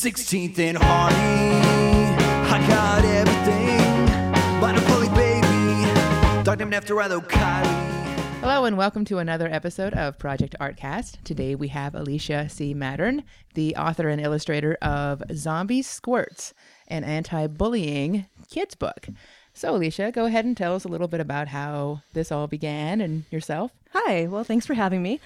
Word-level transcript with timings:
16th 0.00 0.58
and 0.58 0.78
Hardy. 0.80 1.14
I 1.14 2.66
got 2.66 3.04
everything. 3.04 4.58
But 4.58 4.78
a 4.78 4.80
bully 4.88 5.10
baby. 5.10 6.42
Dog 6.42 6.58
named 6.58 6.72
after 6.72 6.94
Rilo 6.94 7.20
Kiley. 7.20 8.40
Hello 8.40 8.64
and 8.64 8.78
welcome 8.78 9.04
to 9.04 9.18
another 9.18 9.46
episode 9.46 9.92
of 9.92 10.18
Project 10.18 10.56
Artcast. 10.58 11.22
Today 11.22 11.54
we 11.54 11.68
have 11.68 11.94
Alicia 11.94 12.48
C. 12.48 12.72
Mattern, 12.72 13.24
the 13.52 13.76
author 13.76 14.08
and 14.08 14.22
illustrator 14.22 14.78
of 14.80 15.22
Zombie 15.34 15.82
Squirts, 15.82 16.54
an 16.88 17.04
anti-bullying 17.04 18.24
kids 18.48 18.74
book. 18.74 19.06
So 19.52 19.76
Alicia, 19.76 20.12
go 20.12 20.24
ahead 20.24 20.46
and 20.46 20.56
tell 20.56 20.74
us 20.74 20.84
a 20.84 20.88
little 20.88 21.08
bit 21.08 21.20
about 21.20 21.48
how 21.48 22.00
this 22.14 22.32
all 22.32 22.46
began 22.46 23.02
and 23.02 23.24
yourself. 23.30 23.70
Hi. 23.92 24.28
Well, 24.28 24.44
thanks 24.44 24.64
for 24.64 24.72
having 24.72 25.02
me. 25.02 25.20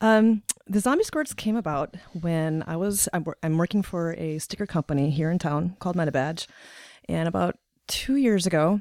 Um, 0.00 0.42
the 0.70 0.78
Zombie 0.78 1.02
Squirts 1.02 1.34
came 1.34 1.56
about 1.56 1.96
when 2.20 2.62
I 2.64 2.76
was 2.76 3.08
I'm, 3.12 3.24
I'm 3.42 3.58
working 3.58 3.82
for 3.82 4.14
a 4.16 4.38
sticker 4.38 4.66
company 4.66 5.10
here 5.10 5.28
in 5.30 5.38
town 5.38 5.76
called 5.80 5.96
Metabadge, 5.96 6.46
and 7.08 7.26
about 7.26 7.58
two 7.88 8.14
years 8.14 8.46
ago, 8.46 8.80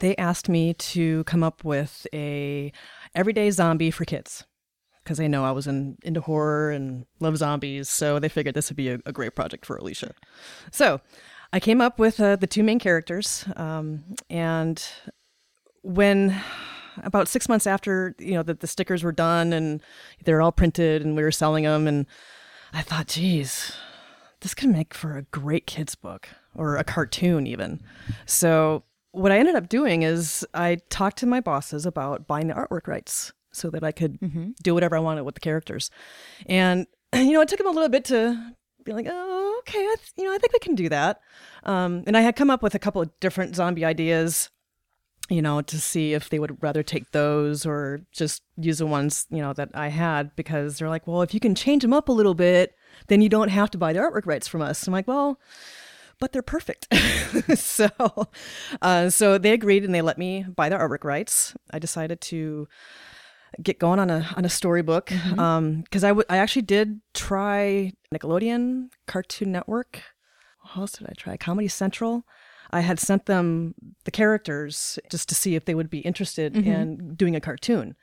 they 0.00 0.16
asked 0.16 0.48
me 0.48 0.72
to 0.72 1.24
come 1.24 1.44
up 1.44 1.62
with 1.62 2.06
a 2.14 2.72
everyday 3.14 3.50
zombie 3.50 3.90
for 3.90 4.06
kids 4.06 4.44
because 5.04 5.18
they 5.18 5.28
know 5.28 5.44
I 5.44 5.50
was 5.50 5.66
in, 5.66 5.98
into 6.02 6.22
horror 6.22 6.70
and 6.70 7.04
love 7.20 7.36
zombies, 7.36 7.90
so 7.90 8.18
they 8.18 8.30
figured 8.30 8.54
this 8.54 8.70
would 8.70 8.76
be 8.76 8.88
a, 8.88 8.98
a 9.04 9.12
great 9.12 9.34
project 9.34 9.66
for 9.66 9.76
Alicia. 9.76 10.14
So 10.72 11.02
I 11.52 11.60
came 11.60 11.82
up 11.82 11.98
with 11.98 12.18
uh, 12.18 12.36
the 12.36 12.46
two 12.46 12.62
main 12.62 12.78
characters, 12.78 13.44
um, 13.56 14.04
and 14.30 14.82
when 15.82 16.40
about 17.02 17.28
six 17.28 17.48
months 17.48 17.66
after 17.66 18.14
you 18.18 18.32
know 18.32 18.42
that 18.42 18.60
the 18.60 18.66
stickers 18.66 19.02
were 19.02 19.12
done 19.12 19.52
and 19.52 19.82
they're 20.24 20.42
all 20.42 20.52
printed 20.52 21.02
and 21.02 21.16
we 21.16 21.22
were 21.22 21.32
selling 21.32 21.64
them 21.64 21.86
and 21.86 22.06
i 22.72 22.82
thought 22.82 23.06
geez 23.06 23.72
this 24.40 24.54
could 24.54 24.68
make 24.70 24.94
for 24.94 25.16
a 25.16 25.22
great 25.22 25.66
kids 25.66 25.94
book 25.94 26.28
or 26.54 26.76
a 26.76 26.84
cartoon 26.84 27.46
even. 27.46 27.80
So 28.26 28.84
what 29.12 29.32
i 29.32 29.38
ended 29.38 29.54
up 29.54 29.68
doing 29.68 30.02
is 30.02 30.46
i 30.52 30.76
talked 30.90 31.16
to 31.16 31.26
my 31.26 31.40
bosses 31.40 31.86
about 31.86 32.26
buying 32.26 32.48
the 32.48 32.54
artwork 32.54 32.86
rights 32.86 33.32
so 33.50 33.70
that 33.70 33.82
i 33.82 33.90
could 33.90 34.18
do 34.62 34.74
whatever 34.74 34.94
i 34.94 35.00
wanted 35.00 35.24
with 35.24 35.34
the 35.34 35.40
characters. 35.40 35.90
And 36.46 36.86
you 37.14 37.32
know 37.32 37.40
it 37.40 37.48
took 37.48 37.58
them 37.58 37.66
a 37.66 37.70
little 37.70 37.88
bit 37.88 38.04
to 38.06 38.52
be 38.84 38.92
like 38.92 39.06
oh 39.08 39.56
okay 39.60 39.80
I 39.80 39.96
th- 39.96 40.12
you 40.16 40.24
know 40.24 40.34
i 40.34 40.38
think 40.38 40.52
we 40.52 40.58
can 40.58 40.74
do 40.74 40.88
that. 40.90 41.20
Um, 41.64 42.04
and 42.06 42.16
i 42.16 42.20
had 42.20 42.36
come 42.36 42.50
up 42.50 42.62
with 42.62 42.74
a 42.74 42.78
couple 42.78 43.02
of 43.02 43.10
different 43.20 43.56
zombie 43.56 43.84
ideas 43.84 44.50
you 45.28 45.42
know, 45.42 45.60
to 45.60 45.80
see 45.80 46.14
if 46.14 46.28
they 46.28 46.38
would 46.38 46.62
rather 46.62 46.82
take 46.82 47.10
those 47.10 47.66
or 47.66 48.00
just 48.12 48.42
use 48.56 48.78
the 48.78 48.86
ones, 48.86 49.26
you 49.30 49.38
know, 49.38 49.52
that 49.52 49.70
I 49.74 49.88
had 49.88 50.34
because 50.36 50.78
they're 50.78 50.88
like, 50.88 51.06
well, 51.06 51.22
if 51.22 51.34
you 51.34 51.40
can 51.40 51.54
change 51.54 51.82
them 51.82 51.92
up 51.92 52.08
a 52.08 52.12
little 52.12 52.34
bit, 52.34 52.74
then 53.08 53.20
you 53.20 53.28
don't 53.28 53.48
have 53.48 53.70
to 53.72 53.78
buy 53.78 53.92
the 53.92 53.98
artwork 54.00 54.26
rights 54.26 54.46
from 54.48 54.62
us. 54.62 54.86
I'm 54.86 54.92
like, 54.92 55.08
well, 55.08 55.40
but 56.18 56.32
they're 56.32 56.42
perfect. 56.42 56.86
so, 57.58 57.88
uh, 58.80 59.10
so 59.10 59.38
they 59.38 59.52
agreed 59.52 59.84
and 59.84 59.94
they 59.94 60.02
let 60.02 60.18
me 60.18 60.44
buy 60.44 60.68
the 60.68 60.76
artwork 60.76 61.04
rights. 61.04 61.54
I 61.70 61.78
decided 61.78 62.20
to 62.22 62.68
get 63.62 63.78
going 63.78 63.98
on 63.98 64.10
a 64.10 64.28
on 64.36 64.44
a 64.44 64.48
storybook 64.48 65.06
because 65.06 66.04
I 66.04 66.08
w- 66.08 66.24
I 66.28 66.38
actually 66.38 66.62
did 66.62 67.00
try 67.14 67.92
Nickelodeon, 68.14 68.88
Cartoon 69.06 69.52
Network. 69.52 70.02
What 70.62 70.76
else 70.76 70.92
did 70.92 71.06
I 71.08 71.12
try? 71.16 71.36
Comedy 71.36 71.68
Central. 71.68 72.24
I 72.70 72.80
had 72.80 72.98
sent 72.98 73.26
them 73.26 73.74
the 74.04 74.10
characters 74.10 74.98
just 75.10 75.28
to 75.28 75.34
see 75.34 75.54
if 75.54 75.64
they 75.64 75.74
would 75.74 75.90
be 75.90 76.00
interested 76.00 76.56
in 76.56 77.14
doing 77.14 77.36
a 77.36 77.40
cartoon. 77.40 77.96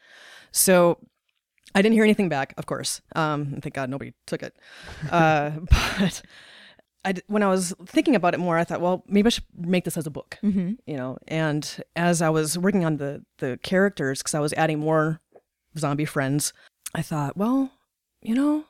So 0.52 1.00
I 1.76 1.82
didn't 1.82 1.94
hear 1.94 2.04
anything 2.04 2.30
back, 2.30 2.54
of 2.58 2.66
course. 2.66 3.02
Um, 3.16 3.60
thank 3.62 3.74
God 3.76 3.90
nobody 3.90 4.14
took 4.28 4.44
it. 4.44 4.56
Uh, 5.10 5.52
but 6.00 6.22
I 7.06 7.14
when 7.28 7.44
I 7.44 7.48
was 7.48 7.74
thinking 7.86 8.16
about 8.16 8.34
it 8.34 8.40
more, 8.40 8.58
I 8.58 8.64
thought, 8.64 8.82
well, 8.82 9.04
maybe 9.08 9.28
I 9.28 9.30
should 9.30 9.44
make 9.58 9.84
this 9.86 9.98
as 9.98 10.08
a 10.08 10.12
book, 10.12 10.38
you 10.86 10.98
know. 10.98 11.18
And 11.28 11.84
as 11.96 12.22
I 12.22 12.30
was 12.30 12.58
working 12.58 12.86
on 12.86 12.98
the 12.98 13.24
the 13.40 13.60
characters, 13.64 14.20
because 14.20 14.36
I 14.36 14.40
was 14.40 14.54
adding 14.54 14.80
more 14.80 15.20
zombie 15.78 16.06
friends, 16.06 16.54
I 16.94 17.02
thought, 17.02 17.36
well, 17.36 17.72
you 18.22 18.36
know, 18.36 18.66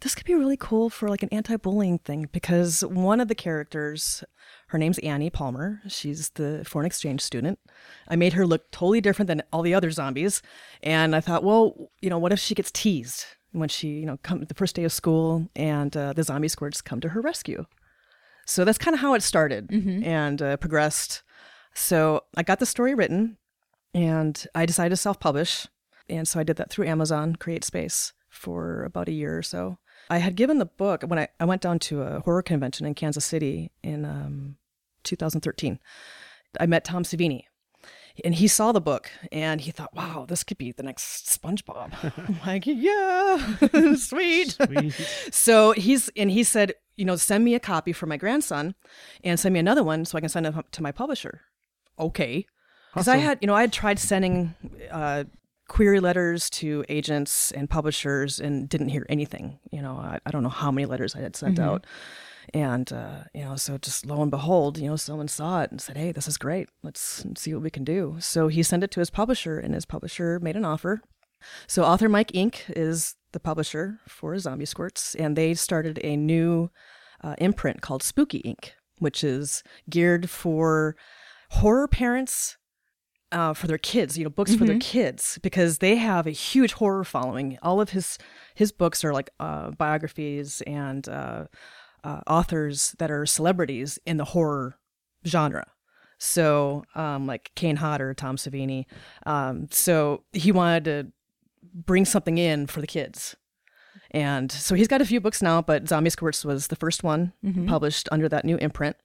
this 0.00 0.14
could 0.14 0.26
be 0.26 0.34
really 0.34 0.56
cool 0.56 0.90
for 0.90 1.08
like 1.08 1.22
an 1.22 1.28
anti-bullying 1.32 1.98
thing 1.98 2.28
because 2.32 2.82
one 2.84 3.20
of 3.20 3.28
the 3.28 3.34
characters 3.34 4.22
her 4.68 4.78
name's 4.78 4.98
annie 5.00 5.30
palmer. 5.30 5.80
She's 5.88 6.30
the 6.30 6.64
foreign 6.64 6.86
exchange 6.86 7.20
student. 7.20 7.58
I 8.06 8.16
made 8.16 8.34
her 8.34 8.46
look 8.46 8.70
totally 8.70 9.00
different 9.00 9.26
than 9.26 9.42
all 9.52 9.62
the 9.62 9.74
other 9.74 9.90
zombies 9.90 10.42
and 10.82 11.16
i 11.16 11.20
thought 11.20 11.44
well 11.44 11.90
you 12.00 12.10
know 12.10 12.18
what 12.18 12.32
if 12.32 12.38
she 12.38 12.54
gets 12.54 12.70
teased 12.70 13.24
when 13.52 13.68
she 13.68 13.88
you 13.88 14.06
know 14.06 14.18
come 14.22 14.44
the 14.44 14.54
first 14.54 14.76
day 14.76 14.84
of 14.84 14.92
school 14.92 15.48
and 15.56 15.96
uh, 15.96 16.12
the 16.12 16.22
zombie 16.22 16.48
squirts 16.48 16.80
come 16.80 17.00
to 17.00 17.10
her 17.10 17.20
rescue? 17.20 17.64
So 18.46 18.64
that's 18.64 18.78
kind 18.78 18.94
of 18.94 19.00
how 19.00 19.14
it 19.14 19.22
started 19.22 19.70
and 20.06 20.40
uh, 20.40 20.56
progressed. 20.58 21.22
So 21.74 22.22
i 22.36 22.42
got 22.42 22.60
the 22.60 22.66
story 22.66 22.94
written 22.94 23.36
and 23.94 24.46
i 24.54 24.66
decided 24.66 24.90
to 24.90 24.96
self-publish 24.96 25.66
and 26.08 26.26
so 26.28 26.38
i 26.38 26.42
did 26.42 26.56
that 26.56 26.70
through 26.70 26.86
amazon 26.86 27.34
create 27.36 27.64
space 27.64 28.12
for 28.28 28.84
about 28.84 29.08
a 29.08 29.12
year 29.12 29.36
or 29.38 29.42
so 29.42 29.78
I 30.10 30.18
had 30.18 30.36
given 30.36 30.58
the 30.58 30.66
book 30.66 31.02
when 31.02 31.18
I, 31.18 31.28
I 31.38 31.44
went 31.44 31.62
down 31.62 31.78
to 31.80 32.02
a 32.02 32.20
horror 32.20 32.42
convention 32.42 32.86
in 32.86 32.94
Kansas 32.94 33.24
City 33.24 33.70
in 33.82 34.04
um, 34.04 34.56
2013. 35.04 35.78
I 36.58 36.66
met 36.66 36.84
Tom 36.84 37.02
Savini, 37.02 37.44
and 38.24 38.34
he 38.34 38.48
saw 38.48 38.72
the 38.72 38.80
book 38.80 39.10
and 39.30 39.60
he 39.60 39.70
thought, 39.70 39.94
"Wow, 39.94 40.24
this 40.26 40.42
could 40.44 40.58
be 40.58 40.72
the 40.72 40.82
next 40.82 41.26
SpongeBob." 41.26 41.92
I'm 42.28 42.40
like, 42.46 42.64
"Yeah, 42.66 43.56
sweet." 43.96 44.52
Sweet. 44.52 44.94
so 45.30 45.72
he's 45.72 46.08
and 46.16 46.30
he 46.30 46.42
said, 46.42 46.74
"You 46.96 47.04
know, 47.04 47.16
send 47.16 47.44
me 47.44 47.54
a 47.54 47.60
copy 47.60 47.92
for 47.92 48.06
my 48.06 48.16
grandson, 48.16 48.74
and 49.22 49.38
send 49.38 49.52
me 49.52 49.60
another 49.60 49.84
one 49.84 50.04
so 50.04 50.16
I 50.16 50.20
can 50.20 50.30
send 50.30 50.46
it 50.46 50.54
to 50.72 50.82
my 50.82 50.92
publisher." 50.92 51.42
Okay, 51.98 52.46
because 52.92 53.08
I 53.08 53.16
had, 53.18 53.38
you 53.40 53.46
know, 53.46 53.54
I 53.54 53.60
had 53.60 53.72
tried 53.72 53.98
sending. 53.98 54.54
Uh, 54.90 55.24
query 55.68 56.00
letters 56.00 56.50
to 56.50 56.84
agents 56.88 57.52
and 57.52 57.70
publishers 57.70 58.40
and 58.40 58.68
didn't 58.68 58.88
hear 58.88 59.06
anything. 59.08 59.58
You 59.70 59.82
know, 59.82 59.96
I, 59.96 60.18
I 60.26 60.30
don't 60.30 60.42
know 60.42 60.48
how 60.48 60.70
many 60.70 60.86
letters 60.86 61.14
I 61.14 61.20
had 61.20 61.36
sent 61.36 61.58
out. 61.58 61.86
And, 62.54 62.90
uh, 62.92 63.24
you 63.34 63.44
know, 63.44 63.56
so 63.56 63.76
just 63.76 64.06
lo 64.06 64.22
and 64.22 64.30
behold, 64.30 64.78
you 64.78 64.88
know, 64.88 64.96
someone 64.96 65.28
saw 65.28 65.62
it 65.62 65.70
and 65.70 65.80
said, 65.80 65.98
hey, 65.98 66.12
this 66.12 66.26
is 66.26 66.38
great. 66.38 66.70
Let's 66.82 67.24
see 67.36 67.52
what 67.52 67.62
we 67.62 67.70
can 67.70 67.84
do. 67.84 68.16
So 68.20 68.48
he 68.48 68.62
sent 68.62 68.82
it 68.82 68.90
to 68.92 69.00
his 69.00 69.10
publisher 69.10 69.58
and 69.58 69.74
his 69.74 69.84
publisher 69.84 70.40
made 70.40 70.56
an 70.56 70.64
offer. 70.64 71.02
So 71.66 71.82
AuthorMike 71.82 72.30
Ink. 72.32 72.64
is 72.68 73.14
the 73.32 73.40
publisher 73.40 74.00
for 74.08 74.36
Zombie 74.38 74.64
Squirts, 74.64 75.14
and 75.14 75.36
they 75.36 75.54
started 75.54 76.00
a 76.02 76.16
new 76.16 76.70
uh, 77.22 77.34
imprint 77.38 77.82
called 77.82 78.02
Spooky 78.02 78.38
Ink., 78.38 78.74
which 78.98 79.22
is 79.22 79.62
geared 79.88 80.30
for 80.30 80.96
horror 81.50 81.86
parents 81.86 82.56
uh, 83.32 83.52
for 83.54 83.66
their 83.66 83.78
kids, 83.78 84.16
you 84.16 84.24
know, 84.24 84.30
books 84.30 84.54
for 84.54 84.64
their 84.64 84.78
kids 84.80 85.38
because 85.42 85.78
they 85.78 85.96
have 85.96 86.26
a 86.26 86.30
huge 86.30 86.72
horror 86.74 87.04
following. 87.04 87.58
All 87.62 87.80
of 87.80 87.90
his 87.90 88.18
his 88.54 88.72
books 88.72 89.04
are 89.04 89.12
like 89.12 89.30
uh, 89.38 89.70
biographies 89.72 90.62
and 90.66 91.08
uh, 91.08 91.44
uh, 92.04 92.20
authors 92.26 92.94
that 92.98 93.10
are 93.10 93.26
celebrities 93.26 93.98
in 94.06 94.16
the 94.16 94.24
horror 94.24 94.78
genre. 95.26 95.66
So, 96.18 96.84
um, 96.94 97.26
like 97.26 97.50
Kane 97.54 97.76
Hodder, 97.76 98.12
Tom 98.14 98.36
Savini. 98.36 98.86
Um, 99.26 99.68
so 99.70 100.24
he 100.32 100.50
wanted 100.50 100.84
to 100.84 101.12
bring 101.74 102.04
something 102.04 102.38
in 102.38 102.66
for 102.66 102.80
the 102.80 102.86
kids. 102.88 103.36
And 104.10 104.50
so 104.50 104.74
he's 104.74 104.88
got 104.88 105.00
a 105.02 105.06
few 105.06 105.20
books 105.20 105.42
now, 105.42 105.60
but 105.60 105.86
Zombie 105.86 106.10
Squirts 106.10 106.44
was 106.44 106.68
the 106.68 106.76
first 106.76 107.04
one 107.04 107.34
published 107.66 108.08
under 108.10 108.28
that 108.30 108.44
new 108.44 108.56
imprint. 108.56 108.96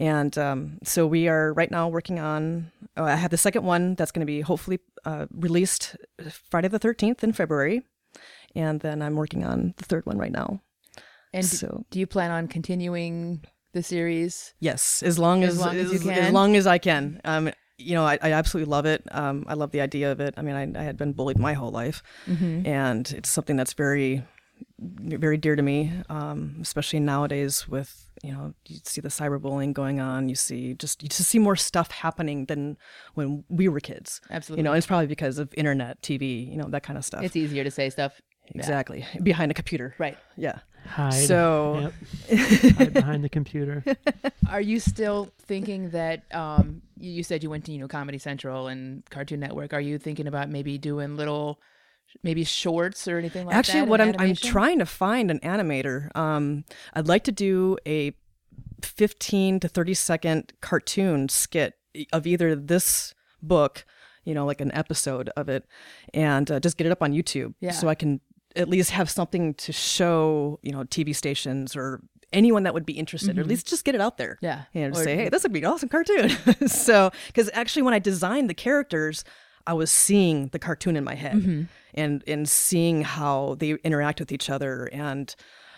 And 0.00 0.36
um, 0.38 0.78
so 0.84 1.06
we 1.06 1.26
are 1.28 1.52
right 1.54 1.70
now 1.70 1.88
working 1.88 2.18
on. 2.20 2.70
Uh, 2.96 3.04
I 3.04 3.16
have 3.16 3.30
the 3.30 3.36
second 3.36 3.64
one 3.64 3.94
that's 3.96 4.12
going 4.12 4.20
to 4.26 4.30
be 4.30 4.40
hopefully 4.42 4.78
uh, 5.04 5.26
released 5.32 5.96
Friday 6.50 6.68
the 6.68 6.78
13th 6.78 7.22
in 7.24 7.32
February. 7.32 7.82
And 8.54 8.80
then 8.80 9.02
I'm 9.02 9.16
working 9.16 9.44
on 9.44 9.74
the 9.76 9.84
third 9.84 10.06
one 10.06 10.18
right 10.18 10.32
now. 10.32 10.60
And 11.32 11.44
So- 11.44 11.84
do 11.90 11.98
you 11.98 12.06
plan 12.06 12.30
on 12.30 12.48
continuing 12.48 13.44
the 13.74 13.82
series? 13.82 14.54
Yes, 14.60 15.02
as 15.02 15.18
long 15.18 15.42
as 15.44 15.54
As 15.54 15.58
long 15.60 15.76
as 15.76 16.04
you 16.04 16.10
as, 16.10 16.32
long 16.32 16.56
as 16.56 16.66
I 16.66 16.78
can. 16.78 17.20
Um, 17.24 17.50
you 17.76 17.94
know, 17.94 18.04
I, 18.04 18.18
I 18.22 18.32
absolutely 18.32 18.70
love 18.70 18.86
it. 18.86 19.02
Um, 19.12 19.44
I 19.46 19.54
love 19.54 19.70
the 19.72 19.80
idea 19.80 20.10
of 20.10 20.20
it. 20.20 20.34
I 20.36 20.42
mean, 20.42 20.54
I, 20.76 20.80
I 20.80 20.84
had 20.84 20.96
been 20.96 21.12
bullied 21.12 21.38
my 21.38 21.52
whole 21.52 21.70
life, 21.70 22.02
Mm-hmm. 22.26 22.66
and 22.66 23.10
it's 23.12 23.28
something 23.28 23.56
that's 23.56 23.74
very, 23.74 24.24
very 24.78 25.36
dear 25.36 25.56
to 25.56 25.62
me. 25.62 25.92
Um, 26.08 26.58
especially 26.60 27.00
nowadays 27.00 27.66
with 27.68 28.04
you 28.22 28.32
know, 28.32 28.52
you 28.66 28.78
see 28.82 29.00
the 29.00 29.08
cyberbullying 29.08 29.72
going 29.72 30.00
on. 30.00 30.28
You 30.28 30.34
see 30.34 30.74
just 30.74 31.02
you 31.02 31.08
just 31.08 31.28
see 31.28 31.38
more 31.38 31.56
stuff 31.56 31.90
happening 31.90 32.46
than 32.46 32.76
when 33.14 33.44
we 33.48 33.68
were 33.68 33.80
kids. 33.80 34.20
Absolutely. 34.30 34.60
You 34.60 34.64
know, 34.64 34.72
and 34.72 34.78
it's 34.78 34.86
probably 34.86 35.06
because 35.06 35.38
of 35.38 35.52
internet, 35.56 36.00
TV, 36.02 36.50
you 36.50 36.56
know, 36.56 36.68
that 36.70 36.82
kind 36.82 36.98
of 36.98 37.04
stuff. 37.04 37.22
It's 37.22 37.36
easier 37.36 37.62
to 37.64 37.70
say 37.70 37.90
stuff. 37.90 38.20
exactly 38.54 39.04
behind 39.22 39.50
a 39.50 39.54
computer. 39.54 39.94
Right. 39.98 40.16
Yeah. 40.36 40.58
Hide. 40.86 41.12
So- 41.12 41.92
Yep. 42.28 42.40
Hide 42.78 42.92
behind 42.94 43.22
the 43.24 43.28
computer. 43.28 43.84
Are 44.50 44.60
you 44.60 44.80
still 44.80 45.30
thinking 45.42 45.90
that 45.90 46.22
um, 46.34 46.82
you, 46.98 47.10
you 47.12 47.22
said 47.22 47.42
you 47.42 47.50
went 47.50 47.64
to 47.66 47.72
you 47.72 47.78
know 47.78 47.88
Comedy 47.88 48.18
Central 48.18 48.66
and 48.68 49.08
Cartoon 49.10 49.40
Network? 49.40 49.72
Are 49.74 49.80
you 49.80 49.98
thinking 49.98 50.26
about 50.26 50.48
maybe 50.48 50.78
doing 50.78 51.16
little 51.16 51.60
maybe 52.22 52.44
shorts 52.44 53.06
or 53.08 53.18
anything 53.18 53.46
like 53.46 53.54
Actually, 53.56 53.72
that? 53.72 53.78
Actually, 53.82 53.90
what 53.90 54.00
I'm 54.00 54.14
I'm 54.18 54.34
trying 54.34 54.78
to 54.80 54.86
find 54.86 55.30
an 55.30 55.40
animator. 55.40 56.14
Um, 56.16 56.64
I'd 56.94 57.06
like 57.08 57.24
to 57.24 57.32
do 57.32 57.76
a 57.86 58.12
15 58.82 59.60
to 59.60 59.68
30 59.68 59.94
second 59.94 60.52
cartoon 60.60 61.28
skit 61.28 61.74
of 62.12 62.26
either 62.26 62.54
this 62.54 63.14
book, 63.42 63.84
you 64.24 64.34
know, 64.34 64.46
like 64.46 64.60
an 64.60 64.72
episode 64.72 65.30
of 65.36 65.48
it, 65.48 65.64
and 66.14 66.50
uh, 66.50 66.60
just 66.60 66.76
get 66.76 66.86
it 66.86 66.90
up 66.92 67.02
on 67.02 67.12
YouTube, 67.12 67.54
Yeah. 67.60 67.72
so 67.72 67.88
I 67.88 67.94
can 67.94 68.20
at 68.56 68.68
least 68.68 68.90
have 68.90 69.10
something 69.10 69.54
to 69.54 69.72
show, 69.72 70.58
you 70.62 70.72
know, 70.72 70.84
TV 70.84 71.14
stations 71.14 71.76
or 71.76 72.02
anyone 72.32 72.64
that 72.64 72.74
would 72.74 72.84
be 72.86 72.92
interested, 72.94 73.38
or 73.38 73.40
at 73.40 73.46
least 73.46 73.66
just 73.68 73.84
get 73.84 73.94
it 73.94 74.00
out 74.00 74.18
there. 74.18 74.36
Mm-hmm. 74.42 74.44
Yeah. 74.44 74.62
you 74.72 74.88
know, 74.88 74.98
Or- 74.98 75.02
say, 75.02 75.16
hey, 75.16 75.28
this 75.28 75.42
would 75.42 75.52
be 75.52 75.60
an 75.60 75.64
awesome 75.66 75.88
cartoon. 75.88 76.28
so, 76.68 77.10
because 77.28 77.50
actually, 77.54 77.82
when 77.82 77.94
I 77.94 77.98
designed 77.98 78.50
the 78.50 78.54
characters, 78.54 79.24
I 79.68 79.74
was 79.74 79.90
seeing 79.92 80.48
the 80.48 80.58
cartoon 80.58 80.96
in 80.96 81.04
my 81.04 81.14
head 81.14 81.36
Mm-hmm. 81.36 81.62
and 81.94 82.24
and 82.26 82.48
seeing 82.48 83.02
how 83.02 83.54
they 83.60 83.72
interact 83.84 84.18
with 84.20 84.32
each 84.32 84.48
other 84.50 84.88
and 84.92 85.34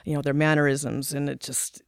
you 0.06 0.14
know 0.14 0.22
their 0.22 0.32
mannerisms, 0.34 1.12
and 1.12 1.28
it 1.28 1.40
just 1.40 1.82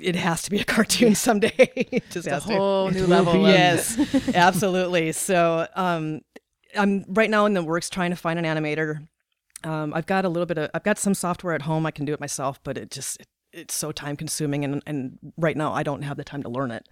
it 0.00 0.16
has 0.16 0.42
to 0.42 0.50
be 0.50 0.60
a 0.60 0.64
cartoon 0.76 1.14
someday. 1.14 1.52
it 1.76 2.04
just 2.10 2.26
a 2.26 2.30
has 2.30 2.44
to. 2.46 2.54
whole 2.56 2.90
new 2.90 3.06
level. 3.16 3.36
Yes, 3.46 3.98
absolutely. 4.34 5.12
So, 5.12 5.66
um, 5.76 6.20
I'm 6.76 7.04
right 7.08 7.30
now 7.30 7.46
in 7.46 7.54
the 7.54 7.62
works 7.62 7.88
trying 7.90 8.10
to 8.10 8.16
find 8.16 8.38
an 8.38 8.44
animator. 8.44 9.06
Um, 9.62 9.94
I've 9.94 10.06
got 10.06 10.24
a 10.24 10.28
little 10.28 10.46
bit 10.46 10.58
of, 10.58 10.70
I've 10.74 10.82
got 10.84 10.98
some 10.98 11.14
software 11.14 11.54
at 11.54 11.62
home. 11.62 11.86
I 11.86 11.90
can 11.90 12.04
do 12.04 12.12
it 12.12 12.20
myself, 12.20 12.60
but 12.64 12.76
it 12.76 12.90
just, 12.90 13.20
it, 13.20 13.26
it's 13.54 13.74
so 13.74 13.92
time 13.92 14.16
consuming. 14.16 14.64
And, 14.64 14.82
and 14.86 15.18
right 15.36 15.56
now 15.56 15.72
I 15.72 15.82
don't 15.82 16.02
have 16.02 16.16
the 16.16 16.24
time 16.24 16.42
to 16.42 16.48
learn 16.48 16.70
it. 16.70 16.86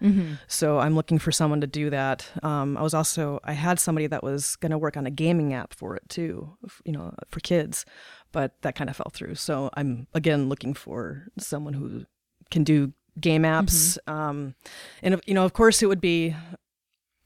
So 0.47 0.79
I'm 0.79 0.95
looking 0.95 1.19
for 1.19 1.31
someone 1.31 1.61
to 1.61 1.67
do 1.67 1.89
that. 1.89 2.25
Um, 2.41 2.77
I 2.77 2.81
was 2.81 2.93
also, 2.93 3.39
I 3.43 3.53
had 3.53 3.79
somebody 3.79 4.07
that 4.07 4.23
was 4.23 4.55
going 4.55 4.71
to 4.71 4.77
work 4.77 4.95
on 4.95 5.05
a 5.05 5.11
gaming 5.11 5.53
app 5.53 5.73
for 5.73 5.95
it 5.95 6.07
too, 6.07 6.57
you 6.85 6.93
know, 6.93 7.13
for 7.29 7.39
kids, 7.41 7.85
but 8.31 8.61
that 8.61 8.75
kind 8.75 8.89
of 8.89 8.95
fell 8.95 9.11
through. 9.13 9.35
So 9.35 9.69
I'm 9.75 10.07
again 10.13 10.49
looking 10.49 10.73
for 10.73 11.27
someone 11.37 11.73
who 11.73 12.05
can 12.49 12.63
do 12.63 12.93
game 13.19 13.43
apps. 13.43 13.97
Um, 14.07 14.55
and, 15.01 15.21
you 15.25 15.33
know, 15.33 15.45
of 15.45 15.53
course 15.53 15.83
it 15.83 15.87
would 15.87 16.01
be 16.01 16.35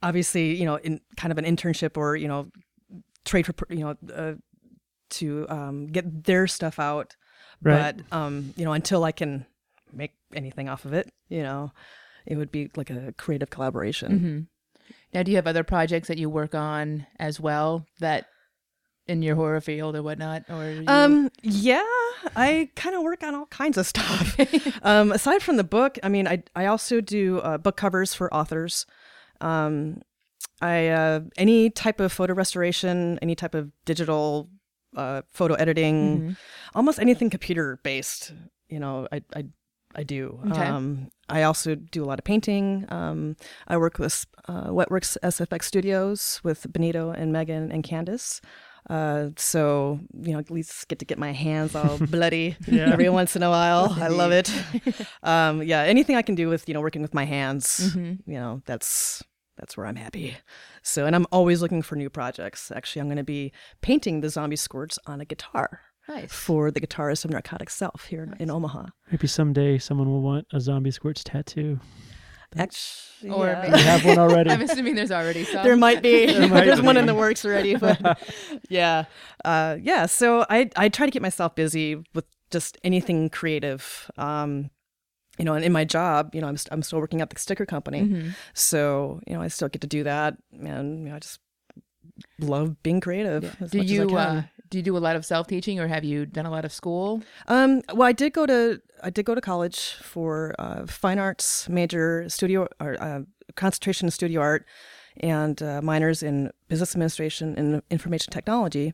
obviously, 0.02 0.54
you 0.54 0.64
know, 0.64 0.76
in 0.76 1.00
kind 1.16 1.32
of 1.32 1.38
an 1.38 1.44
internship 1.44 1.96
or, 1.96 2.16
you 2.16 2.28
know, 2.28 2.50
trade 3.24 3.46
for, 3.46 3.54
you 3.70 3.84
know, 3.84 3.96
uh, 4.14 4.34
to 5.10 5.48
um, 5.48 5.86
get 5.86 6.24
their 6.24 6.46
stuff 6.46 6.78
out. 6.78 7.16
Right. 7.62 7.96
But, 7.96 8.16
um, 8.16 8.54
you 8.56 8.64
know, 8.64 8.72
until 8.72 9.04
I 9.04 9.12
can 9.12 9.46
make 9.92 10.12
anything 10.34 10.68
off 10.68 10.84
of 10.84 10.92
it, 10.92 11.10
you 11.28 11.42
know, 11.42 11.72
it 12.26 12.36
would 12.36 12.52
be 12.52 12.70
like 12.76 12.90
a 12.90 13.12
creative 13.16 13.50
collaboration. 13.50 14.12
Mm-hmm. 14.12 14.40
Now, 15.14 15.22
do 15.22 15.30
you 15.30 15.36
have 15.36 15.46
other 15.46 15.64
projects 15.64 16.08
that 16.08 16.18
you 16.18 16.28
work 16.28 16.54
on 16.54 17.06
as 17.18 17.40
well 17.40 17.86
that 18.00 18.26
in 19.06 19.22
your 19.22 19.36
horror 19.36 19.60
field 19.62 19.96
or 19.96 20.02
whatnot? 20.02 20.44
Or 20.50 20.70
you- 20.70 20.84
Um, 20.86 21.30
yeah, 21.42 21.82
I 22.36 22.68
kind 22.76 22.94
of 22.94 23.02
work 23.02 23.22
on 23.22 23.34
all 23.34 23.46
kinds 23.46 23.78
of 23.78 23.86
stuff. 23.86 24.36
um, 24.82 25.12
aside 25.12 25.42
from 25.42 25.56
the 25.56 25.64
book, 25.64 25.98
I 26.02 26.08
mean, 26.10 26.28
I 26.28 26.42
I 26.54 26.66
also 26.66 27.00
do 27.00 27.38
uh, 27.38 27.56
book 27.58 27.76
covers 27.76 28.12
for 28.14 28.32
authors. 28.34 28.84
Um, 29.40 30.02
I 30.60 30.88
uh, 30.88 31.20
any 31.38 31.70
type 31.70 32.00
of 32.00 32.12
photo 32.12 32.34
restoration, 32.34 33.18
any 33.22 33.34
type 33.34 33.54
of 33.54 33.70
digital 33.86 34.50
uh, 34.96 35.22
photo 35.30 35.54
editing, 35.54 36.18
Mm-hmm. 36.20 36.32
almost 36.74 36.98
anything 36.98 37.30
computer 37.30 37.78
based. 37.82 38.32
You 38.68 38.80
know, 38.80 39.06
I 39.12 39.22
I 39.34 39.44
I 39.94 40.02
do. 40.02 40.40
Okay. 40.50 40.66
Um, 40.66 41.10
I 41.30 41.42
also 41.44 41.74
do 41.74 42.04
a 42.04 42.06
lot 42.06 42.18
of 42.18 42.24
painting. 42.24 42.84
Um, 42.90 43.36
I 43.66 43.76
work 43.76 43.98
with 43.98 44.26
uh, 44.48 44.68
Wetworks 44.68 45.16
SFX 45.22 45.64
Studios 45.64 46.40
with 46.44 46.70
Benito 46.72 47.10
and 47.10 47.32
Megan 47.32 47.72
and 47.72 47.82
Candace. 47.82 48.40
Uh, 48.90 49.28
so 49.36 50.00
you 50.22 50.32
know, 50.32 50.38
at 50.38 50.50
least 50.50 50.88
get 50.88 50.98
to 50.98 51.04
get 51.04 51.18
my 51.18 51.32
hands 51.32 51.74
all 51.74 51.98
bloody 52.10 52.56
Yeah. 52.66 52.92
every 52.92 53.08
once 53.10 53.36
in 53.36 53.42
a 53.42 53.50
while. 53.50 53.92
I 54.00 54.08
love 54.08 54.32
it. 54.32 54.50
um, 55.22 55.62
yeah, 55.62 55.82
anything 55.82 56.16
I 56.16 56.22
can 56.22 56.34
do 56.34 56.48
with 56.48 56.68
you 56.68 56.74
know 56.74 56.80
working 56.80 57.02
with 57.02 57.12
my 57.14 57.24
hands, 57.24 57.94
you 57.96 58.18
know, 58.26 58.62
that's 58.66 59.22
that's 59.58 59.76
where 59.76 59.86
I'm 59.86 59.96
happy. 59.96 60.36
So, 60.82 61.04
and 61.06 61.14
I'm 61.14 61.26
always 61.32 61.60
looking 61.62 61.82
for 61.82 61.96
new 61.96 62.08
projects. 62.10 62.70
Actually, 62.74 63.00
I'm 63.00 63.08
going 63.08 63.16
to 63.18 63.24
be 63.24 63.52
painting 63.82 64.20
the 64.20 64.28
zombie 64.30 64.56
squirts 64.56 64.98
on 65.06 65.20
a 65.20 65.24
guitar 65.24 65.80
nice. 66.08 66.32
for 66.32 66.70
the 66.70 66.80
guitarist 66.80 67.24
of 67.24 67.30
Narcotic 67.30 67.70
Self 67.70 68.04
here 68.06 68.22
in, 68.22 68.34
in 68.44 68.50
Omaha. 68.50 68.86
Maybe 69.10 69.26
someday 69.26 69.78
someone 69.78 70.08
will 70.08 70.22
want 70.22 70.46
a 70.52 70.60
zombie 70.60 70.90
squirts 70.90 71.22
tattoo. 71.24 71.80
Actually, 72.56 73.30
Or 73.30 73.46
yeah. 73.46 73.60
maybe- 73.62 73.72
We 73.74 73.80
have 73.82 74.04
one 74.06 74.18
already. 74.18 74.50
I'm 74.52 74.62
assuming 74.62 74.94
there's 74.94 75.12
already 75.12 75.44
some. 75.44 75.62
there 75.64 75.76
might 75.76 76.02
be. 76.02 76.26
might 76.48 76.64
There's 76.64 76.80
one 76.80 76.96
in 76.96 77.04
the 77.04 77.14
works 77.14 77.44
already, 77.44 77.74
but 77.76 78.18
yeah, 78.70 79.04
uh, 79.44 79.76
yeah. 79.82 80.06
So 80.06 80.46
I 80.48 80.70
I 80.76 80.88
try 80.88 81.04
to 81.06 81.12
keep 81.12 81.20
myself 81.20 81.54
busy 81.54 81.96
with 82.14 82.24
just 82.50 82.78
anything 82.82 83.28
creative. 83.28 84.10
Um, 84.16 84.70
you 85.38 85.44
know, 85.44 85.54
and 85.54 85.64
in 85.64 85.72
my 85.72 85.84
job, 85.84 86.34
you 86.34 86.40
know, 86.40 86.48
I'm 86.48 86.56
st- 86.56 86.72
I'm 86.72 86.82
still 86.82 87.00
working 87.00 87.20
at 87.20 87.30
the 87.30 87.38
sticker 87.38 87.66
company, 87.66 88.02
Mm-hmm. 88.02 88.30
so 88.54 89.20
you 89.26 89.34
know, 89.34 89.42
I 89.42 89.48
still 89.48 89.68
get 89.68 89.80
to 89.82 89.86
do 89.86 90.02
that, 90.04 90.36
and 90.52 90.98
you 91.04 91.08
know, 91.10 91.16
I 91.16 91.18
just 91.20 91.40
love 92.40 92.82
being 92.82 93.00
creative. 93.00 93.56
As 93.60 93.70
do 93.70 93.78
you 93.78 94.10
I 94.16 94.22
uh, 94.22 94.42
do 94.70 94.78
you 94.78 94.82
do 94.84 94.96
a 94.96 94.98
lot 94.98 95.16
of 95.16 95.24
self 95.24 95.46
teaching 95.46 95.80
or 95.80 95.86
have 95.88 96.04
you 96.04 96.26
done 96.26 96.46
a 96.46 96.50
lot 96.50 96.64
of 96.64 96.72
school? 96.72 97.22
Um, 97.46 97.82
well, 97.94 98.08
I 98.08 98.12
did 98.12 98.32
go 98.32 98.46
to 98.46 98.80
I 99.02 99.10
did 99.10 99.24
go 99.24 99.34
to 99.34 99.40
college 99.40 99.94
for 100.02 100.54
uh, 100.58 100.86
fine 100.86 101.18
arts 101.18 101.68
major, 101.68 102.28
studio 102.28 102.68
or 102.80 102.96
uh, 103.00 103.20
concentration 103.56 104.06
in 104.06 104.10
studio 104.10 104.40
art, 104.40 104.66
and 105.18 105.62
uh, 105.62 105.80
minors 105.82 106.22
in 106.22 106.50
business 106.68 106.94
administration 106.94 107.54
and 107.56 107.82
information 107.90 108.32
technology. 108.32 108.92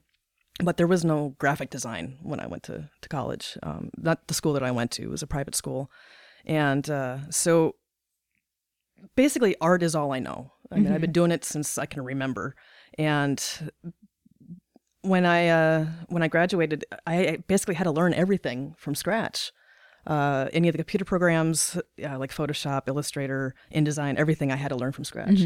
But 0.62 0.76
there 0.76 0.86
was 0.86 1.04
no 1.04 1.34
graphic 1.38 1.70
design 1.70 2.18
when 2.22 2.38
I 2.40 2.46
went 2.46 2.62
to 2.64 2.88
to 3.00 3.08
college. 3.08 3.58
Um, 3.62 3.90
not 3.96 4.28
the 4.28 4.34
school 4.34 4.52
that 4.52 4.62
I 4.62 4.70
went 4.70 4.90
to 4.92 5.02
it 5.02 5.10
was 5.10 5.22
a 5.22 5.26
private 5.26 5.54
school, 5.56 5.90
and 6.46 6.88
uh, 6.90 7.18
so 7.30 7.74
basically, 9.16 9.56
art 9.60 9.82
is 9.82 9.94
all 9.94 10.12
I 10.12 10.18
know. 10.18 10.52
I 10.70 10.76
mean, 10.76 10.92
I've 10.92 11.00
been 11.00 11.12
doing 11.12 11.30
it 11.30 11.44
since 11.44 11.78
I 11.78 11.86
can 11.86 12.02
remember, 12.02 12.54
and 12.98 13.42
when 15.02 15.26
I 15.26 15.48
uh, 15.48 15.86
when 16.08 16.22
I 16.22 16.28
graduated, 16.28 16.84
I 17.06 17.38
basically 17.46 17.74
had 17.74 17.84
to 17.84 17.90
learn 17.92 18.14
everything 18.14 18.74
from 18.78 18.94
scratch. 18.94 19.52
Uh, 20.06 20.48
any 20.52 20.68
of 20.68 20.72
the 20.72 20.78
computer 20.78 21.04
programs, 21.06 21.78
uh, 22.06 22.18
like 22.18 22.30
Photoshop, 22.30 22.88
Illustrator, 22.88 23.54
InDesign, 23.74 24.16
everything 24.16 24.52
I 24.52 24.56
had 24.56 24.68
to 24.68 24.76
learn 24.76 24.92
from 24.92 25.04
scratch. 25.04 25.40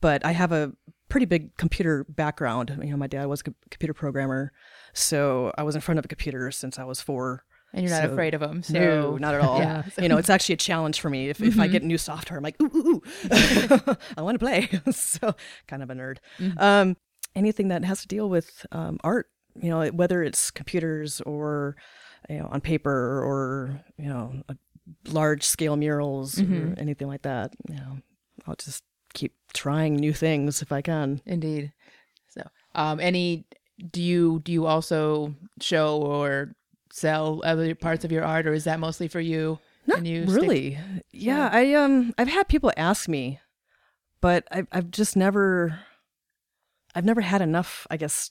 But 0.00 0.24
I 0.24 0.30
have 0.32 0.52
a 0.52 0.72
pretty 1.08 1.26
big 1.26 1.56
computer 1.56 2.04
background. 2.08 2.78
You 2.80 2.90
know, 2.90 2.96
my 2.96 3.08
dad 3.08 3.26
was 3.26 3.40
a 3.40 3.44
computer 3.70 3.94
programmer, 3.94 4.52
so 4.92 5.52
I 5.58 5.62
was 5.64 5.74
in 5.74 5.80
front 5.80 5.98
of 5.98 6.04
a 6.04 6.08
computer 6.08 6.50
since 6.50 6.78
I 6.78 6.84
was 6.84 7.00
four. 7.00 7.44
And 7.74 7.82
you're 7.84 7.90
not 7.94 8.04
So- 8.04 8.12
afraid 8.12 8.34
of 8.34 8.40
them. 8.40 8.62
So 8.62 8.72
No, 8.74 9.16
not 9.16 9.34
at 9.34 9.40
all. 9.40 9.58
Yeah. 9.64 9.82
You 10.00 10.08
know, 10.08 10.16
it's 10.16 10.30
actually 10.30 10.54
a 10.54 10.58
challenge 10.58 11.00
for 11.00 11.10
me. 11.10 11.28
If, 11.28 11.40
if 11.42 11.58
I 11.58 11.66
get 11.66 11.82
new 11.82 11.98
software, 11.98 12.36
I'm 12.38 12.44
like, 12.44 12.60
ooh, 12.62 12.70
ooh, 12.74 12.86
ooh. 12.96 13.02
I 14.16 14.22
want 14.22 14.36
to 14.36 14.38
play. 14.38 14.68
so 14.92 15.34
kind 15.66 15.82
of 15.82 15.90
a 15.90 15.94
nerd. 15.94 16.18
Um, 16.56 16.96
anything 17.34 17.68
that 17.68 17.84
has 17.84 18.00
to 18.02 18.08
deal 18.08 18.28
with 18.30 18.64
um, 18.72 18.98
art, 19.02 19.26
you 19.60 19.70
know, 19.70 19.86
whether 19.88 20.22
it's 20.22 20.50
computers 20.52 21.20
or, 21.22 21.76
you 22.30 22.38
know, 22.38 22.48
on 22.50 22.60
paper 22.60 22.92
or, 23.22 23.84
you 23.98 24.08
know, 24.08 24.32
a 24.48 24.56
large 25.10 25.42
scale 25.42 25.76
murals 25.76 26.40
or 26.40 26.74
anything 26.78 27.08
like 27.08 27.22
that, 27.22 27.52
you 27.68 27.74
know, 27.76 27.98
I'll 28.46 28.54
just 28.56 28.84
keep 29.14 29.34
trying 29.52 29.96
new 29.96 30.12
things 30.12 30.62
if 30.62 30.70
I 30.72 30.80
can. 30.82 31.20
Indeed. 31.26 31.72
So, 32.28 32.42
um, 32.74 33.00
any 33.00 33.46
do 33.90 34.00
you 34.02 34.40
do 34.44 34.52
you 34.52 34.66
also 34.66 35.34
show 35.60 35.98
or 36.02 36.54
sell 36.96 37.40
other 37.44 37.74
parts 37.74 38.04
of 38.04 38.12
your 38.12 38.24
art, 38.24 38.46
or 38.46 38.52
is 38.54 38.62
that 38.64 38.78
mostly 38.78 39.08
for 39.08 39.18
you? 39.20 39.58
Not 39.86 40.06
you 40.06 40.26
stick- 40.26 40.40
really. 40.40 40.78
yeah, 41.12 41.48
I 41.52 41.74
um 41.74 42.14
I've 42.16 42.28
had 42.28 42.46
people 42.48 42.70
ask 42.76 43.08
me, 43.08 43.40
but 44.20 44.46
I've 44.52 44.68
I've 44.70 44.90
just 44.92 45.16
never 45.16 45.80
I've 46.94 47.04
never 47.04 47.20
had 47.20 47.42
enough, 47.42 47.86
I 47.90 47.96
guess, 47.96 48.30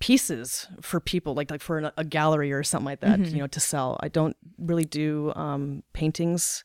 pieces 0.00 0.66
for 0.80 0.98
people 1.00 1.34
like 1.34 1.50
like 1.50 1.60
for 1.62 1.78
an, 1.78 1.90
a 1.96 2.04
gallery 2.04 2.52
or 2.52 2.62
something 2.64 2.86
like 2.86 3.00
that, 3.00 3.20
Mm-hmm. 3.20 3.34
you 3.36 3.40
know, 3.42 3.46
to 3.46 3.60
sell. 3.60 3.96
I 4.00 4.08
don't 4.08 4.36
really 4.58 4.84
do 4.84 5.32
um 5.36 5.84
paintings 5.92 6.64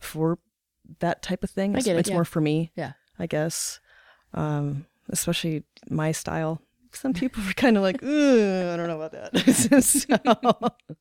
for 0.00 0.38
that 1.00 1.22
type 1.22 1.44
of 1.44 1.50
thing. 1.50 1.74
I 1.74 1.78
It's, 1.78 1.86
it, 1.86 1.96
it's 1.96 2.08
yeah. 2.08 2.14
more 2.14 2.24
for 2.24 2.40
me, 2.40 2.72
Yeah. 2.74 2.92
I 3.18 3.26
guess. 3.26 3.80
Um 4.32 4.86
especially 5.10 5.64
my 5.90 6.12
style. 6.12 6.60
Some 6.92 7.12
people 7.12 7.42
are 7.48 7.52
kind 7.54 7.76
of 7.76 7.82
like, 7.82 8.02
"Ugh, 8.02 8.08
I 8.08 8.76
don't 8.76 8.86
know 8.88 9.00
about 9.00 9.12
that. 9.12 9.82
so, 9.82 10.68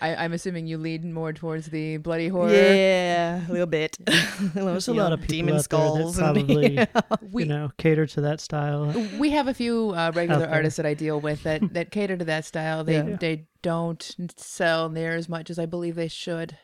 I, 0.00 0.14
I'm 0.16 0.32
assuming 0.32 0.66
you 0.68 0.78
lead 0.78 1.04
more 1.04 1.32
towards 1.32 1.66
the 1.66 1.96
bloody 1.96 2.28
horror. 2.28 2.52
Yeah, 2.52 3.48
a 3.48 3.50
little 3.50 3.66
bit. 3.66 3.96
There's 4.54 4.86
a 4.88 4.94
lot 4.94 5.12
of 5.12 5.20
people 5.22 5.32
demon 5.36 5.54
out 5.56 5.64
skulls 5.64 6.16
there 6.16 6.32
that 6.32 6.36
and- 6.36 6.46
probably, 6.46 6.74
yeah. 6.74 6.86
We- 7.32 7.44
you 7.44 7.48
know, 7.48 7.70
cater 7.78 8.06
to 8.06 8.20
that 8.20 8.40
style. 8.40 8.92
We 9.18 9.30
have 9.30 9.48
a 9.48 9.54
few 9.54 9.90
uh, 9.96 10.12
regular 10.14 10.46
artists 10.46 10.76
that 10.76 10.86
I 10.86 10.94
deal 10.94 11.20
with 11.20 11.42
that, 11.42 11.72
that 11.74 11.90
cater 11.90 12.16
to 12.16 12.24
that 12.26 12.44
style. 12.44 12.84
They 12.84 12.96
Yeah. 12.96 13.16
they 13.16 13.46
don't 13.62 14.14
sell 14.36 14.88
near 14.88 15.16
as 15.16 15.28
much 15.28 15.50
as 15.50 15.58
I 15.58 15.66
believe 15.66 15.96
they 15.96 16.08
should. 16.08 16.56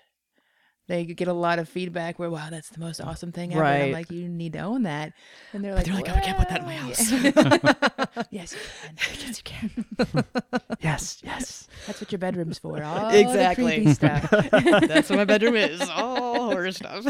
They 0.87 1.07
get 1.07 1.29
a 1.29 1.33
lot 1.33 1.59
of 1.59 1.69
feedback 1.69 2.19
where, 2.19 2.29
"Wow, 2.29 2.49
that's 2.51 2.69
the 2.69 2.81
most 2.81 3.01
awesome 3.01 3.33
thing 3.33 3.53
ever." 3.55 3.65
And 3.65 3.83
I'm 3.85 3.93
like, 3.93 4.11
"You 4.11 4.29
need 4.29 4.53
to 4.53 4.59
own 4.61 4.83
that," 4.83 5.13
and 5.53 5.65
they're 5.65 5.75
like, 5.75 5.87
they're 5.87 5.95
like, 5.95 6.09
"Oh, 6.11 6.15
I 6.15 6.21
can't 6.21 6.39
put 6.39 6.49
that 6.51 6.61
in 6.61 6.67
my 6.67 6.75
house." 6.75 8.27
yes, 8.31 8.53
you 8.53 8.59
can. 8.83 8.97
yes, 9.21 9.39
you 9.39 9.45
can. 9.45 10.25
Yes, 10.81 11.21
yes. 11.25 11.67
That's 11.87 12.01
what 12.01 12.13
your 12.13 12.19
bedroom's 12.19 12.59
for. 12.59 12.83
All 12.83 13.09
Exactly. 13.09 13.77
Creepy 13.77 13.95
stuff. 13.95 14.31
That's 14.31 15.09
what 15.09 15.17
my 15.17 15.25
bedroom 15.25 15.57
is. 15.57 15.81
All 15.89 16.51
horror 16.51 16.73
stuff. 16.73 17.07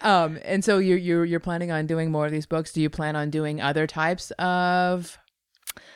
Um, 0.00 0.38
and 0.44 0.64
so 0.64 0.78
you're 0.78 0.98
you're 0.98 1.24
you're 1.24 1.40
planning 1.40 1.72
on 1.72 1.86
doing 1.86 2.12
more 2.12 2.26
of 2.26 2.32
these 2.32 2.46
books. 2.46 2.72
Do 2.72 2.80
you 2.80 2.88
plan 2.90 3.16
on 3.16 3.30
doing 3.30 3.60
other 3.60 3.86
types 3.86 4.30
of 4.32 5.18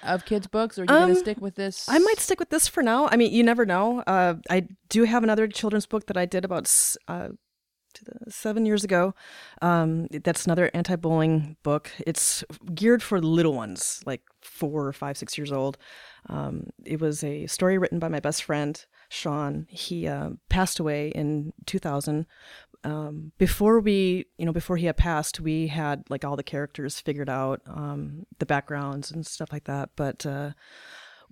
of 0.03 0.25
kids 0.25 0.47
books, 0.47 0.79
or 0.79 0.83
are 0.83 0.85
you 0.87 0.95
Um, 0.95 1.09
gonna 1.09 1.21
stick 1.21 1.41
with 1.41 1.55
this? 1.55 1.89
I 1.89 1.99
might 1.99 2.19
stick 2.19 2.39
with 2.41 2.51
this 2.51 2.69
for 2.69 2.83
now. 2.83 3.09
I 3.09 3.17
mean, 3.17 3.33
you 3.33 3.43
never 3.43 3.65
know. 3.67 4.01
Uh, 4.07 4.35
I 4.51 4.69
do 4.89 5.05
have 5.05 5.23
another 5.23 5.47
children's 5.49 5.87
book 5.87 6.07
that 6.07 6.17
I 6.17 6.27
did 6.27 6.45
about 6.45 6.71
uh, 7.09 7.29
seven 8.29 8.65
years 8.67 8.85
ago. 8.85 9.15
Um, 9.61 10.07
that's 10.09 10.47
another 10.47 10.71
anti-bullying 10.75 11.57
book. 11.63 11.91
It's 12.07 12.43
geared 12.75 13.03
for 13.03 13.21
little 13.21 13.53
ones, 13.55 14.01
like 14.07 14.23
four 14.41 14.87
or 14.87 14.93
five, 14.93 15.17
six 15.17 15.37
years 15.37 15.53
old. 15.53 15.77
Um, 16.29 16.69
it 16.85 17.01
was 17.01 17.23
a 17.23 17.47
story 17.47 17.79
written 17.79 17.99
by 17.99 18.09
my 18.09 18.21
best 18.21 18.45
friend 18.45 18.83
Sean. 19.09 19.67
He 19.69 20.07
uh, 20.09 20.31
passed 20.49 20.81
away 20.81 21.09
in 21.09 21.53
2000. 21.67 22.27
Um, 22.85 23.33
before 23.39 23.81
we, 23.81 24.27
you 24.39 24.45
know, 24.45 24.53
before 24.53 24.77
he 24.77 24.87
had 24.87 24.97
passed, 24.97 25.41
we 25.41 25.69
had 25.69 26.05
like 26.09 26.25
all 26.25 26.37
the 26.37 26.43
characters 26.43 26.99
figured 27.01 27.29
out, 27.31 27.63
um, 27.67 28.27
the 28.39 28.47
backgrounds 28.47 29.11
and 29.11 29.25
stuff 29.27 29.53
like 29.53 29.65
that. 29.65 29.91
But 29.95 30.27
uh, 30.27 30.51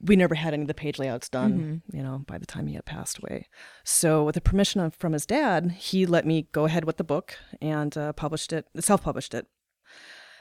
we 0.00 0.16
never 0.16 0.34
had 0.34 0.54
any 0.54 0.62
of 0.62 0.68
the 0.68 0.74
page 0.74 0.98
layouts 0.98 1.28
done, 1.28 1.82
you 1.92 2.02
know, 2.02 2.22
by 2.26 2.38
the 2.38 2.46
time 2.46 2.66
he 2.66 2.74
had 2.74 2.84
passed 2.84 3.18
away. 3.18 3.48
So, 3.84 4.24
with 4.24 4.34
the 4.34 4.40
permission 4.40 4.80
of, 4.80 4.94
from 4.94 5.12
his 5.12 5.26
dad, 5.26 5.72
he 5.72 6.06
let 6.06 6.24
me 6.24 6.48
go 6.52 6.64
ahead 6.64 6.84
with 6.84 6.96
the 6.96 7.04
book 7.04 7.36
and 7.60 7.96
uh, 7.98 8.12
published 8.12 8.52
it, 8.52 8.66
self 8.78 9.02
published 9.02 9.34
it. 9.34 9.46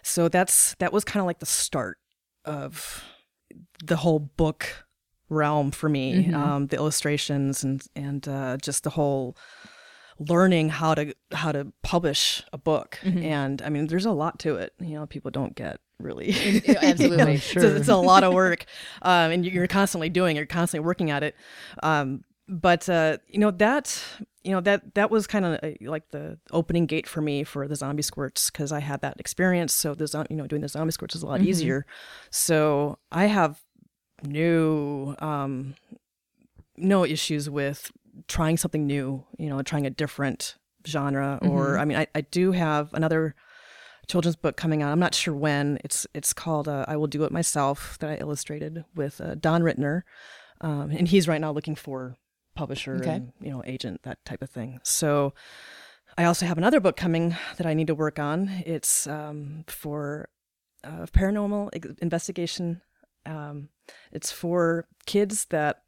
So, 0.03 0.29
that's 0.29 0.75
that 0.75 0.93
was 0.93 1.03
kind 1.03 1.21
of 1.21 1.27
like 1.27 1.39
the 1.39 1.45
start 1.45 1.97
of 2.45 3.03
the 3.83 3.97
whole 3.97 4.19
book 4.19 4.85
realm 5.29 5.71
for 5.71 5.89
me 5.89 6.33
um, 6.33 6.67
the 6.67 6.75
illustrations 6.77 7.63
and 7.63 7.83
and 7.95 8.27
uh, 8.27 8.57
just 8.57 8.83
the 8.83 8.89
whole 8.91 9.35
learning 10.19 10.69
how 10.69 10.93
to 10.95 11.13
how 11.31 11.51
to 11.51 11.71
publish 11.81 12.43
a 12.51 12.57
book. 12.57 12.99
And 13.03 13.61
i 13.61 13.69
mean 13.69 13.87
there's 13.87 14.05
a 14.05 14.11
lot 14.11 14.39
to 14.39 14.55
it. 14.55 14.73
You 14.79 14.95
know 14.95 15.05
people 15.07 15.31
don't 15.31 15.55
get 15.55 15.79
really 15.99 16.31
Yeah, 16.65 16.79
absolutely. 16.81 17.35
it's, 17.35 17.55
a, 17.55 17.75
it's 17.77 17.87
a 17.87 17.95
lot 17.95 18.23
of 18.23 18.33
work. 18.33 18.65
Um, 19.01 19.31
and 19.31 19.45
you're 19.45 19.67
constantly 19.67 20.09
doing 20.09 20.35
you're 20.35 20.45
constantly 20.45 20.85
working 20.85 21.09
at 21.11 21.23
it. 21.23 21.35
Um, 21.83 22.23
but 22.47 22.89
uh, 22.89 23.17
you 23.27 23.39
know 23.39 23.51
that 23.51 24.03
you 24.43 24.51
know 24.51 24.61
that 24.61 24.95
that 24.95 25.11
was 25.11 25.27
kind 25.27 25.45
of 25.45 25.59
like 25.81 26.09
the 26.09 26.37
opening 26.51 26.85
gate 26.85 27.07
for 27.07 27.21
me 27.21 27.43
for 27.43 27.67
the 27.67 27.75
zombie 27.75 28.01
squirts 28.01 28.49
because 28.49 28.71
i 28.71 28.79
had 28.79 29.01
that 29.01 29.19
experience. 29.19 29.73
So 29.73 29.93
the 29.93 30.07
zo- 30.07 30.25
you 30.29 30.35
know 30.35 30.47
doing 30.47 30.61
the 30.61 30.67
zombie 30.67 30.91
squirts 30.91 31.15
is 31.15 31.23
a 31.23 31.27
lot 31.27 31.41
easier. 31.41 31.85
So 32.31 32.97
i 33.11 33.25
have 33.27 33.61
no 34.23 35.15
um 35.19 35.75
no 36.75 37.05
issues 37.05 37.49
with 37.49 37.91
trying 38.27 38.57
something 38.57 38.85
new 38.87 39.25
you 39.37 39.49
know 39.49 39.61
trying 39.61 39.85
a 39.85 39.89
different 39.89 40.55
genre 40.87 41.39
or 41.41 41.77
i 41.77 41.85
mean 41.85 41.97
I, 41.97 42.07
I 42.15 42.21
do 42.21 42.51
have 42.51 42.93
another 42.93 43.35
children's 44.07 44.35
book 44.35 44.57
coming 44.57 44.81
out. 44.81 44.91
I'm 44.91 44.99
not 44.99 45.13
sure 45.13 45.35
when. 45.35 45.77
It's 45.83 46.07
it's 46.15 46.33
called 46.33 46.67
uh, 46.67 46.85
i 46.87 46.95
will 46.97 47.07
do 47.07 47.23
it 47.25 47.31
myself 47.31 47.97
that 47.99 48.09
i 48.09 48.15
illustrated 48.15 48.83
with 48.95 49.21
uh, 49.21 49.35
don 49.35 49.61
rittner 49.61 50.01
um, 50.61 50.89
and 50.91 51.07
he's 51.07 51.27
right 51.27 51.39
now 51.39 51.51
looking 51.51 51.75
for 51.75 52.15
publisher 52.55 52.95
Okay. 52.95 53.11
and 53.15 53.33
you 53.39 53.51
know 53.51 53.61
agent 53.65 54.01
that 54.03 54.23
type 54.25 54.41
of 54.41 54.49
thing. 54.49 54.79
So 54.83 55.33
i 56.17 56.23
also 56.25 56.45
have 56.45 56.57
another 56.57 56.79
book 56.79 56.97
coming 56.97 57.35
that 57.57 57.67
i 57.67 57.73
need 57.73 57.87
to 57.87 57.95
work 57.95 58.17
on. 58.19 58.49
It's 58.65 59.05
um, 59.07 59.63
for 59.67 60.29
uh, 60.83 61.05
paranormal 61.13 61.97
investigation. 62.01 62.81
Um, 63.25 63.69
it's 64.11 64.31
for 64.31 64.87
kids 65.05 65.45
that 65.49 65.83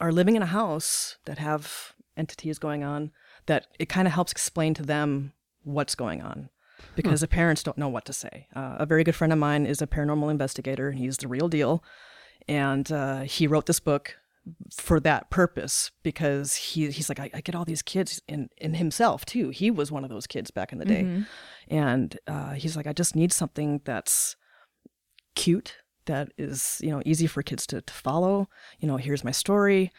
are 0.00 0.12
living 0.12 0.36
in 0.36 0.42
a 0.42 0.46
house 0.46 1.18
that 1.24 1.38
have 1.38 1.92
entities 2.16 2.58
going 2.58 2.84
on 2.84 3.10
that 3.46 3.66
it 3.78 3.88
kind 3.88 4.06
of 4.06 4.14
helps 4.14 4.32
explain 4.32 4.74
to 4.74 4.82
them 4.82 5.32
what's 5.62 5.94
going 5.94 6.22
on 6.22 6.48
because 6.96 7.20
the 7.20 7.28
parents 7.28 7.62
don't 7.62 7.78
know 7.78 7.88
what 7.88 8.04
to 8.04 8.12
say. 8.12 8.46
Uh, 8.54 8.76
a 8.78 8.86
very 8.86 9.04
good 9.04 9.14
friend 9.14 9.32
of 9.32 9.38
mine 9.38 9.66
is 9.66 9.80
a 9.80 9.86
paranormal 9.86 10.30
investigator 10.30 10.88
and 10.88 10.98
he's 10.98 11.18
the 11.18 11.28
real 11.28 11.48
deal. 11.48 11.82
And 12.46 12.90
uh, 12.92 13.20
he 13.20 13.46
wrote 13.46 13.66
this 13.66 13.80
book 13.80 14.16
for 14.70 15.00
that 15.00 15.30
purpose 15.30 15.90
because 16.02 16.54
he 16.56 16.90
he's 16.90 17.08
like 17.08 17.18
I, 17.18 17.30
I 17.32 17.40
get 17.40 17.54
all 17.54 17.64
these 17.64 17.80
kids 17.80 18.20
in 18.28 18.50
in 18.58 18.74
himself 18.74 19.24
too. 19.24 19.48
He 19.48 19.70
was 19.70 19.90
one 19.90 20.04
of 20.04 20.10
those 20.10 20.26
kids 20.26 20.50
back 20.50 20.72
in 20.72 20.78
the 20.78 20.84
day, 20.84 21.24
and 21.68 22.18
uh, 22.26 22.52
he's 22.52 22.76
like 22.76 22.86
I 22.86 22.92
just 22.92 23.16
need 23.16 23.32
something 23.32 23.80
that's 23.84 24.36
cute 25.34 25.76
that 26.06 26.32
is 26.38 26.78
you 26.82 26.90
know 26.90 27.02
easy 27.04 27.26
for 27.26 27.42
kids 27.42 27.66
to, 27.68 27.80
to 27.80 27.92
follow. 27.94 28.48
You 28.80 28.88
know 28.88 28.96
here's 28.96 29.24
my 29.24 29.30
story. 29.32 29.90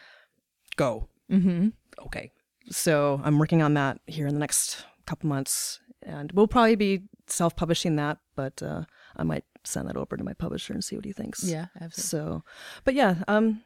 Go. 0.76 1.08
Mm-hmm. 1.30 1.68
okay. 2.06 2.30
So 2.70 3.20
i'm 3.24 3.38
working 3.38 3.62
on 3.62 3.74
that 3.74 4.00
here 4.06 4.26
in 4.26 4.34
the 4.34 4.40
next 4.40 4.84
couple 5.06 5.28
months 5.28 5.80
and 6.02 6.32
we'll 6.32 6.48
probably 6.48 6.74
be 6.76 7.02
self-publishing 7.28 7.94
that 7.96 8.18
but 8.34 8.60
uh, 8.62 8.82
i 9.16 9.22
might 9.22 9.44
send 9.64 9.88
that 9.88 9.96
over 9.96 10.16
to 10.16 10.24
my 10.24 10.32
publisher 10.32 10.72
and 10.72 10.82
see 10.84 10.96
what 10.96 11.04
he 11.04 11.12
thinks. 11.12 11.42
Yeah, 11.44 11.66
absolutely. 11.80 12.02
so 12.02 12.42
but 12.84 12.94
yeah 12.94 13.22
um 13.28 13.62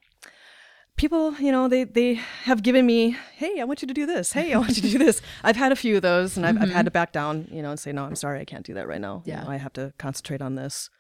people 0.97 1.35
you 1.41 1.51
know 1.51 1.67
they 1.69 1.85
they 1.85 2.15
have 2.45 2.63
given 2.63 2.85
me 2.87 3.17
hey 3.37 3.61
i 3.61 3.65
want 3.65 3.81
you 3.83 3.89
to 3.89 3.95
do 3.95 4.07
this. 4.07 4.33
Hey 4.33 4.53
i 4.53 4.59
want 4.59 4.77
you 4.77 4.83
to 4.83 4.91
do 4.91 4.99
this. 4.99 5.21
I've 5.43 5.57
had 5.57 5.73
a 5.73 5.77
few 5.77 5.97
of 5.97 6.03
those 6.03 6.37
and 6.37 6.45
I've, 6.47 6.61
I've 6.61 6.71
had 6.71 6.85
to 6.85 6.91
back 6.91 7.13
down 7.13 7.49
you 7.51 7.63
know 7.63 7.71
and 7.71 7.81
say 7.81 7.93
no 7.93 8.05
i'm 8.05 8.15
sorry 8.17 8.41
i 8.41 8.45
can't 8.45 8.65
do 8.67 8.75
that 8.75 8.87
right 8.87 9.01
now. 9.01 9.23
You 9.25 9.33
Yeah. 9.33 9.45
know, 9.45 9.51
i 9.51 9.57
have 9.57 9.73
to 9.75 9.93
concentrate 9.99 10.43
on 10.43 10.55
this 10.57 10.91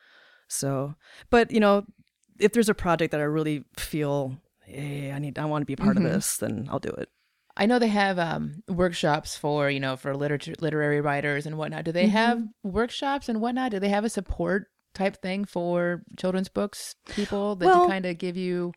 so 0.50 0.94
but 1.30 1.50
you 1.50 1.60
know 1.60 1.84
if 2.38 2.52
there's 2.52 2.68
a 2.68 2.74
project 2.74 3.12
that 3.12 3.20
i 3.20 3.24
really 3.24 3.64
feel 3.76 4.36
hey 4.64 5.12
i 5.12 5.18
need 5.18 5.38
i 5.38 5.44
want 5.44 5.62
to 5.62 5.66
be 5.66 5.76
part 5.76 5.96
of 5.96 6.02
this 6.02 6.36
then 6.38 6.68
i'll 6.70 6.78
do 6.80 6.90
it 6.90 7.08
I 7.56 7.66
know 7.66 7.78
they 7.78 7.88
have 7.88 8.18
um, 8.18 8.62
workshops 8.68 9.36
for 9.36 9.68
you 9.68 9.80
know 9.80 9.96
for 9.96 10.16
literature 10.16 10.54
literary 10.60 11.00
writers 11.02 11.44
and 11.46 11.58
whatnot. 11.58 11.84
Do 11.84 11.92
they 11.92 12.04
Mm-hmm. 12.06 12.16
have 12.16 12.42
workshops 12.62 13.28
and 13.28 13.40
whatnot? 13.42 13.72
Do 13.72 13.78
they 13.80 13.90
have 13.90 14.04
a 14.04 14.08
support 14.08 14.68
type 14.94 15.20
thing 15.20 15.44
for 15.44 16.02
children's 16.16 16.48
books 16.48 16.94
people 17.08 17.56
that 17.56 17.66
Well, 17.66 17.86
kind 17.86 18.06
of 18.06 18.16
give 18.16 18.36
you? 18.38 18.72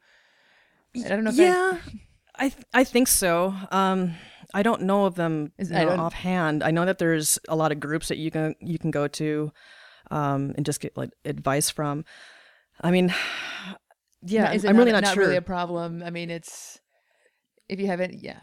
I 1.05 1.07
don't 1.07 1.23
know. 1.23 1.29
If 1.29 1.39
I- 1.39 1.43
yeah 1.43 1.77
I 2.35 2.49
th- 2.49 2.65
I 2.73 2.83
think 2.83 3.07
so. 3.07 3.53
Um, 3.71 4.15
I 4.53 4.63
don't 4.63 4.81
know 4.81 5.05
of 5.05 5.15
them 5.15 5.53
Is- 5.57 5.69
you 5.69 5.77
know, 5.77 5.89
offhand. 5.91 6.61
I 6.63 6.71
know 6.71 6.83
that 6.83 6.97
there's 6.97 7.39
a 7.47 7.55
lot 7.55 7.71
of 7.71 7.79
groups 7.79 8.07
that 8.09 8.17
you 8.17 8.31
can 8.31 8.55
you 8.59 8.79
can 8.79 8.91
go 8.91 9.07
to, 9.07 9.51
um, 10.13 10.53
and 10.55 10.65
just 10.65 10.79
get 10.79 10.95
like 10.95 11.09
advice 11.25 11.69
from. 11.69 12.05
I 12.81 12.91
mean, 12.91 13.13
yeah, 14.21 14.51
I'm 14.51 14.77
really 14.77 14.91
not, 14.91 15.03
not 15.03 15.13
sure. 15.15 15.23
really 15.23 15.37
a 15.37 15.41
problem. 15.41 16.03
I 16.03 16.11
mean, 16.11 16.29
it's 16.29 16.79
if 17.67 17.79
you 17.79 17.87
haven't, 17.87 18.21
yeah. 18.21 18.39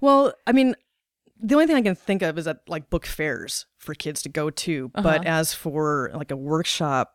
well, 0.00 0.32
I 0.46 0.52
mean, 0.52 0.74
the 1.38 1.54
only 1.54 1.66
thing 1.66 1.76
I 1.76 1.82
can 1.82 1.94
think 1.94 2.22
of 2.22 2.38
is 2.38 2.46
that 2.46 2.60
like 2.66 2.90
book 2.90 3.06
fairs 3.06 3.66
for 3.78 3.94
kids 3.94 4.22
to 4.22 4.28
go 4.28 4.50
to. 4.50 4.88
But 4.94 5.20
Uh-huh. 5.20 5.22
as 5.26 5.54
for 5.54 6.10
like 6.14 6.30
a 6.30 6.36
workshop 6.36 7.12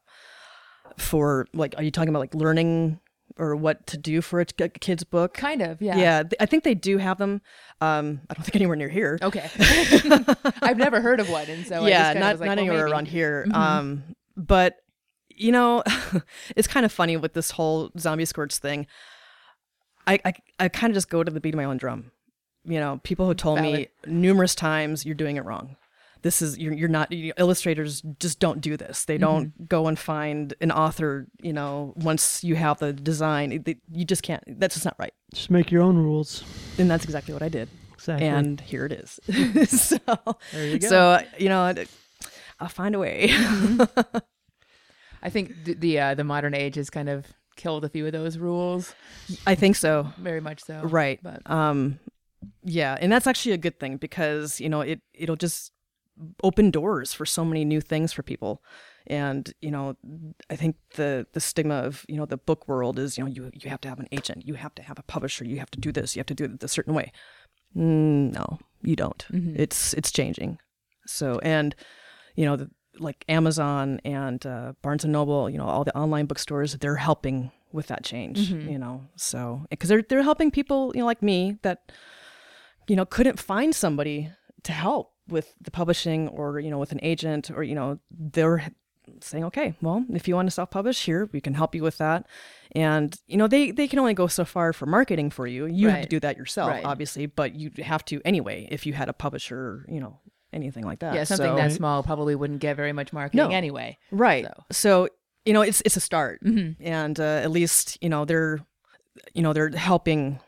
for 0.98 1.48
like, 1.54 1.74
are 1.78 1.84
you 1.84 1.92
talking 1.92 2.10
about 2.10 2.20
like 2.20 2.36
learning 2.36 3.00
or 3.38 3.56
what 3.56 3.86
to 3.88 3.98
do 3.98 4.22
for 4.22 4.40
a 4.40 4.46
kid's 4.46 5.04
book? 5.04 5.34
Kind 5.34 5.62
of, 5.62 5.82
yeah. 5.82 5.98
Yeah, 5.98 6.24
I 6.40 6.46
think 6.46 6.64
they 6.64 6.76
do 6.76 6.98
have 6.98 7.18
them. 7.18 7.42
Um, 7.82 8.22
I 8.30 8.34
don't 8.34 8.44
think 8.44 8.56
anywhere 8.56 8.76
near 8.76 8.90
here. 8.90 9.20
Okay. 9.22 9.50
I've 10.62 10.78
never 10.78 11.02
heard 11.02 11.20
of 11.20 11.30
one, 11.30 11.48
and 11.48 11.66
so 11.66 11.84
I 11.84 11.90
yeah, 11.90 12.14
not 12.14 12.40
like, 12.40 12.40
not 12.40 12.40
well, 12.40 12.52
anywhere 12.52 12.86
maybe. 12.86 12.92
around 12.92 13.08
here. 13.08 13.46
Mhm. 13.50 13.56
Um, 13.56 14.04
but 14.38 14.78
you 15.30 15.52
know, 15.52 15.84
it's 16.56 16.68
kind 16.68 16.86
of 16.86 16.92
funny 16.92 17.18
with 17.18 17.34
this 17.34 17.52
whole 17.52 17.92
zombie 18.00 18.26
squirts 18.26 18.60
thing. 18.60 18.88
I 20.08 20.20
I, 20.24 20.34
I 20.60 20.70
kind 20.70 20.92
of 20.92 20.96
just 20.96 21.10
go 21.10 21.24
to 21.24 21.32
the 21.32 21.40
beat 21.40 21.54
of 21.54 21.58
my 21.58 21.66
own 21.66 21.78
drum. 21.78 22.12
You 22.64 22.80
know, 22.80 23.00
people 23.04 23.28
who 23.28 23.34
told 23.34 23.62
me 23.62 23.90
numerous 24.08 24.56
times, 24.56 25.06
"You're 25.06 25.16
doing 25.16 25.36
it 25.38 25.46
wrong." 25.46 25.76
This 26.22 26.42
is 26.42 26.58
you're 26.58 26.74
you're 26.74 26.90
not 26.90 27.12
you, 27.12 27.34
illustrators 27.38 28.02
just 28.20 28.40
don't 28.40 28.62
do 28.62 28.78
this. 28.78 29.06
They 29.06 29.18
don't 29.18 29.48
Mm-hmm. 29.50 29.66
go 29.66 29.88
and 29.88 29.98
find 30.00 30.54
an 30.62 30.72
author. 30.72 31.28
You 31.42 31.54
know, 31.54 31.94
once 31.98 32.44
you 32.44 32.56
have 32.56 32.80
the 32.80 32.94
design, 32.94 33.52
it- 33.52 33.78
you 33.92 34.06
just 34.06 34.24
can't. 34.24 34.44
That's 34.60 34.76
just 34.76 34.86
not 34.86 34.96
right. 34.98 35.14
Just 35.34 35.50
make 35.52 35.72
your 35.72 35.82
own 35.84 35.98
rules. 35.98 36.44
And 36.78 36.90
that's 36.90 37.04
exactly 37.06 37.34
what 37.34 37.44
I 37.44 37.50
did. 37.50 37.70
Exactly. 37.94 38.28
And 38.28 38.60
here 38.62 38.86
it 38.86 38.92
is. 38.92 39.20
so 39.82 39.98
there 40.52 40.68
you 40.68 40.80
go. 40.80 40.88
so 40.88 41.20
you 41.38 41.50
know, 41.50 41.74
I'll 42.60 42.68
find 42.70 42.96
a 42.96 43.00
way. 43.00 43.30
I 45.22 45.30
think 45.30 45.66
th- 45.66 45.80
the 45.80 46.00
uh, 46.00 46.14
the 46.16 46.24
modern 46.24 46.54
age 46.54 46.76
has 46.76 46.90
kind 46.90 47.10
of 47.10 47.26
killed 47.56 47.86
a 47.86 47.90
few 47.90 48.06
of 48.06 48.12
those 48.12 48.38
rules, 48.38 48.94
I 49.48 49.56
think 49.56 49.76
so. 49.78 50.08
very 50.18 50.42
much 50.42 50.62
so. 50.64 50.82
Right. 50.84 51.20
But 51.24 51.50
Um 51.50 52.00
yeah, 52.64 52.96
and 53.00 53.12
that's 53.12 53.26
actually 53.26 53.54
a 53.54 53.58
good 53.58 53.80
thing 53.80 53.98
because, 53.98 54.60
you 54.62 54.70
know, 54.70 54.82
it 54.82 55.02
it'll 55.14 55.36
just 55.38 55.72
open 56.44 56.72
doors 56.72 57.14
for 57.14 57.26
so 57.26 57.44
many 57.46 57.66
new 57.66 57.82
things 57.82 58.14
for 58.14 58.24
people. 58.24 58.62
And, 59.08 59.54
you 59.62 59.70
know, 59.70 59.96
I 60.50 60.56
think 60.56 60.76
the 60.96 61.28
the 61.34 61.40
stigma 61.40 61.76
of, 61.76 62.06
you 62.08 62.16
know, 62.18 62.26
the 62.26 62.38
book 62.38 62.68
world 62.68 62.98
is, 62.98 63.18
you 63.18 63.24
know, 63.24 63.30
you 63.30 63.52
you 63.54 63.70
have 63.70 63.82
to 63.82 63.90
have 63.90 64.00
an 64.00 64.08
agent, 64.12 64.48
you 64.48 64.56
have 64.56 64.74
to 64.76 64.82
have 64.82 64.98
a 64.98 65.04
publisher, 65.04 65.46
you 65.46 65.60
have 65.60 65.72
to 65.72 65.80
do 65.80 65.92
this, 65.92 66.16
you 66.16 66.20
have 66.20 66.28
to 66.28 66.34
do 66.34 66.46
it 66.46 66.64
a 66.64 66.68
certain 66.68 66.94
way. 66.94 67.12
Mm, 67.76 68.34
no, 68.34 68.60
you 68.82 68.96
don't. 68.96 69.26
Mhm. 69.32 69.56
It's 69.60 69.94
it's 69.94 70.12
changing. 70.12 70.58
So, 71.06 71.40
and 71.44 71.76
you 72.36 72.46
know, 72.46 72.56
the, 72.56 72.70
like 73.00 73.26
Amazon 73.30 74.00
and 74.06 74.44
uh, 74.46 74.74
Barnes 74.82 75.04
and 75.04 75.14
Noble, 75.14 75.50
you 75.50 75.58
know, 75.58 75.66
all 75.66 75.84
the 75.84 75.96
online 75.96 76.26
bookstores, 76.26 76.74
they're 76.78 76.96
helping 76.96 77.52
with 77.74 77.88
that 77.88 78.04
change. 78.04 78.50
You 78.72 78.80
know, 78.80 79.02
so 79.18 79.66
because 79.70 79.90
they're 79.90 80.02
they're 80.02 80.24
helping 80.24 80.50
people, 80.50 80.92
you 80.96 81.02
know, 81.02 81.06
like 81.06 81.22
me 81.22 81.58
that 81.62 81.92
you 82.88 82.96
know 82.96 83.06
couldn't 83.06 83.40
find 83.40 83.76
somebody 83.76 84.32
to 84.64 84.72
help 84.72 85.12
with 85.28 85.54
the 85.62 85.72
publishing 85.72 86.28
or 86.30 86.60
you 86.60 86.70
know 86.70 86.78
with 86.78 86.92
an 86.92 87.00
agent 87.02 87.50
or 87.52 87.64
you 87.64 87.76
know 87.76 88.00
they're 88.12 88.64
saying 89.22 89.44
okay 89.44 89.76
well 89.82 90.04
if 90.14 90.28
you 90.28 90.36
want 90.36 90.48
to 90.48 90.52
self-publish 90.52 91.06
here 91.06 91.30
we 91.32 91.40
can 91.40 91.54
help 91.54 91.76
you 91.76 91.84
with 91.84 91.98
that 92.00 92.26
and 92.76 93.20
you 93.28 93.38
know 93.38 93.48
they 93.48 93.70
they 93.72 93.88
can 93.88 94.00
only 94.00 94.14
go 94.16 94.26
so 94.28 94.44
far 94.44 94.74
for 94.74 94.86
marketing 94.88 95.30
for 95.30 95.46
you 95.46 95.68
you 95.68 95.90
have 95.90 96.02
to 96.02 96.08
do 96.10 96.20
that 96.20 96.38
yourself 96.38 96.72
Right. 96.72 96.84
obviously 96.86 97.28
but 97.28 97.54
you 97.56 97.72
have 97.84 98.04
to 98.06 98.20
anyway 98.26 98.68
if 98.72 98.86
you 98.86 98.94
had 98.94 99.08
a 99.10 99.14
publisher 99.14 99.86
you 99.88 100.00
know 100.00 100.20
anything 100.54 100.84
like 100.86 101.00
that 101.00 101.14
Yeah, 101.14 101.24
something 101.26 101.52
So- 101.52 101.56
that 101.56 101.72
small 101.72 102.02
probably 102.02 102.34
wouldn't 102.34 102.62
get 102.62 102.76
very 102.78 102.94
much 102.94 103.12
marketing 103.14 103.50
No. 103.50 103.56
anyway. 103.56 103.98
right 104.12 104.46
So. 104.46 104.64
so, 104.72 105.10
you 105.46 105.54
know 105.54 105.62
it's 105.62 105.82
it's 105.86 105.98
a 105.98 106.02
start 106.02 106.42
Mhm. 106.44 106.76
and 106.80 107.20
uh, 107.20 107.42
at 107.44 107.52
least 107.52 107.98
you 108.02 108.10
know 108.10 108.26
they're 108.26 108.60
you 109.34 109.44
know 109.44 109.54
they're 109.54 109.70
helping 109.70 110.40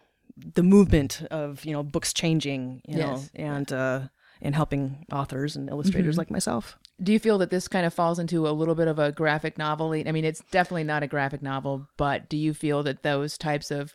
the 0.56 0.64
movement 0.64 1.22
of 1.30 1.64
you 1.66 1.74
know 1.74 1.84
books 1.84 2.12
changing 2.14 2.82
you 2.88 2.98
know 2.98 3.12
Yes. 3.18 3.30
and 3.36 3.72
uh 3.72 4.00
and 4.48 4.56
helping 4.56 5.06
authors 5.12 5.56
and 5.58 5.70
illustrators 5.70 6.16
Mhm. 6.16 6.20
like 6.20 6.32
myself 6.32 6.80
Do 7.04 7.12
you 7.14 7.20
feel 7.20 7.38
that 7.40 7.50
this 7.52 7.68
kind 7.68 7.86
of 7.86 7.94
falls 7.94 8.18
into 8.18 8.48
a 8.48 8.52
little 8.52 8.74
bit 8.74 8.88
of 8.88 8.98
a 8.98 9.12
graphic 9.12 9.58
novel? 9.60 9.92
I 9.92 10.12
mean, 10.12 10.26
it's 10.26 10.42
definitely 10.52 10.86
not 10.86 11.04
a 11.04 11.08
graphic 11.08 11.42
novel, 11.44 11.88
but 11.98 12.28
do 12.30 12.38
you 12.38 12.54
feel 12.56 12.82
that 12.84 13.04
those 13.04 13.38
types 13.38 13.70
of 13.70 13.94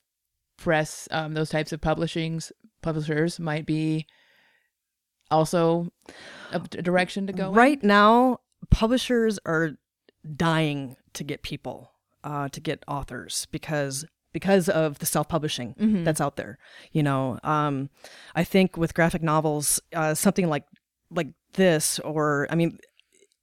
press, 0.58 1.08
um, 1.10 1.32
those 1.34 1.50
types 1.50 1.72
of 1.72 1.80
publishings, 1.80 2.52
publishers 2.82 3.40
might 3.40 3.66
be 3.66 4.06
also 5.30 5.90
a 6.52 6.58
direction 6.60 7.26
to 7.26 7.32
go 7.32 7.48
in? 7.48 7.54
right 7.54 7.82
now 7.82 8.38
publishers 8.70 9.38
are 9.46 9.72
dying 10.36 10.94
to 11.14 11.24
get 11.24 11.42
people 11.42 11.90
uh 12.22 12.48
to 12.50 12.60
get 12.60 12.84
authors 12.86 13.46
because 13.50 14.04
because 14.32 14.68
of 14.68 14.98
the 14.98 15.06
self-publishing 15.06 15.74
Mhm. 15.80 16.04
that's 16.04 16.20
out 16.20 16.36
there 16.36 16.58
you 16.92 17.02
know 17.02 17.38
um 17.44 17.90
i 18.34 18.42
think 18.44 18.76
with 18.76 18.94
graphic 18.94 19.22
novels 19.22 19.80
uh 19.94 20.14
something 20.14 20.48
like 20.48 20.64
like 21.10 21.28
this 21.54 21.98
or 22.00 22.46
i 22.50 22.54
mean 22.54 22.78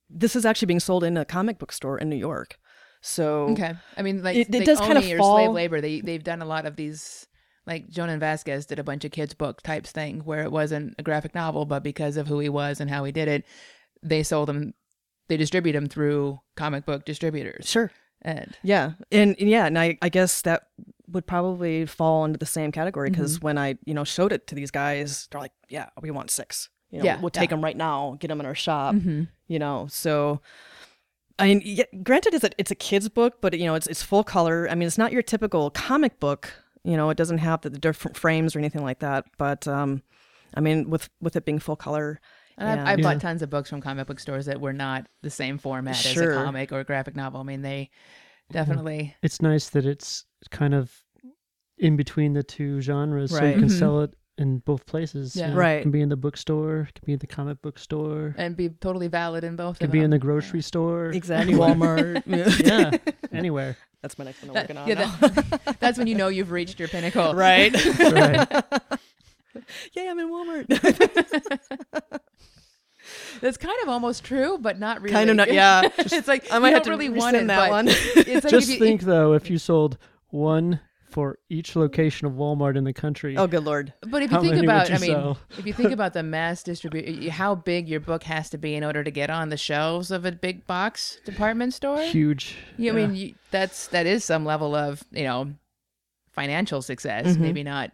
this 0.09 0.35
is 0.35 0.45
actually 0.45 0.65
being 0.65 0.79
sold 0.79 1.03
in 1.03 1.17
a 1.17 1.25
comic 1.25 1.59
book 1.59 1.71
store 1.71 1.97
in 1.97 2.09
new 2.09 2.15
york 2.15 2.57
so 3.01 3.47
Okay. 3.51 3.75
I 3.95 4.01
mean, 4.01 4.23
like, 4.23 4.35
It- 4.35 4.49
it 4.49 4.51
they 4.51 4.63
does 4.65 4.79
kind 4.81 4.97
of 4.97 5.03
or 5.05 5.07
slave 5.07 5.17
fall- 5.19 5.53
labor. 5.53 5.79
They 5.79 6.01
they've 6.01 6.21
done 6.23 6.41
a 6.41 6.45
lot 6.45 6.65
of 6.65 6.75
these. 6.75 7.27
Like 7.65 7.87
Jhonen 7.89 8.19
Vasquez 8.19 8.65
did 8.65 8.77
a 8.77 8.83
bunch 8.83 9.05
of 9.05 9.11
kids 9.11 9.33
book 9.33 9.61
types 9.61 9.89
thing 9.93 10.19
where 10.25 10.43
it 10.43 10.51
wasn't 10.51 10.95
a 10.99 11.03
graphic 11.03 11.33
novel, 11.33 11.65
but 11.65 11.81
because 11.81 12.17
of 12.17 12.27
who 12.27 12.39
he 12.39 12.49
was 12.49 12.81
and 12.81 12.89
how 12.89 13.05
he 13.05 13.13
did 13.13 13.29
it, 13.29 13.45
they 14.03 14.21
sold 14.21 14.49
them. 14.49 14.73
They 15.29 15.37
distribute 15.37 15.71
them 15.73 15.87
through 15.87 16.39
comic 16.57 16.85
book 16.85 17.05
distributors. 17.05 17.69
sure 17.69 17.89
And 18.21 18.57
Yeah, 18.63 18.93
and, 19.11 19.35
and 19.39 19.49
yeah, 19.49 19.65
and 19.65 19.77
I, 19.79 19.97
I 20.01 20.09
guess 20.09 20.41
that 20.43 20.63
would 21.07 21.25
probably 21.25 21.85
fall 21.85 22.25
into 22.25 22.37
the 22.37 22.45
same 22.45 22.71
category 22.71 23.09
because 23.09 23.37
Mm-hmm. 23.37 23.45
when 23.45 23.57
I 23.57 23.77
you 23.85 23.93
know 23.93 24.03
showed 24.03 24.31
it 24.33 24.47
to 24.47 24.55
these 24.55 24.71
guys, 24.71 25.27
they're 25.31 25.41
like, 25.41 25.53
"Yeah, 25.69 25.89
we 26.01 26.11
want 26.11 26.29
six. 26.31 26.69
You 26.91 26.99
know, 26.99 27.05
Yeah, 27.05 27.19
we'll 27.21 27.31
yeah. 27.33 27.39
take 27.41 27.49
them 27.49 27.63
right 27.63 27.77
now, 27.77 28.17
get 28.19 28.27
them 28.27 28.39
in 28.39 28.45
our 28.45 28.55
shop. 28.55 28.95
Mhm. 28.95 29.27
You 29.47 29.59
know, 29.59 29.87
so 29.89 30.41
I 31.37 31.47
mean, 31.47 31.61
yeah, 31.63 31.85
granted, 32.03 32.33
it's 32.33 32.43
a 32.43 32.49
it's 32.57 32.71
a 32.71 32.75
kids 32.75 33.07
book, 33.09 33.35
but 33.41 33.57
you 33.57 33.65
know, 33.65 33.75
it's 33.75 33.87
it's 33.87 34.03
full 34.03 34.23
color. 34.25 34.67
I 34.69 34.75
mean, 34.75 34.87
it's 34.87 34.97
not 34.97 35.11
your 35.13 35.21
typical 35.21 35.69
comic 35.71 36.19
book. 36.19 36.51
You 36.83 36.97
know, 36.97 37.09
it 37.09 37.17
doesn't 37.17 37.37
have 37.39 37.61
the, 37.61 37.69
the 37.69 37.79
different 37.79 38.17
frames 38.17 38.55
or 38.55 38.59
anything 38.59 38.83
like 38.83 38.99
that. 38.99 39.25
But 39.37 39.67
um, 39.67 40.01
I 40.53 40.59
mean, 40.59 40.89
with 40.89 41.09
with 41.21 41.35
it 41.37 41.45
being 41.45 41.59
full 41.59 41.75
color, 41.77 42.19
And 42.59 42.69
I've, 42.81 42.87
I've 42.87 42.99
Yeah. 42.99 43.03
bought 43.13 43.21
tons 43.21 43.41
of 43.41 43.49
books 43.49 43.69
from 43.69 43.81
comic 43.81 44.05
book 44.07 44.19
stores 44.19 44.45
that 44.47 44.59
were 44.61 44.73
not 44.73 45.07
the 45.23 45.29
same 45.29 45.57
format 45.57 46.05
as 46.05 46.17
a 46.17 46.27
comic 46.33 46.71
or 46.71 46.79
a 46.81 46.83
graphic 46.83 47.15
novel. 47.15 47.39
I 47.39 47.43
mean, 47.43 47.61
they 47.61 47.89
definitely. 48.51 49.15
It's 49.23 49.41
nice 49.41 49.69
that 49.69 49.85
it's 49.85 50.25
kind 50.51 50.73
of 50.73 50.91
in 51.77 51.95
between 51.95 52.33
the 52.33 52.43
two 52.43 52.81
genres, 52.81 53.31
so 53.31 53.43
you 53.43 53.53
can 53.53 53.63
Mhm. 53.69 53.79
sell 53.79 54.01
it 54.01 54.13
in 54.37 54.59
both 54.59 54.85
places. 54.85 55.35
you 55.35 55.47
know. 55.47 55.53
Right. 55.53 55.79
It 55.79 55.81
can 55.83 55.91
be 55.91 56.01
in 56.01 56.09
the 56.09 56.15
bookstore, 56.17 56.87
it 56.89 56.93
can 56.93 57.05
be 57.05 57.13
in 57.13 57.19
the 57.19 57.27
comic 57.27 57.61
book 57.61 57.77
store, 57.79 58.35
And 58.37 58.55
be 58.55 58.69
totally 58.69 59.07
valid 59.07 59.43
in 59.43 59.55
both. 59.55 59.79
can 59.79 59.85
of 59.87 59.91
be 59.91 59.99
in 59.99 60.09
the 60.11 60.19
grocery 60.19 60.61
store. 60.61 61.07
exactly 61.11 61.53
anywhere. 61.53 61.75
Walmart. 61.75 62.23
yeah, 62.65 63.13
anywhere. 63.37 63.77
That's 64.01 64.17
my 64.17 64.25
next 64.25 64.41
one 64.41 64.49
I'm 64.49 64.53
That- 64.55 64.63
working 64.63 64.77
on. 64.77 64.87
yeah, 64.87 64.93
now. 64.95 65.27
that- 65.27 65.77
that's 65.79 65.97
when 65.97 66.07
you 66.07 66.15
know 66.15 66.27
you've 66.29 66.51
reached 66.51 66.79
your 66.79 66.87
pinnacle. 66.89 67.33
right. 67.33 67.73
Right. 67.99 68.63
yeah, 69.93 70.11
I'm 70.11 70.19
in 70.19 70.29
Walmart. 70.29 72.18
That's 73.41 73.57
kind 73.57 73.75
of 73.83 73.89
almost 73.89 74.23
true, 74.23 74.57
but 74.59 74.79
not 74.79 75.01
really. 75.01 75.13
kind 75.13 75.29
of 75.29 75.35
not. 75.35 75.51
Yeah. 75.51 75.81
it's 75.97 76.27
like 76.27 76.51
I 76.51 76.59
might 76.59 76.69
you 76.69 76.73
have 76.75 76.83
don't 76.83 76.97
to 76.97 77.05
really 77.05 77.09
want 77.17 77.35
it, 77.35 77.47
that 77.47 77.69
one. 77.69 77.87
It's 77.89 78.15
like 78.43 78.47
Just 78.49 78.69
if 78.69 78.75
you, 78.75 78.79
think 78.79 79.01
though, 79.01 79.33
if 79.33 79.49
you 79.49 79.57
sold 79.57 79.97
one 80.29 80.79
for 81.09 81.39
each 81.49 81.75
location 81.75 82.27
of 82.27 82.33
Walmart 82.33 82.77
in 82.77 82.83
the 82.83 82.93
country, 82.93 83.35
oh, 83.35 83.47
good 83.47 83.63
lord. 83.63 83.93
But 84.01 84.21
if 84.21 84.31
you 84.31 84.41
think 84.41 84.63
about, 84.63 84.89
you 84.89 84.95
I 84.95 84.99
mean, 84.99 85.09
sell? 85.11 85.37
if 85.57 85.65
you 85.65 85.73
think 85.73 85.91
about 85.99 86.13
the 86.13 86.21
mass 86.21 86.61
distribution, 86.61 87.29
how 87.29 87.55
big 87.55 87.89
your 87.89 87.99
book 87.99 88.23
has 88.23 88.49
to 88.51 88.57
be 88.59 88.75
in 88.75 88.83
order 88.83 89.03
to 89.03 89.09
get 89.09 89.29
on 89.31 89.49
the 89.49 89.57
shelves 89.57 90.11
of 90.11 90.25
a 90.25 90.31
big 90.31 90.67
box 90.67 91.17
department 91.25 91.73
store. 91.73 92.01
huge. 92.03 92.55
You, 92.77 92.91
I 92.91 92.95
mean, 92.95 93.15
you, 93.15 93.33
that's 93.49 93.87
that 93.87 94.05
is 94.05 94.23
some 94.23 94.45
level 94.45 94.75
of 94.75 95.03
you 95.11 95.23
know 95.23 95.53
financial 96.31 96.81
success. 96.81 97.35
Mhm. 97.35 97.39
Maybe 97.39 97.63
not. 97.63 97.91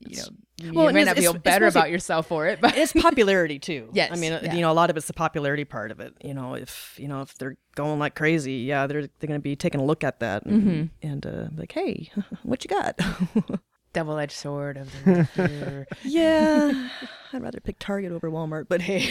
You 0.00 0.16
know, 0.16 0.22
Well, 0.22 0.38
you 0.56 0.80
and 0.80 0.94
may 0.94 1.04
not 1.04 1.16
feel 1.16 1.30
it's- 1.30 1.34
it's 1.36 1.42
better 1.42 1.66
about 1.66 1.90
yourself 1.90 2.26
for 2.28 2.46
it, 2.46 2.60
but 2.60 2.76
It's 2.76 2.92
popularity 2.92 3.58
too. 3.58 3.88
Yes, 3.92 4.10
I 4.12 4.16
mean, 4.16 4.32
yeah. 4.42 4.54
you 4.54 4.60
know, 4.60 4.70
a 4.70 4.74
lot 4.74 4.88
of 4.90 4.96
it's 4.96 5.06
the 5.06 5.12
popularity 5.12 5.64
part 5.64 5.90
of 5.90 5.98
it. 6.00 6.14
You 6.22 6.32
know, 6.34 6.54
if 6.54 6.94
you 6.98 7.08
know 7.08 7.22
if 7.22 7.34
they're 7.34 7.56
going 7.74 7.98
like 7.98 8.14
crazy, 8.14 8.54
yeah, 8.58 8.86
they're 8.86 9.02
they're 9.02 9.28
going 9.28 9.40
to 9.40 9.42
be 9.42 9.56
taking 9.56 9.80
a 9.80 9.84
look 9.84 10.04
at 10.04 10.20
that 10.20 10.44
and, 10.46 10.62
Mhm. 10.62 10.90
and 11.02 11.26
uh, 11.26 11.46
like, 11.56 11.72
hey, 11.72 12.10
what 12.44 12.64
you 12.64 12.68
got? 12.68 12.98
double-edged 13.94 14.32
sword 14.32 14.76
of 14.76 14.90
the 15.04 15.86
yeah, 16.02 16.88
I'd 17.32 17.42
rather 17.42 17.60
pick 17.60 17.78
Target 17.78 18.10
over 18.10 18.28
Walmart, 18.28 18.66
but 18.68 18.80
hey, 18.82 19.08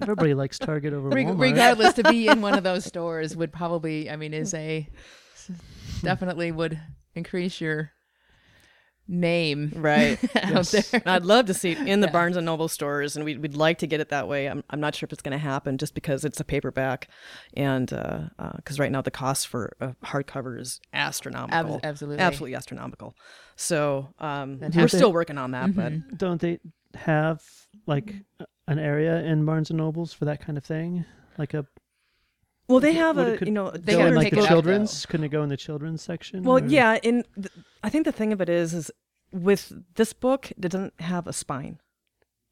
Everybody 0.00 0.32
likes 0.32 0.58
Target 0.58 0.94
over 0.94 1.10
Reg- 1.10 1.26
Walmart. 1.26 1.38
regardless 1.40 1.92
to 1.94 2.02
be 2.04 2.26
in 2.26 2.40
one 2.40 2.54
of 2.56 2.64
those 2.64 2.86
stores 2.86 3.36
would 3.36 3.52
probably 3.52 4.08
i 4.10 4.16
mean 4.16 4.32
is 4.32 4.54
a 4.54 4.88
definitely 6.02 6.52
would 6.52 6.80
increase 7.14 7.60
your 7.60 7.92
name 9.12 9.72
right. 9.76 10.18
out 10.36 10.50
Yes. 10.50 10.90
there 10.90 11.02
I'd 11.06 11.24
love 11.24 11.46
to 11.46 11.54
see 11.54 11.72
it 11.72 11.78
in 11.78 12.00
the 12.00 12.06
Yeah. 12.08 12.12
Barnes 12.12 12.36
and 12.36 12.46
Noble 12.46 12.66
stores, 12.68 13.14
and 13.14 13.24
we'd, 13.24 13.40
we'd 13.40 13.54
like 13.54 13.78
to 13.78 13.86
get 13.86 14.00
it 14.00 14.08
that 14.08 14.26
way. 14.26 14.48
I'm, 14.48 14.64
I'm 14.70 14.80
not 14.80 14.94
sure 14.94 15.06
if 15.06 15.12
it's 15.12 15.22
going 15.22 15.32
to 15.32 15.38
happen 15.38 15.78
just 15.78 15.94
because 15.94 16.24
it's 16.24 16.40
a 16.40 16.44
paperback, 16.44 17.08
and 17.54 17.92
uh, 17.92 18.20
uh, 18.38 18.52
because 18.56 18.78
right 18.80 18.90
now 18.90 19.02
the 19.02 19.10
cost 19.10 19.46
for 19.48 19.72
a 19.80 19.94
hardcover 20.04 20.58
is 20.58 20.80
astronomical, 20.92 21.76
Ab- 21.76 21.80
absolutely. 21.84 22.20
absolutely 22.20 22.54
astronomical. 22.56 23.14
So 23.56 24.08
um, 24.18 24.58
we're 24.60 24.70
have 24.72 24.88
still 24.90 25.10
they- 25.10 25.14
working 25.14 25.38
on 25.38 25.50
that, 25.52 25.76
but 25.76 25.92
Don't 26.16 26.40
they 26.40 26.58
have 26.94 27.42
like 27.86 28.14
an 28.66 28.78
area 28.78 29.22
in 29.22 29.44
Barnes 29.44 29.70
and 29.70 29.76
Nobles 29.78 30.12
for 30.12 30.24
that 30.24 30.40
kind 30.44 30.56
of 30.58 30.64
thing? 30.64 31.04
Like 31.38 31.54
a 31.54 31.66
well, 32.68 32.80
they 32.80 32.92
have 32.94 33.18
a 33.18 33.36
could 33.36 33.48
you 33.48 33.52
know 33.52 33.70
They 33.70 33.92
go 33.92 33.98
gotta 33.98 34.08
in 34.10 34.14
like 34.14 34.30
the 34.30 34.38
it 34.38 34.42
up, 34.44 34.48
children's? 34.48 35.04
Couldn't 35.06 35.24
it 35.24 35.28
go 35.30 35.42
in 35.42 35.48
the 35.50 35.56
children's 35.56 36.00
section? 36.00 36.42
Well, 36.44 36.62
or- 36.62 36.66
yeah, 36.66 36.98
and 37.04 37.24
th- 37.34 37.48
I 37.82 37.90
think 37.90 38.04
the 38.06 38.12
thing 38.12 38.32
of 38.32 38.40
it 38.40 38.48
is, 38.48 38.72
is 38.72 38.90
with 39.32 39.72
this 39.94 40.12
book, 40.12 40.50
it 40.52 40.60
doesn't 40.60 40.94
have 41.00 41.26
a 41.26 41.32
spine, 41.32 41.78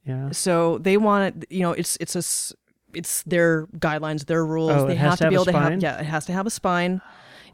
yeah. 0.04 0.30
so 0.30 0.78
they 0.78 0.96
want 0.96 1.42
it. 1.42 1.52
You 1.52 1.60
know, 1.60 1.72
it's 1.72 1.96
it's 2.00 2.16
a 2.16 2.54
it's 2.96 3.22
their 3.24 3.66
guidelines, 3.78 4.26
their 4.26 4.44
rules. 4.44 4.72
Oh, 4.72 4.86
they 4.86 4.94
it 4.94 4.98
has 4.98 5.10
have 5.10 5.18
to 5.18 5.24
to 5.24 5.28
be 5.30 5.34
able 5.34 5.44
to 5.46 5.52
have. 5.52 5.82
Yeah, 5.82 6.00
it 6.00 6.06
has 6.06 6.24
to 6.26 6.32
have 6.32 6.46
a 6.46 6.50
spine 6.50 7.00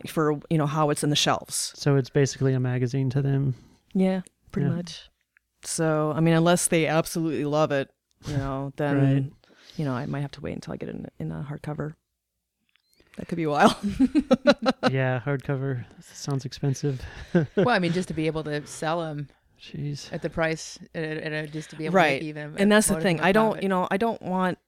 for 0.07 0.39
you 0.51 0.59
know 0.59 0.67
how 0.67 0.91
it's 0.91 1.03
in 1.05 1.11
the 1.11 1.17
shelves. 1.17 1.73
So 1.77 1.97
it's 1.97 2.11
basically 2.11 2.55
a 2.55 2.61
magazine 2.61 3.11
to 3.11 3.23
them. 3.23 3.55
Yeah, 3.95 4.23
pretty 4.53 4.69
Yeah. 4.69 4.77
much. 4.77 5.11
So 5.62 6.12
I 6.15 6.21
mean, 6.21 6.35
unless 6.35 6.69
they 6.69 6.87
absolutely 6.87 7.45
love 7.45 7.73
it, 7.73 7.91
you 8.27 8.37
know, 8.37 8.73
then 8.77 8.97
Right. 8.97 9.33
you 9.77 9.85
know 9.85 9.93
I 9.95 10.07
might 10.07 10.21
have 10.21 10.33
to 10.33 10.41
wait 10.41 10.53
until 10.55 10.73
I 10.73 10.77
get 10.77 10.89
it 10.89 10.95
in, 10.95 11.07
in 11.19 11.33
a 11.33 11.47
hardcover. 11.51 11.95
That 13.17 13.29
could 13.29 13.37
be 13.37 13.45
a 13.45 13.51
while. 13.51 13.77
yeah, 14.91 15.21
hardcover 15.25 15.85
sounds 16.01 16.45
expensive. 16.45 17.01
well 17.57 17.69
i 17.71 17.79
mean 17.79 17.93
just 17.93 18.09
to 18.09 18.15
be 18.15 18.27
able 18.27 18.45
to 18.45 18.67
sell 18.83 19.01
them 19.01 19.29
Jeez. 19.61 20.13
at 20.13 20.23
the 20.23 20.31
price 20.31 20.79
at 20.95 21.03
a, 21.03 21.27
at 21.27 21.51
just 21.51 21.71
to 21.71 21.77
be 21.77 21.87
able 21.87 21.95
right 21.95 22.19
to 22.21 22.25
make 22.25 22.29
even 22.29 22.55
and 22.59 22.71
that's 22.71 22.89
the 22.89 23.01
thing 23.01 23.21
I 23.21 23.33
don't 23.33 23.63
you 23.63 23.69
know 23.69 23.89
i 23.91 23.97
don't 23.97 24.21
want 24.23 24.59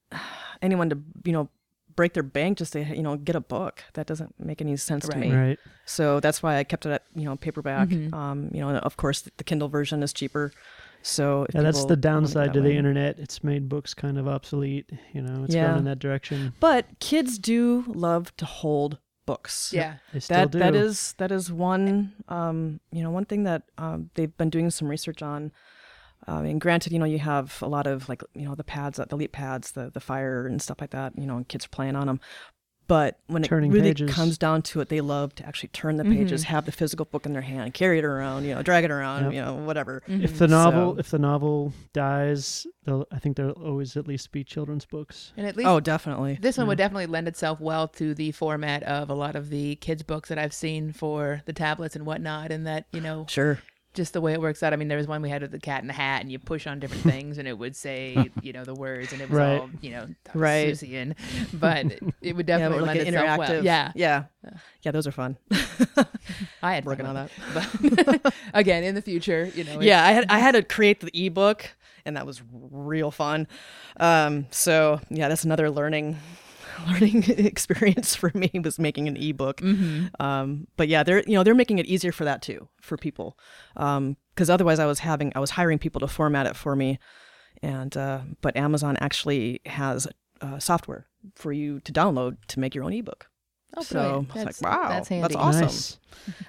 anyone 0.63 0.89
to 0.91 0.99
you 1.25 1.33
know 1.33 1.49
break 1.95 2.15
their 2.15 2.23
bank 2.23 2.59
just 2.59 2.73
to 2.73 2.83
you 2.83 3.03
know 3.03 3.17
get 3.17 3.37
a 3.37 3.41
book 3.41 3.83
that 3.95 4.07
doesn't 4.07 4.35
make 4.41 4.61
any 4.61 4.77
sense 4.77 5.07
to 5.09 5.17
me 5.19 5.33
Right. 5.35 5.59
so 5.85 6.21
that's 6.21 6.43
why 6.43 6.57
i 6.57 6.65
kept 6.65 6.87
it 6.87 6.91
at 6.93 7.03
you 7.15 7.25
know 7.25 7.37
paperback 7.37 7.89
Mhm. 7.89 8.13
um 8.15 8.51
you 8.53 8.61
know 8.61 8.69
and 8.71 8.79
of 8.79 8.97
course 8.97 9.23
the 9.37 9.45
kindle 9.45 9.69
version 9.69 10.03
is 10.03 10.13
cheaper 10.13 10.53
so 11.03 11.47
Yeah, 11.55 11.63
that's 11.63 11.85
the 11.85 11.97
downside 11.97 12.49
that 12.49 12.55
to 12.55 12.61
the 12.61 12.75
internet. 12.77 13.19
It's 13.19 13.43
made 13.45 13.69
books 13.69 13.95
kind 13.95 14.19
of 14.19 14.29
obsolete. 14.29 14.91
You 15.13 15.23
know, 15.23 15.45
it's 15.45 15.55
Yeah. 15.55 15.69
gone 15.71 15.79
in 15.79 15.85
that 15.85 15.99
direction. 15.99 16.55
but 16.61 16.87
kids 17.01 17.39
do 17.39 17.85
love 17.89 18.37
to 18.37 18.45
hold 18.45 18.99
books 19.27 19.75
yeah 19.75 19.97
They 20.13 20.21
still 20.21 20.37
that 20.45 20.51
do. 20.53 20.59
that 20.59 20.75
is 20.75 21.15
that 21.19 21.31
is 21.31 21.53
one 21.53 22.15
um 22.29 22.81
you 22.91 23.03
know 23.03 23.11
one 23.11 23.27
thing 23.27 23.43
that 23.43 23.65
um 23.77 24.09
they've 24.15 24.35
been 24.39 24.49
doing 24.49 24.71
some 24.71 24.89
research 24.89 25.21
on 25.23 25.53
I 26.27 26.43
mean, 26.43 26.59
granted, 26.59 26.93
you 26.93 26.99
know, 26.99 27.07
you 27.07 27.21
have 27.21 27.57
a 27.63 27.69
lot 27.69 27.87
of 27.87 28.09
like, 28.09 28.23
you 28.35 28.45
know, 28.45 28.55
the 28.55 28.65
pads, 28.65 28.99
the 29.09 29.17
leap 29.17 29.33
pads, 29.33 29.71
the 29.73 29.89
the 29.91 30.01
fire 30.01 30.47
and 30.47 30.61
stuff 30.61 30.79
like 30.81 30.91
that. 30.91 31.13
You 31.17 31.27
know, 31.27 31.37
and 31.37 31.49
kids 31.49 31.65
are 31.65 31.69
playing 31.71 31.97
on 31.97 32.07
them. 32.07 32.21
But 32.89 33.19
when 33.27 33.43
Turning 33.43 33.71
it 33.71 33.75
really 33.75 33.91
pages. 33.91 34.11
comes 34.11 34.39
down 34.39 34.63
to 34.63 34.81
it, 34.81 34.89
they 34.89 35.03
love 35.03 35.35
to 35.37 35.47
actually 35.47 35.69
turn 35.69 35.97
the 35.97 36.05
mm-hmm. 36.05 36.15
pages, 36.15 36.45
have 36.45 36.65
the 36.65 36.73
physical 36.73 37.05
book 37.05 37.27
in 37.27 37.35
their 37.35 37.43
hand, 37.43 37.75
carry 37.75 37.99
it 37.99 38.05
around, 38.05 38.45
you 38.45 38.55
know, 38.55 38.63
drag 38.63 38.85
it 38.85 38.91
around, 38.91 39.25
Yep. 39.25 39.33
you 39.35 39.43
know, 39.43 39.55
whatever. 39.57 40.03
Mm-hmm. 40.09 40.25
If 40.25 40.39
the 40.39 40.49
novel 40.49 40.95
So- 40.95 40.99
if 40.99 41.11
the 41.11 41.19
novel 41.19 41.75
dies, 41.93 42.67
I 43.13 43.19
think 43.19 43.37
there'll 43.37 43.53
always 43.53 43.95
at 43.99 44.09
least 44.09 44.33
be 44.33 44.43
children's 44.43 44.87
books. 44.87 45.33
And 45.37 45.47
at 45.47 45.55
least 45.57 45.69
Oh, 45.69 45.81
definitely. 45.81 46.39
this 46.41 46.57
one 46.57 46.67
would 46.69 46.79
definitely 46.79 47.07
lend 47.07 47.29
itself 47.29 47.61
well 47.61 47.87
to 47.89 48.15
the 48.15 48.33
format 48.33 48.83
of 48.85 49.11
a 49.11 49.15
lot 49.15 49.37
of 49.37 49.51
the 49.51 49.77
kids' 49.77 50.03
books 50.03 50.31
that 50.31 50.39
I've 50.39 50.55
seen 50.55 50.93
for 50.93 51.43
the 51.45 51.53
tablets 51.53 51.95
and 51.95 52.07
whatnot. 52.07 52.51
And 52.51 52.67
that, 52.67 52.87
you 52.93 53.03
know, 53.03 53.27
Sure. 53.29 53.59
Just 53.95 54.13
the 54.13 54.21
way 54.21 54.33
it 54.33 54.41
works 54.41 54.63
out. 54.63 54.73
I 54.73 54.77
mean, 54.77 54.89
there 54.89 54.99
was 54.99 55.09
one 55.09 55.23
we 55.23 55.31
had 55.31 55.43
with 55.43 55.51
the 55.51 55.59
cat 55.59 55.81
in 55.81 55.87
the 55.89 55.93
hat, 55.95 56.21
and 56.21 56.31
you 56.31 56.39
push 56.39 56.67
on 56.67 56.79
different 56.79 57.03
things, 57.15 57.39
and 57.39 57.49
it 57.49 57.59
would 57.59 57.75
say, 57.75 58.31
you 58.43 58.53
know, 58.53 58.65
the 58.65 58.75
words, 58.75 59.13
and 59.13 59.21
it 59.21 59.29
was 59.29 59.39
Right. 59.39 59.61
all, 59.61 59.71
you 59.81 59.91
know, 59.91 60.07
Right. 60.35 60.69
Seussian. 60.73 61.15
But 61.53 61.99
it 62.23 62.37
would 62.37 62.47
definitely 62.53 62.79
but 62.81 62.87
like 62.87 62.99
lend 62.99 63.09
interactive. 63.17 63.39
well. 63.39 63.65
Yeah, 63.65 63.93
Yeah. 63.97 64.25
Yeah, 64.83 64.93
those 64.93 65.07
are 65.07 65.11
fun. 65.13 65.37
I 66.63 66.75
had 66.75 66.85
Working 66.85 67.07
on 67.07 67.15
that. 67.15 67.31
But 68.23 68.35
again, 68.55 68.85
in 68.85 68.95
the 68.95 69.03
future, 69.03 69.51
you 69.55 69.65
know, 69.65 69.81
yeah, 69.81 70.05
I 70.05 70.13
had 70.13 70.27
I 70.29 70.39
had 70.39 70.53
to 70.53 70.63
create 70.63 71.01
the 71.01 71.11
ebook, 71.27 71.69
and 72.05 72.17
that 72.17 72.27
was 72.27 72.41
real 72.53 73.11
fun. 73.11 73.47
Um, 73.99 74.47
so 74.51 75.01
yeah, 75.11 75.29
that's 75.29 75.45
another 75.45 75.71
learning 75.71 76.17
learning 76.89 77.25
experience 77.29 78.15
for 78.15 78.31
me 78.35 78.51
was 78.63 78.79
making 78.79 79.09
an 79.09 79.17
ebook. 79.17 79.61
Um, 80.21 80.67
but 80.77 80.89
yeah, 80.89 81.03
they're 81.03 81.23
you 81.27 81.35
know 81.35 81.43
they're 81.45 81.55
making 81.55 81.79
it 81.79 81.87
easier 81.87 82.13
for 82.13 82.25
that 82.25 82.43
too 82.43 82.69
for 82.81 82.97
people, 82.97 83.39
because 83.75 84.51
otherwise 84.51 84.79
I 84.79 84.87
was 84.87 85.01
having 85.01 85.33
I 85.35 85.41
was 85.41 85.51
hiring 85.51 85.79
people 85.79 86.01
to 86.01 86.09
format 86.09 86.47
it 86.47 86.57
for 86.57 86.77
me, 86.77 86.99
and 87.63 87.97
uh, 87.97 88.21
but 88.41 88.57
Amazon 88.57 88.97
actually 89.01 89.61
has 89.67 90.07
uh, 90.41 90.59
software 90.59 91.07
for 91.35 91.53
you 91.53 91.81
to 91.81 91.93
download 91.93 92.37
to 92.49 92.61
make 92.61 92.75
your 92.75 92.85
own 92.85 92.93
ebook. 92.93 93.29
Oh, 93.77 93.83
so 93.83 93.95
brilliant. 93.99 94.15
I 94.15 94.19
was 94.19 94.35
That's- 94.45 94.63
like, 94.63 94.73
wow, 94.83 94.89
that's 94.89 95.09
handy. 95.09 95.35
awesome. 95.35 95.61
Nice. 95.63 95.99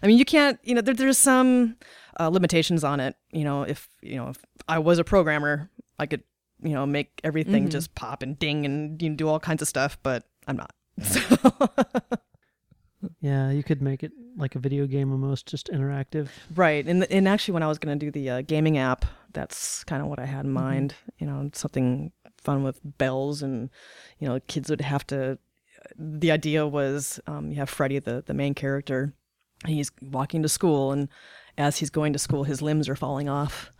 I 0.01 0.07
mean, 0.07 0.17
you 0.17 0.23
can't, 0.23 0.57
you 0.63 0.73
know, 0.73 0.79
there, 0.79 0.93
there's 0.93 1.17
some 1.17 1.75
uh, 2.17 2.29
limitations 2.29 2.83
on 2.85 3.01
it. 3.01 3.15
You 3.31 3.43
know, 3.43 3.63
if 3.63 3.89
you 4.01 4.15
know, 4.15 4.29
if 4.29 4.37
I 4.69 4.79
was 4.79 4.99
a 4.99 5.03
programmer, 5.03 5.69
I 5.97 6.05
could, 6.05 6.23
you 6.61 6.73
know, 6.73 6.85
make 6.85 7.21
everything 7.23 7.63
Mm-hmm. 7.63 7.69
just 7.71 7.95
pop 7.95 8.21
and 8.23 8.37
ding 8.39 8.65
and 8.65 9.01
you 9.01 9.09
know, 9.09 9.15
do 9.15 9.27
all 9.27 9.39
kinds 9.39 9.61
of 9.61 9.67
stuff, 9.67 9.97
but 10.03 10.23
I'm 10.47 10.57
not. 10.57 10.73
So, 11.03 11.19
Yeah, 13.21 13.49
you 13.51 13.63
could 13.63 13.81
make 13.81 14.03
it 14.03 14.11
like 14.35 14.55
a 14.55 14.59
video 14.59 14.85
game 14.85 15.11
almost, 15.13 15.45
just 15.47 15.67
interactive. 15.71 16.27
right, 16.53 16.85
and 16.85 17.05
and 17.05 17.29
actually, 17.29 17.53
when 17.53 17.63
I 17.63 17.67
was 17.67 17.79
going 17.79 17.97
to 17.97 18.05
do 18.05 18.11
the 18.11 18.29
uh, 18.29 18.41
gaming 18.41 18.77
app, 18.77 19.05
that's 19.31 19.85
kind 19.85 20.01
of 20.01 20.09
what 20.09 20.19
I 20.19 20.25
had 20.25 20.39
Mm-hmm. 20.39 20.47
in 20.47 20.51
mind. 20.53 20.95
You 21.17 21.27
know, 21.27 21.49
something 21.53 22.11
fun 22.37 22.61
with 22.63 22.79
bells, 22.83 23.41
and 23.41 23.69
you 24.19 24.27
know, 24.27 24.41
kids 24.47 24.69
would 24.69 24.81
have 24.81 25.07
to. 25.07 25.37
The 25.97 26.29
idea 26.31 26.67
was 26.67 27.21
um, 27.25 27.49
you 27.51 27.55
have 27.57 27.69
Freddy, 27.69 27.99
the 27.99 28.21
the 28.25 28.33
main 28.33 28.53
character. 28.53 29.13
and 29.63 29.73
He's 29.73 29.91
walking 30.01 30.43
to 30.43 30.49
school, 30.49 30.91
and 30.91 31.07
as 31.57 31.77
he's 31.77 31.89
going 31.89 32.11
to 32.11 32.19
school, 32.19 32.43
his 32.43 32.61
limbs 32.61 32.89
are 32.89 32.97
falling 32.97 33.29
off, 33.29 33.71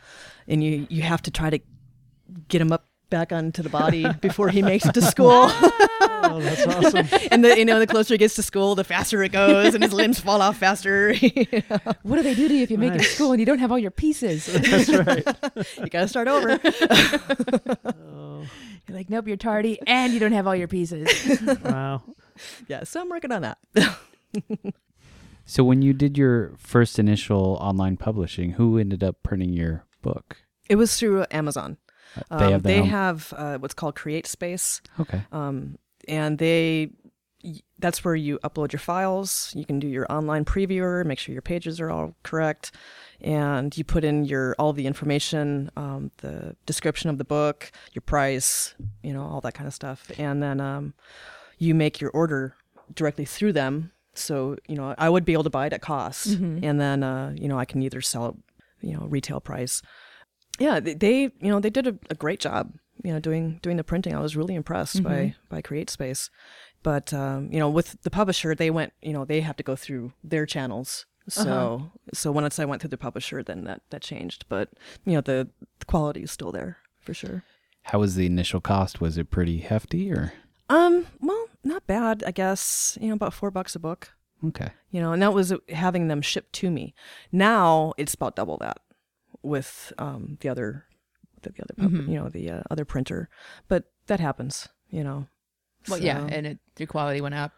and 0.48 0.64
you 0.64 0.88
you 0.90 1.02
have 1.02 1.22
to 1.24 1.32
try 1.32 1.50
to 1.50 1.60
get 2.48 2.62
him 2.62 2.72
up 2.72 2.86
back 3.10 3.32
onto 3.32 3.64
the 3.64 3.70
body 3.70 4.06
before 4.22 4.50
he 4.50 4.62
makes 4.62 4.86
it 4.86 4.94
to 4.94 5.02
school. 5.02 5.50
Oh, 6.22 6.40
that's 6.42 6.68
awesome. 6.68 7.08
and 7.32 7.44
the 7.46 7.58
you 7.58 7.64
know 7.64 7.80
the 7.80 7.88
closer 7.88 8.14
he 8.14 8.18
gets 8.18 8.36
to 8.36 8.44
school, 8.44 8.76
the 8.76 8.84
faster 8.84 9.24
it 9.24 9.32
goes, 9.32 9.74
and 9.74 9.82
his 9.84 9.94
limbs 9.94 10.20
fall 10.20 10.42
off 10.42 10.58
faster. 10.58 11.14
what 12.04 12.18
do 12.18 12.24
they 12.24 12.36
do 12.36 12.48
to 12.50 12.54
you 12.54 12.62
if 12.62 12.70
you 12.70 12.78
make 12.78 12.94
it 12.94 12.98
to 13.00 13.04
school 13.06 13.32
and 13.32 13.40
you 13.40 13.46
don't 13.46 13.60
have 13.60 13.72
all 13.72 13.80
your 13.80 13.90
pieces? 13.92 14.46
That's 14.46 14.90
right. 14.90 15.26
you 15.78 15.88
got 15.88 16.02
to 16.02 16.08
start 16.10 16.28
over. 16.28 16.60
Oh, 17.86 18.46
You're 18.88 18.98
like, 18.98 19.10
nope, 19.10 19.28
you're 19.28 19.38
tardy, 19.38 19.80
and 19.88 20.14
you 20.14 20.20
don't 20.20 20.34
have 20.34 20.46
all 20.46 20.56
your 20.56 20.68
pieces. 20.68 21.08
wow. 21.64 22.04
yeah, 22.68 22.84
so 22.84 23.02
I'm 23.02 23.10
working 23.10 23.32
on 23.32 23.42
that. 23.44 23.58
So 25.46 25.64
when 25.64 25.82
you 25.82 25.94
did 25.94 26.18
your 26.18 26.54
first 26.58 27.00
initial 27.00 27.58
online 27.62 27.98
publishing, 27.98 28.52
who 28.52 28.78
ended 28.78 29.04
up 29.04 29.24
printing 29.24 29.54
your 29.54 29.86
book? 30.02 30.38
It 30.70 30.76
was 30.76 30.96
through 30.98 31.26
Amazon. 31.32 31.78
Uh, 32.32 32.38
They 32.40 32.46
Um, 32.46 32.52
have 32.54 32.64
they 32.64 32.80
own- 32.82 32.88
have 32.88 33.34
uh, 33.38 33.58
what's 33.60 33.74
called 33.74 33.96
Create 33.96 34.28
Space, 34.28 34.82
Okay. 35.00 35.22
um, 35.32 35.78
and 36.08 36.38
they 36.38 36.92
that's 37.78 38.04
where 38.04 38.16
you 38.16 38.38
upload 38.44 38.74
your 38.74 38.82
files. 38.82 39.54
You 39.56 39.64
can 39.64 39.80
do 39.80 39.88
your 39.88 40.06
online 40.12 40.44
previewer, 40.44 41.06
make 41.06 41.20
sure 41.20 41.32
your 41.32 41.42
pages 41.42 41.80
are 41.80 41.90
all 41.90 42.14
correct, 42.22 42.74
and 43.22 43.78
you 43.78 43.86
put 43.86 44.04
in 44.04 44.26
your 44.26 44.56
all 44.60 44.74
the 44.74 44.86
information, 44.86 45.72
um, 45.78 46.12
the 46.18 46.58
description 46.66 47.10
of 47.10 47.18
the 47.18 47.24
book, 47.24 47.72
your 47.94 48.02
price, 48.02 48.76
you 49.04 49.14
know, 49.14 49.24
all 49.24 49.40
that 49.42 49.54
kind 49.54 49.68
of 49.68 49.74
stuff, 49.74 50.12
and 50.18 50.44
then 50.44 50.60
um, 50.60 50.94
you 51.58 51.74
make 51.74 52.02
your 52.02 52.10
order 52.12 52.56
directly 52.94 53.24
through 53.26 53.54
them. 53.54 53.92
So 54.16 54.58
you 54.68 54.76
know, 54.76 54.94
I 54.98 55.08
would 55.10 55.24
be 55.24 55.32
able 55.32 55.46
to 55.46 55.50
buy 55.50 55.68
it 55.68 55.74
at 55.74 55.82
cost, 55.82 56.26
and 56.28 56.82
then 56.82 57.04
uh, 57.04 57.32
you 57.38 57.48
know 57.48 57.58
I 57.58 57.64
can 57.66 57.82
either 57.82 58.02
sell 58.02 58.26
it, 58.30 58.36
you 58.82 58.94
know, 58.98 59.06
retail 59.08 59.40
price. 59.40 59.82
Yeah, 60.60 60.80
they, 60.80 60.94
they 60.94 61.22
you 61.22 61.50
know 61.50 61.60
they 61.60 61.70
did 61.70 61.88
a, 61.88 61.96
a 62.10 62.16
great 62.16 62.40
job, 62.40 62.74
you 63.04 63.12
know, 63.12 63.20
doing 63.20 63.60
doing 63.62 63.78
the 63.78 63.84
printing. 63.84 64.16
I 64.16 64.20
was 64.20 64.36
really 64.36 64.56
impressed 64.56 65.02
by 65.04 65.36
by 65.50 65.62
Create 65.62 65.90
Space, 65.90 66.30
but 66.84 67.14
um, 67.14 67.50
you 67.52 67.60
know, 67.60 67.70
with 67.70 68.02
the 68.04 68.10
publisher, 68.10 68.54
they 68.54 68.70
went, 68.70 68.94
you 69.02 69.14
know, 69.14 69.26
they 69.26 69.42
have 69.42 69.58
to 69.58 69.64
go 69.64 69.76
through 69.76 70.14
their 70.24 70.46
channels. 70.46 71.06
So 71.28 71.92
so 72.14 72.32
once 72.32 72.60
I 72.60 72.66
went 72.66 72.82
through 72.82 72.90
the 72.90 72.98
publisher, 72.98 73.44
then 73.44 73.64
that 73.66 73.82
that 73.92 74.02
changed. 74.02 74.46
But 74.50 74.70
you 75.06 75.14
know, 75.14 75.22
the, 75.22 75.50
the 75.80 75.86
quality 75.86 76.24
is 76.24 76.32
still 76.32 76.52
there 76.52 76.78
for 77.00 77.14
sure. 77.14 77.44
How 77.84 78.00
was 78.00 78.16
the 78.16 78.26
initial 78.26 78.62
cost? 78.62 79.00
Was 79.00 79.18
it 79.18 79.32
pretty 79.32 79.60
hefty 79.60 80.12
or? 80.12 80.34
Um, 80.70 81.08
well, 81.20 81.48
not 81.64 81.88
bad, 81.88 82.24
I 82.26 82.32
guess. 82.32 82.98
You 83.02 83.10
know, 83.10 83.16
about 83.16 83.34
four 83.34 83.52
bucks 83.52 83.76
a 83.76 83.80
book. 83.80 84.14
Okay. 84.46 84.70
You 84.92 85.02
know, 85.02 85.12
and 85.12 85.22
that 85.22 85.34
was 85.34 85.54
having 85.70 86.08
them 86.08 86.22
shipped 86.22 86.54
to 86.54 86.72
me. 86.72 86.94
Now 87.32 87.94
it's 87.98 88.14
about 88.14 88.36
double 88.36 88.58
that 88.58 88.80
with 89.42 89.94
um, 89.98 90.38
the 90.42 90.50
other, 90.50 90.86
the, 91.42 91.50
the 91.52 91.64
other, 91.64 91.74
pub- 91.78 92.08
you 92.10 92.16
know, 92.16 92.30
the 92.30 92.50
uh, 92.52 92.62
other 92.70 92.86
printer. 92.86 93.30
But 93.68 93.86
that 94.08 94.20
happens. 94.20 94.68
You 94.90 95.04
know. 95.04 95.28
well, 95.88 96.00
yeah, 96.00 96.26
and 96.30 96.48
it, 96.48 96.60
your 96.78 96.88
quality 96.88 97.22
went 97.22 97.36
up, 97.36 97.52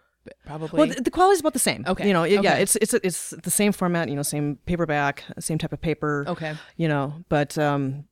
probably. 0.46 0.78
Well, 0.78 0.88
the, 0.88 1.02
the 1.02 1.12
quality's 1.12 1.40
about 1.40 1.54
the 1.54 1.60
same. 1.60 1.86
Okay, 1.88 2.08
You 2.08 2.14
know, 2.14 2.24
it, 2.24 2.44
yeah, 2.44 2.56
it's 2.56 2.76
it's 2.76 2.94
it's 2.94 3.30
the 3.32 3.52
same 3.52 3.72
format. 3.72 4.10
You 4.10 4.16
know, 4.16 4.22
same 4.24 4.58
paperback, 4.66 5.24
same 5.40 5.58
type 5.58 5.74
of 5.74 5.82
paper. 5.82 6.26
okay. 6.28 6.56
You 6.78 6.88
know, 6.88 7.24
but 7.30 7.58
um, 7.58 8.06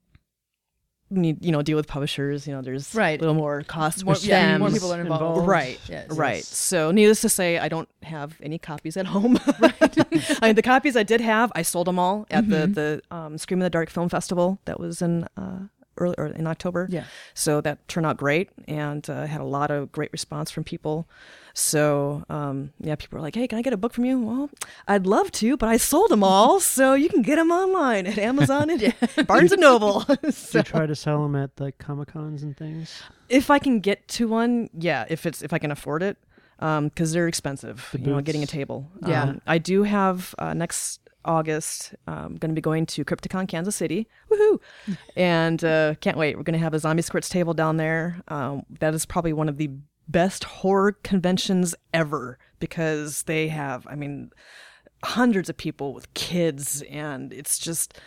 need 1.12 1.43
you 1.43 1.52
know 1.52 1.62
deal 1.62 1.76
with 1.78 1.88
publishers. 1.88 2.45
You 2.48 2.54
know, 2.54 2.62
there's 2.62 2.93
Right. 2.95 3.19
a 3.19 3.22
little 3.22 3.36
more 3.36 3.63
cost 3.63 4.06
More, 4.06 4.15
yeah, 4.22 4.58
more 4.58 4.69
people 4.69 4.93
are 4.93 5.00
involved. 5.02 5.22
involved. 5.24 5.48
Right. 5.48 5.80
Yes. 5.88 6.10
Right. 6.12 6.43
So, 6.43 6.91
needless 6.91 7.22
to 7.22 7.30
say, 7.30 7.58
I 7.58 7.67
don't 7.67 7.89
have 8.04 8.36
any 8.41 8.58
copies 8.60 8.98
at 8.98 9.06
home. 9.08 9.39
Right. 9.60 9.76
I 10.41 10.48
mean, 10.48 10.56
the 10.56 10.62
copies 10.62 10.95
I 10.95 11.04
did 11.04 11.22
have, 11.22 11.52
I 11.56 11.62
sold 11.63 11.88
them 11.88 12.00
all 12.00 12.26
at 12.32 12.43
Mm-hmm. 12.45 12.74
the 12.74 13.02
the 13.10 13.15
um, 13.15 13.38
Scream 13.38 13.60
in 13.60 13.63
the 13.63 13.69
Dark 13.69 13.89
Film 13.89 14.10
Festival 14.10 14.60
that 14.65 14.80
was 14.80 15.02
in 15.02 15.28
uh, 15.38 15.60
early 16.00 16.16
or 16.18 16.28
in 16.28 16.48
October. 16.48 16.88
Yeah. 16.90 17.06
So 17.34 17.62
that 17.62 17.88
turned 17.88 18.06
out 18.06 18.18
great, 18.18 18.50
and 18.68 19.08
uh, 19.10 19.26
had 19.26 19.42
a 19.42 19.46
lot 19.46 19.72
of 19.72 19.92
great 19.92 20.12
response 20.12 20.52
from 20.52 20.64
people. 20.64 21.08
So 21.54 22.24
um, 22.30 22.72
yeah, 22.80 22.96
people 22.96 23.18
were 23.18 23.22
like, 23.22 23.36
"Hey, 23.36 23.48
can 23.48 23.58
I 23.58 23.62
get 23.62 23.74
a 23.74 23.78
book 23.78 23.94
from 23.94 24.06
you?" 24.06 24.20
Well, 24.20 24.50
I'd 24.88 25.06
love 25.06 25.32
to, 25.34 25.58
but 25.58 25.70
I 25.70 25.78
sold 25.78 26.10
them 26.10 26.24
all, 26.24 26.60
so 26.78 26.94
you 26.94 27.10
can 27.10 27.22
get 27.22 27.36
them 27.36 27.52
online 27.52 28.08
at 28.08 28.18
Amazon 28.18 28.70
and 28.70 28.94
Barnes 29.28 29.52
and 29.52 29.62
Noble. 29.62 30.02
Do 30.24 30.32
so, 30.32 30.60
you 30.60 30.64
try 30.64 30.86
to 30.86 30.96
sell 30.96 31.24
them 31.24 31.36
at 31.36 31.52
like 31.60 31.78
Comic 31.78 32.10
Cons 32.10 32.44
and 32.44 32.56
things? 32.56 33.02
if 33.30 33.50
I 33.52 33.60
can 33.60 33.80
get 33.80 34.08
to 34.10 34.28
one, 34.28 34.70
yeah, 34.74 35.06
if 35.10 35.26
it's 35.26 35.42
if 35.42 35.54
I 35.54 35.60
can 35.60 35.72
afford 35.72 36.04
it, 36.04 36.18
because 36.60 37.12
they're 37.14 37.28
expensive. 37.28 37.90
The 37.92 38.00
you 38.00 38.08
know, 38.08 38.22
getting 38.22 38.44
a 38.44 38.48
table. 38.48 38.90
Yeah. 39.06 39.24
Um, 39.24 39.42
I 39.48 39.58
do 39.58 39.84
have 39.84 40.36
uh, 40.40 40.54
next 40.54 41.00
August. 41.25 41.93
I'm 42.08 42.36
going 42.36 42.49
to 42.49 42.55
be 42.55 42.62
going 42.62 42.86
to 42.88 43.05
Crypticon, 43.05 43.47
Kansas 43.47 43.75
City. 43.75 44.08
Woohoo! 44.32 44.60
and 45.15 45.63
uh, 45.63 45.95
can't 45.95 46.17
wait. 46.17 46.38
We're 46.38 46.43
going 46.43 46.58
to 46.58 46.63
have 46.63 46.73
a 46.73 46.79
Zombie 46.79 47.01
Squirts 47.01 47.29
table 47.29 47.53
down 47.53 47.77
there. 47.77 48.21
Um, 48.27 48.63
that 48.79 48.93
is 48.93 49.05
probably 49.05 49.34
one 49.34 49.49
of 49.49 49.58
the 49.58 49.69
best 50.08 50.43
horror 50.43 50.93
conventions 51.03 51.75
ever 51.93 52.39
because 52.60 53.23
they 53.23 53.47
have, 53.49 53.86
I 53.88 53.95
mean, 53.95 54.32
hundreds 55.03 55.49
of 55.49 55.58
people 55.58 55.93
with 55.93 56.13
kids, 56.13 56.82
and 56.89 57.32
it's 57.32 57.60
just 57.60 57.99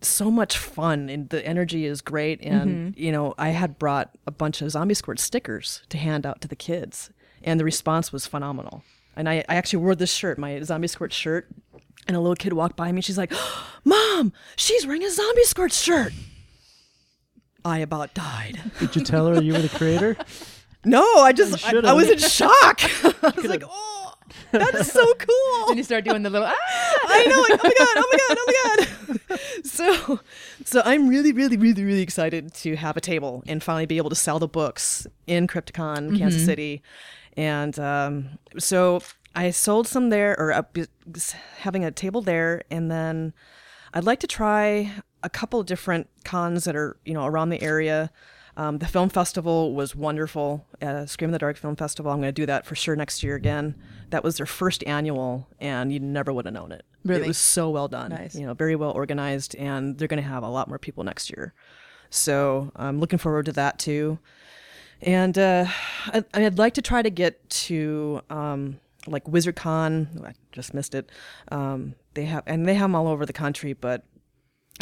so 0.00 0.30
much 0.30 0.58
fun 0.58 1.08
and 1.08 1.30
the 1.30 1.44
energy 1.46 1.86
is 1.86 2.00
great 2.00 2.40
and 2.42 2.94
you 2.96 3.10
know 3.10 3.34
i 3.38 3.48
had 3.48 3.78
brought 3.78 4.14
a 4.26 4.30
bunch 4.30 4.60
of 4.60 4.70
zombie 4.70 4.94
squirt 4.94 5.18
stickers 5.18 5.82
to 5.88 5.96
hand 5.96 6.26
out 6.26 6.40
to 6.40 6.48
the 6.48 6.56
kids 6.56 7.10
and 7.42 7.58
the 7.58 7.64
response 7.64 8.12
was 8.12 8.26
phenomenal 8.26 8.82
and 9.16 9.28
i, 9.28 9.42
I 9.48 9.56
actually 9.56 9.82
wore 9.82 9.94
this 9.94 10.12
shirt 10.12 10.38
my 10.38 10.60
zombie 10.60 10.88
squirt 10.88 11.12
shirt 11.12 11.48
and 12.06 12.16
a 12.16 12.20
little 12.20 12.36
kid 12.36 12.52
walked 12.52 12.76
by 12.76 12.90
me 12.92 13.00
she's 13.00 13.18
like 13.18 13.32
mom 13.84 14.32
she's 14.56 14.86
wearing 14.86 15.02
a 15.04 15.10
zombie 15.10 15.44
squirt 15.44 15.72
shirt 15.72 16.12
i 17.64 17.78
about 17.78 18.14
died 18.14 18.60
Did 18.78 18.96
you 18.96 19.02
tell 19.02 19.26
her 19.28 19.40
you 19.42 19.52
were 19.52 19.60
the 19.60 19.68
creator? 19.68 20.16
no 20.84 21.02
i 21.18 21.32
just 21.32 21.66
I. 21.66 21.78
I 21.78 21.92
was 21.92 22.10
in 22.10 22.18
shock 22.18 22.80
i 23.22 23.32
was 23.36 23.46
like 23.46 23.62
oh 23.66 23.94
that 24.52 24.74
is 24.74 24.90
so 24.90 25.04
cool 25.14 25.68
And 25.68 25.76
you 25.76 25.82
start 25.84 26.04
doing 26.04 26.22
the 26.22 26.30
little, 26.30 26.46
ah! 26.48 26.54
I 27.06 27.26
know. 27.26 27.40
Like, 27.40 27.60
oh 27.62 27.68
my 27.68 27.74
god! 27.78 27.96
Oh 27.96 28.08
my 28.10 28.18
god! 28.18 28.38
Oh 28.38 29.16
my 29.16 29.36
god! 29.36 29.40
so, 29.64 30.20
so 30.64 30.82
I'm 30.84 31.08
really, 31.08 31.32
really, 31.32 31.56
really, 31.56 31.84
really 31.84 32.02
excited 32.02 32.54
to 32.54 32.76
have 32.76 32.96
a 32.96 33.00
table 33.00 33.42
and 33.46 33.62
finally 33.62 33.86
be 33.86 33.96
able 33.96 34.10
to 34.10 34.16
sell 34.16 34.38
the 34.38 34.48
books 34.48 35.06
in 35.26 35.46
Crypticon, 35.46 36.16
Kansas 36.16 36.44
City, 36.44 36.82
and 37.36 37.78
um, 37.78 38.38
so 38.58 39.00
I 39.34 39.50
sold 39.50 39.88
some 39.88 40.10
there, 40.10 40.38
or 40.38 40.64
having 41.58 41.84
a 41.84 41.90
table 41.90 42.22
there, 42.22 42.62
and 42.70 42.90
then 42.90 43.32
I'd 43.92 44.04
like 44.04 44.20
to 44.20 44.26
try 44.26 44.92
a 45.22 45.30
couple 45.30 45.58
of 45.60 45.66
different 45.66 46.08
cons 46.24 46.64
that 46.64 46.76
are 46.76 46.96
you 47.04 47.14
know 47.14 47.26
around 47.26 47.50
the 47.50 47.62
area. 47.62 48.10
Um, 48.56 48.78
the 48.78 48.86
film 48.86 49.08
festival 49.08 49.74
was 49.74 49.96
wonderful. 49.96 50.64
Uh, 50.80 51.06
Scream 51.06 51.30
in 51.30 51.32
the 51.32 51.38
Dark 51.38 51.56
Film 51.56 51.74
Festival. 51.74 52.12
I'm 52.12 52.18
going 52.18 52.28
to 52.28 52.32
do 52.32 52.46
that 52.46 52.64
for 52.64 52.76
sure 52.76 52.94
next 52.94 53.24
year 53.24 53.34
again. 53.34 53.74
That 54.10 54.22
was 54.22 54.36
their 54.36 54.46
first 54.46 54.84
annual, 54.86 55.48
and 55.58 55.92
you 55.92 55.98
never 55.98 56.32
would 56.32 56.44
have 56.44 56.54
known 56.54 56.70
it. 56.70 56.84
Really? 57.04 57.22
it 57.22 57.26
was 57.26 57.38
so 57.38 57.70
well 57.70 57.88
done. 57.88 58.10
Nice. 58.10 58.36
You 58.36 58.46
know, 58.46 58.54
very 58.54 58.76
well 58.76 58.92
organized, 58.92 59.56
and 59.56 59.98
they're 59.98 60.08
going 60.08 60.22
to 60.22 60.28
have 60.28 60.44
a 60.44 60.48
lot 60.48 60.68
more 60.68 60.78
people 60.78 61.02
next 61.02 61.30
year. 61.30 61.52
So 62.10 62.70
I'm 62.76 63.00
looking 63.00 63.18
forward 63.18 63.46
to 63.46 63.52
that 63.52 63.80
too. 63.80 64.18
And 65.02 65.36
uh, 65.36 65.66
I, 66.06 66.24
I'd 66.32 66.58
like 66.58 66.74
to 66.74 66.82
try 66.82 67.02
to 67.02 67.10
get 67.10 67.48
to 67.50 68.22
um, 68.30 68.78
like 69.06 69.24
WizardCon. 69.24 70.26
I 70.26 70.32
just 70.52 70.74
missed 70.74 70.94
it. 70.94 71.10
Um, 71.50 71.94
they 72.14 72.24
have 72.24 72.42
and 72.46 72.66
they 72.66 72.74
have 72.74 72.84
them 72.84 72.94
all 72.94 73.08
over 73.08 73.26
the 73.26 73.32
country, 73.32 73.72
but 73.72 74.04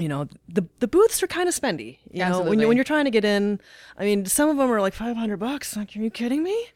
you 0.01 0.09
know 0.09 0.29
the 0.49 0.67
the 0.79 0.89
booths 0.89 1.23
are 1.23 1.27
kind 1.27 1.49
of 1.49 1.55
spendy. 1.55 1.99
You 2.11 2.25
know 2.25 2.43
when 2.43 2.59
you 2.61 2.69
when 2.69 2.77
you're 2.77 2.85
trying 2.85 3.05
to 3.07 3.11
get 3.11 3.25
in. 3.25 3.61
I 3.97 4.05
mean, 4.05 4.27
some 4.27 4.49
of 4.49 4.57
them 4.57 4.71
are 4.71 4.81
like 4.81 4.95
500 4.95 5.37
bucks. 5.39 5.77
Like, 5.77 5.97
are 5.97 6.01
you 6.01 6.11
kidding 6.11 6.43
me? 6.43 6.67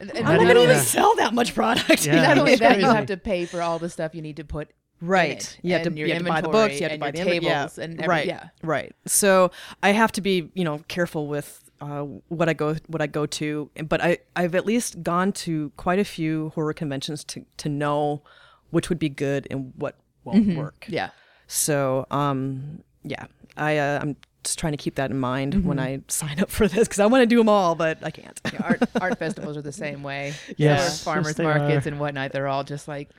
And, 0.00 0.10
and 0.10 0.26
I'm 0.28 0.36
not 0.36 0.44
going 0.44 0.54
to 0.56 0.62
even 0.62 0.78
sell 0.78 1.16
that 1.16 1.34
much 1.34 1.54
product. 1.56 2.06
you 2.06 2.12
Yeah. 2.12 2.28
not 2.28 2.38
only 2.38 2.54
that, 2.54 2.78
you 2.78 2.86
have 2.86 3.06
to 3.06 3.16
pay 3.16 3.46
for 3.46 3.60
all 3.60 3.80
the 3.80 3.90
stuff 3.90 4.14
you 4.14 4.22
need 4.22 4.36
to 4.36 4.44
put 4.44 4.70
Right. 5.00 5.58
You 5.62 5.74
have 5.74 5.82
to, 5.84 5.92
you 5.92 6.08
have 6.12 6.22
to 6.22 6.28
buy 6.28 6.40
the 6.40 6.48
books. 6.48 6.74
You 6.80 6.82
have 6.88 6.92
to 6.92 6.98
buy 6.98 7.10
the 7.10 7.18
inven- 7.18 7.42
yeah. 7.42 7.58
tables 7.60 7.78
and 7.78 7.94
every- 8.00 8.08
right. 8.08 8.26
yeah. 8.26 8.48
Right. 8.62 8.94
So 9.06 9.50
I 9.82 9.90
have 9.90 10.12
to 10.12 10.20
be, 10.20 10.50
you 10.54 10.64
know, 10.64 10.82
careful 10.88 11.26
with 11.28 11.67
uh, 11.80 12.02
what 12.28 12.48
I 12.48 12.52
go 12.54 12.76
what 12.86 13.00
I 13.02 13.06
go 13.06 13.26
to. 13.26 13.70
But 13.88 14.02
I 14.02 14.18
I've 14.36 14.54
at 14.54 14.66
least 14.66 15.02
gone 15.02 15.32
to 15.44 15.70
quite 15.76 15.98
a 15.98 16.04
few 16.04 16.50
horror 16.54 16.72
conventions 16.72 17.24
to 17.24 17.44
to 17.58 17.68
know 17.68 18.22
which 18.70 18.88
would 18.88 18.98
be 18.98 19.08
good 19.08 19.46
and 19.50 19.72
what 19.76 19.96
won't 20.24 20.56
work. 20.56 20.80
Mm-hmm. 20.82 20.94
Yeah. 20.94 21.10
So 21.46 22.06
um 22.10 22.82
yeah, 23.04 23.26
I 23.56 23.78
uh, 23.78 24.00
I'm 24.02 24.16
just 24.44 24.58
trying 24.58 24.72
to 24.72 24.76
keep 24.76 24.94
that 24.96 25.10
in 25.10 25.18
mind 25.18 25.64
when 25.64 25.78
Mm-hmm. 25.78 25.86
I 25.86 26.00
sign 26.08 26.40
up 26.40 26.50
for 26.50 26.68
this 26.68 26.86
because 26.88 27.00
I 27.00 27.06
want 27.06 27.22
to 27.22 27.26
do 27.26 27.38
them 27.38 27.48
all, 27.48 27.74
but 27.74 27.98
I 28.02 28.10
can't. 28.10 28.40
Yeah, 28.52 28.60
art 28.62 28.82
art 29.00 29.18
festivals 29.18 29.56
are 29.56 29.62
the 29.62 29.72
same 29.72 30.02
way. 30.02 30.34
Yes, 30.56 31.00
Or 31.02 31.04
farmers 31.04 31.38
yes, 31.38 31.44
markets 31.44 31.86
are. 31.86 31.90
and 31.90 32.00
whatnot. 32.00 32.32
They're 32.32 32.48
all 32.48 32.64
just 32.64 32.88
like 32.88 33.10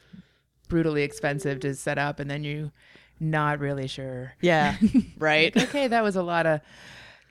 brutally 0.68 1.04
expensive 1.04 1.60
to 1.62 1.74
set 1.76 1.98
up, 1.98 2.20
and 2.20 2.30
then 2.30 2.44
you 2.44 2.72
not 3.20 3.60
really 3.60 3.88
sure. 3.88 4.34
yeah. 4.42 4.78
Right. 5.18 5.56
Okay, 5.64 5.88
that 5.88 6.04
was 6.04 6.16
a 6.16 6.24
lot 6.24 6.46
of 6.46 6.62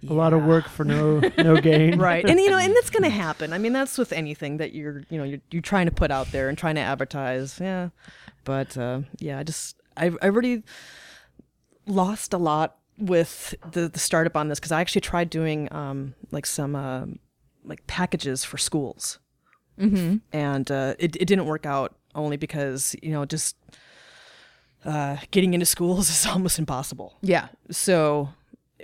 A 0.09 0.13
lot 0.13 0.33
of 0.33 0.45
work 0.45 0.69
for 0.69 0.85
no 0.85 1.21
no 1.39 1.61
gain. 1.61 1.99
right. 2.01 2.25
And 2.25 2.39
you 2.39 2.51
know 2.51 2.59
and 2.59 2.75
that's 2.75 2.91
going 2.91 3.03
to 3.11 3.11
happen. 3.11 3.53
I 3.53 3.59
mean 3.59 3.73
that's 3.73 3.99
with 3.99 4.13
anything 4.13 4.59
that 4.59 4.73
you're 4.73 5.05
you 5.11 5.19
know 5.19 5.25
you're, 5.25 5.41
you're 5.51 5.63
trying 5.63 5.87
to 5.87 5.93
put 5.93 6.11
out 6.11 6.31
there 6.31 6.49
and 6.49 6.57
trying 6.57 6.77
to 6.77 6.81
advertise. 6.81 7.59
Yeah. 7.61 7.91
But 8.45 8.77
uh, 8.77 9.01
yeah 9.19 9.39
i 9.39 9.43
just 9.43 9.77
I've, 9.97 10.17
I've 10.23 10.33
already 10.33 10.63
lost 11.87 12.33
a 12.33 12.39
lot 12.39 12.77
with 12.97 13.55
the, 13.73 13.89
the 13.89 13.99
startup 13.99 14.37
on 14.37 14.49
this 14.49 14.59
because 14.59 14.73
i 14.73 14.81
actually 14.81 15.01
tried 15.01 15.31
doing 15.31 15.73
um, 15.73 16.15
like 16.31 16.47
some 16.47 16.75
uh, 16.75 17.05
like 17.65 17.87
packages 17.87 18.45
for 18.45 18.59
schools. 18.59 19.19
Mm-hmm. 19.79 20.17
and 20.33 20.69
uh, 20.73 20.95
it, 20.99 21.15
it 21.15 21.27
didn't 21.27 21.47
work 21.47 21.65
out 21.65 21.95
only 22.17 22.37
because 22.37 22.97
you 23.01 23.13
know 23.13 23.25
just 23.25 23.55
uh, 24.85 25.17
getting 25.31 25.55
into 25.55 25.67
schools 25.67 26.11
is 26.11 26.27
almost 26.27 26.59
impossible. 26.59 27.15
Yeah. 27.23 27.49
so, 27.71 28.31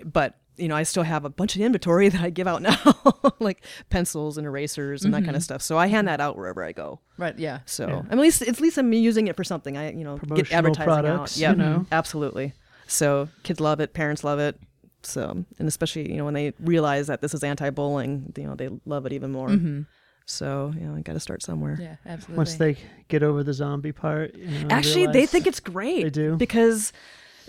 but 0.04 0.38
you 0.56 0.68
know, 0.68 0.76
I 0.76 0.82
still 0.84 1.02
have 1.02 1.24
a 1.24 1.30
bunch 1.30 1.56
of 1.56 1.62
inventory 1.62 2.08
that 2.10 2.20
I 2.20 2.30
give 2.30 2.46
out 2.46 2.62
now, 2.62 2.76
like 3.40 3.64
pencils 3.90 4.38
and 4.38 4.46
erasers 4.46 5.04
and 5.04 5.12
that 5.14 5.24
kind 5.24 5.36
of 5.36 5.42
stuff. 5.42 5.62
So 5.62 5.76
I 5.78 5.86
hand 5.88 6.08
that 6.08 6.20
out 6.20 6.36
wherever 6.36 6.62
I 6.62 6.72
go. 6.72 7.00
Right. 7.18 7.38
Yeah. 7.38 7.60
So 7.66 7.88
Yeah. 7.88 7.94
I 7.98 8.02
mean, 8.02 8.12
at 8.12 8.18
least 8.18 8.42
at 8.42 8.60
least 8.60 8.78
I'm 8.78 8.92
using 8.92 9.26
it 9.28 9.36
for 9.36 9.44
something. 9.44 9.76
I 9.76 9.92
you 9.92 10.04
know 10.04 10.16
get 10.18 10.28
Promotional 10.28 10.58
advertising 10.58 10.84
products, 10.84 11.36
out. 11.36 11.40
Yeah, 11.40 11.50
you 11.50 11.56
know. 11.56 11.86
absolutely. 11.92 12.52
So 12.86 13.28
kids 13.42 13.60
love 13.60 13.80
it, 13.80 13.94
parents 13.94 14.22
love 14.24 14.38
it. 14.38 14.58
So 15.02 15.44
and 15.58 15.68
especially 15.68 16.10
you 16.10 16.16
know 16.18 16.24
when 16.24 16.34
they 16.34 16.52
realize 16.60 17.08
that 17.08 17.20
this 17.20 17.34
is 17.34 17.42
anti-bullying, 17.44 18.32
you 18.36 18.44
know 18.44 18.54
they 18.54 18.70
love 18.86 19.06
it 19.06 19.12
even 19.12 19.32
more. 19.32 19.48
Mm-hmm. 19.48 19.82
So 20.26 20.72
you 20.74 20.86
know, 20.86 20.94
I 20.94 21.00
got 21.02 21.12
to 21.14 21.20
start 21.20 21.42
somewhere. 21.42 21.76
Yeah. 21.80 21.96
Absolutely. 22.06 22.36
Once 22.36 22.54
they 22.54 22.76
get 23.08 23.22
over 23.22 23.42
the 23.42 23.52
zombie 23.52 23.92
part, 23.92 24.34
you 24.34 24.46
know, 24.46 24.56
and 24.60 24.72
Actually, 24.72 25.08
they 25.08 25.26
think 25.26 25.46
it's 25.46 25.60
great. 25.60 26.04
They 26.04 26.10
do? 26.10 26.36
because 26.36 26.92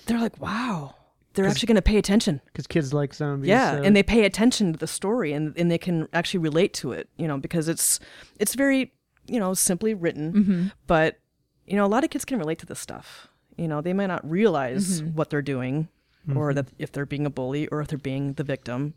they're 0.06 0.20
like, 0.20 0.40
wow, 0.42 0.96
they're 1.36 1.46
'Cause- 1.46 1.54
actually 1.56 1.68
going 1.68 1.76
to 1.76 1.82
pay 1.82 1.98
attention. 1.98 2.42
because 2.48 2.66
kids 2.68 2.94
like 2.94 3.14
zombies. 3.14 3.48
yeah 3.50 3.78
so- 3.78 3.84
and 3.84 3.96
they 3.96 4.04
pay 4.04 4.26
attention 4.26 4.74
to 4.74 4.80
the 4.80 4.88
story 4.88 5.34
and, 5.34 5.56
and 5.58 5.70
they 5.70 5.78
can 5.78 6.08
actually 6.14 6.40
relate 6.40 6.74
to 6.74 6.92
it 6.92 7.10
you 7.18 7.28
know 7.28 7.38
because 7.38 7.68
it's 7.70 8.00
it's 8.40 8.56
very 8.56 8.92
you 9.28 9.40
know 9.40 9.54
simply 9.54 9.94
written 9.94 10.34
Mm-hmm. 10.34 10.68
but 10.88 11.20
you 11.68 11.76
know 11.76 11.86
a 11.86 11.92
lot 11.96 12.04
of 12.04 12.10
kids 12.10 12.26
can 12.26 12.38
relate 12.40 12.60
to 12.60 12.66
this 12.66 12.80
stuff 12.80 13.28
you 13.58 13.68
know 13.68 13.82
they 13.82 13.94
might 13.94 14.08
not 14.08 14.28
realize 14.30 15.02
Mm-hmm. 15.02 15.16
what 15.18 15.30
they're 15.30 15.42
doing 15.56 15.88
or 16.36 16.56
that 16.56 16.68
if 16.80 16.92
they're 16.92 17.06
being 17.06 17.26
a 17.28 17.30
bully 17.30 17.68
or 17.68 17.82
if 17.82 17.88
they're 17.88 18.00
being 18.00 18.34
the 18.34 18.44
victim 18.44 18.96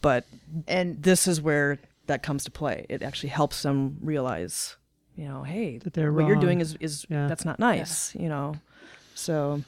but 0.00 0.24
and 0.66 1.02
this 1.02 1.26
is 1.28 1.40
where 1.40 1.78
that 2.06 2.22
comes 2.22 2.42
to 2.44 2.50
play 2.50 2.86
it 2.88 3.02
actually 3.02 3.28
helps 3.30 3.62
them 3.62 3.98
realize 4.00 4.76
you 5.14 5.26
know 5.28 5.42
hey 5.42 5.78
That 5.78 5.92
they're 5.94 6.12
what 6.12 6.26
you're 6.26 6.36
doing 6.40 6.60
is 6.62 6.74
is 6.80 7.04
Yeah. 7.10 7.26
that's 7.28 7.44
not 7.44 7.58
nice 7.58 8.14
you 8.14 8.28
know 8.30 8.54
so 9.14 9.62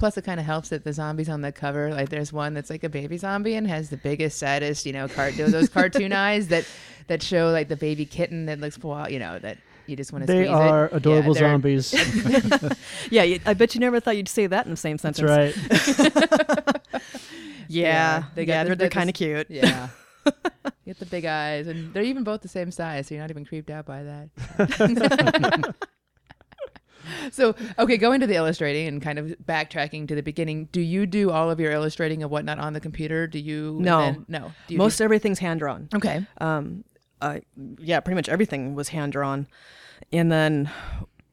plus, 0.00 0.16
it 0.16 0.24
kind 0.24 0.40
of 0.40 0.46
helps 0.46 0.70
that 0.70 0.82
the 0.82 0.92
zombies 0.92 1.28
on 1.28 1.42
the 1.42 1.52
cover, 1.52 1.92
like 1.94 2.08
there's 2.08 2.32
one 2.32 2.54
that's 2.54 2.70
like 2.70 2.82
a 2.82 2.88
baby 2.88 3.16
zombie 3.18 3.54
and 3.54 3.68
has 3.68 3.90
the 3.90 3.96
biggest, 3.96 4.38
saddest, 4.38 4.84
you 4.84 4.92
know, 4.92 5.06
cart 5.06 5.36
those 5.36 5.68
cartoon 5.68 6.12
eyes 6.26 6.48
that 6.48 6.66
that 7.06 7.22
show 7.22 7.50
like 7.50 7.68
the 7.68 7.76
baby 7.76 8.04
kitten 8.04 8.46
that 8.46 8.58
looks, 8.58 8.76
well, 8.82 9.08
you 9.08 9.18
know, 9.20 9.38
that 9.38 9.58
you 9.86 9.94
just 9.96 10.12
want 10.12 10.22
to 10.22 10.26
they 10.26 10.44
squeeze 10.44 10.50
are 10.56 10.86
it. 10.86 10.92
adorable 10.94 11.34
yeah, 11.34 11.40
zombies. 11.40 11.92
yeah 13.10 13.22
you- 13.24 13.40
i 13.46 13.54
bet 13.54 13.74
you 13.74 13.80
never 13.80 13.98
thought 14.00 14.16
you'd 14.16 14.28
say 14.28 14.46
that 14.46 14.64
in 14.64 14.70
the 14.70 14.76
same 14.76 14.98
sentence. 14.98 15.28
That's 15.28 15.54
sentence 15.96 16.22
right. 16.92 17.02
yeah 17.68 18.24
they 18.34 18.44
yeah, 18.44 18.46
got 18.46 18.62
the- 18.62 18.68
they're, 18.68 18.76
they're 18.76 18.88
kind 18.88 19.08
of 19.10 19.14
cute 19.14 19.46
Yeah. 19.50 19.88
you 20.26 20.32
get 20.86 20.98
the 20.98 21.06
big 21.06 21.24
eyes, 21.24 21.66
and 21.66 21.92
they're 21.94 22.02
even 22.04 22.24
both 22.24 22.42
the 22.42 22.48
same 22.48 22.70
size, 22.70 23.06
so 23.08 23.14
you're 23.14 23.22
not 23.24 23.30
even 23.30 23.44
creeped 23.44 23.70
out 23.70 23.86
by 23.86 24.02
that. 24.04 25.74
So, 27.32 27.54
okay, 27.78 27.96
going 27.96 28.20
to 28.20 28.26
the 28.26 28.34
illustrating 28.34 28.86
and 28.88 29.00
kind 29.02 29.18
of 29.18 29.34
backtracking 29.44 30.08
to 30.08 30.14
the 30.14 30.22
beginning. 30.22 30.68
Do 30.72 30.80
you 30.80 31.06
do 31.06 31.30
all 31.30 31.50
of 31.50 31.60
your 31.60 31.72
illustrating 31.72 32.22
and 32.22 32.30
whatnot 32.30 32.58
on 32.58 32.72
the 32.72 32.80
computer? 32.80 33.26
Do 33.26 33.38
you? 33.38 33.78
No. 33.80 34.00
then- 34.00 34.24
no. 34.28 34.52
Do 34.66 34.74
you 34.74 34.78
Most 34.78 35.00
everything's 35.00 35.38
hand 35.38 35.60
drawn. 35.60 35.88
okay. 35.94 36.26
Um, 36.40 36.84
uh, 37.20 37.40
yeah, 37.78 38.00
pretty 38.00 38.14
much 38.16 38.28
everything 38.28 38.74
was 38.74 38.88
hand 38.88 39.12
drawn, 39.12 39.46
and 40.12 40.32
then 40.32 40.70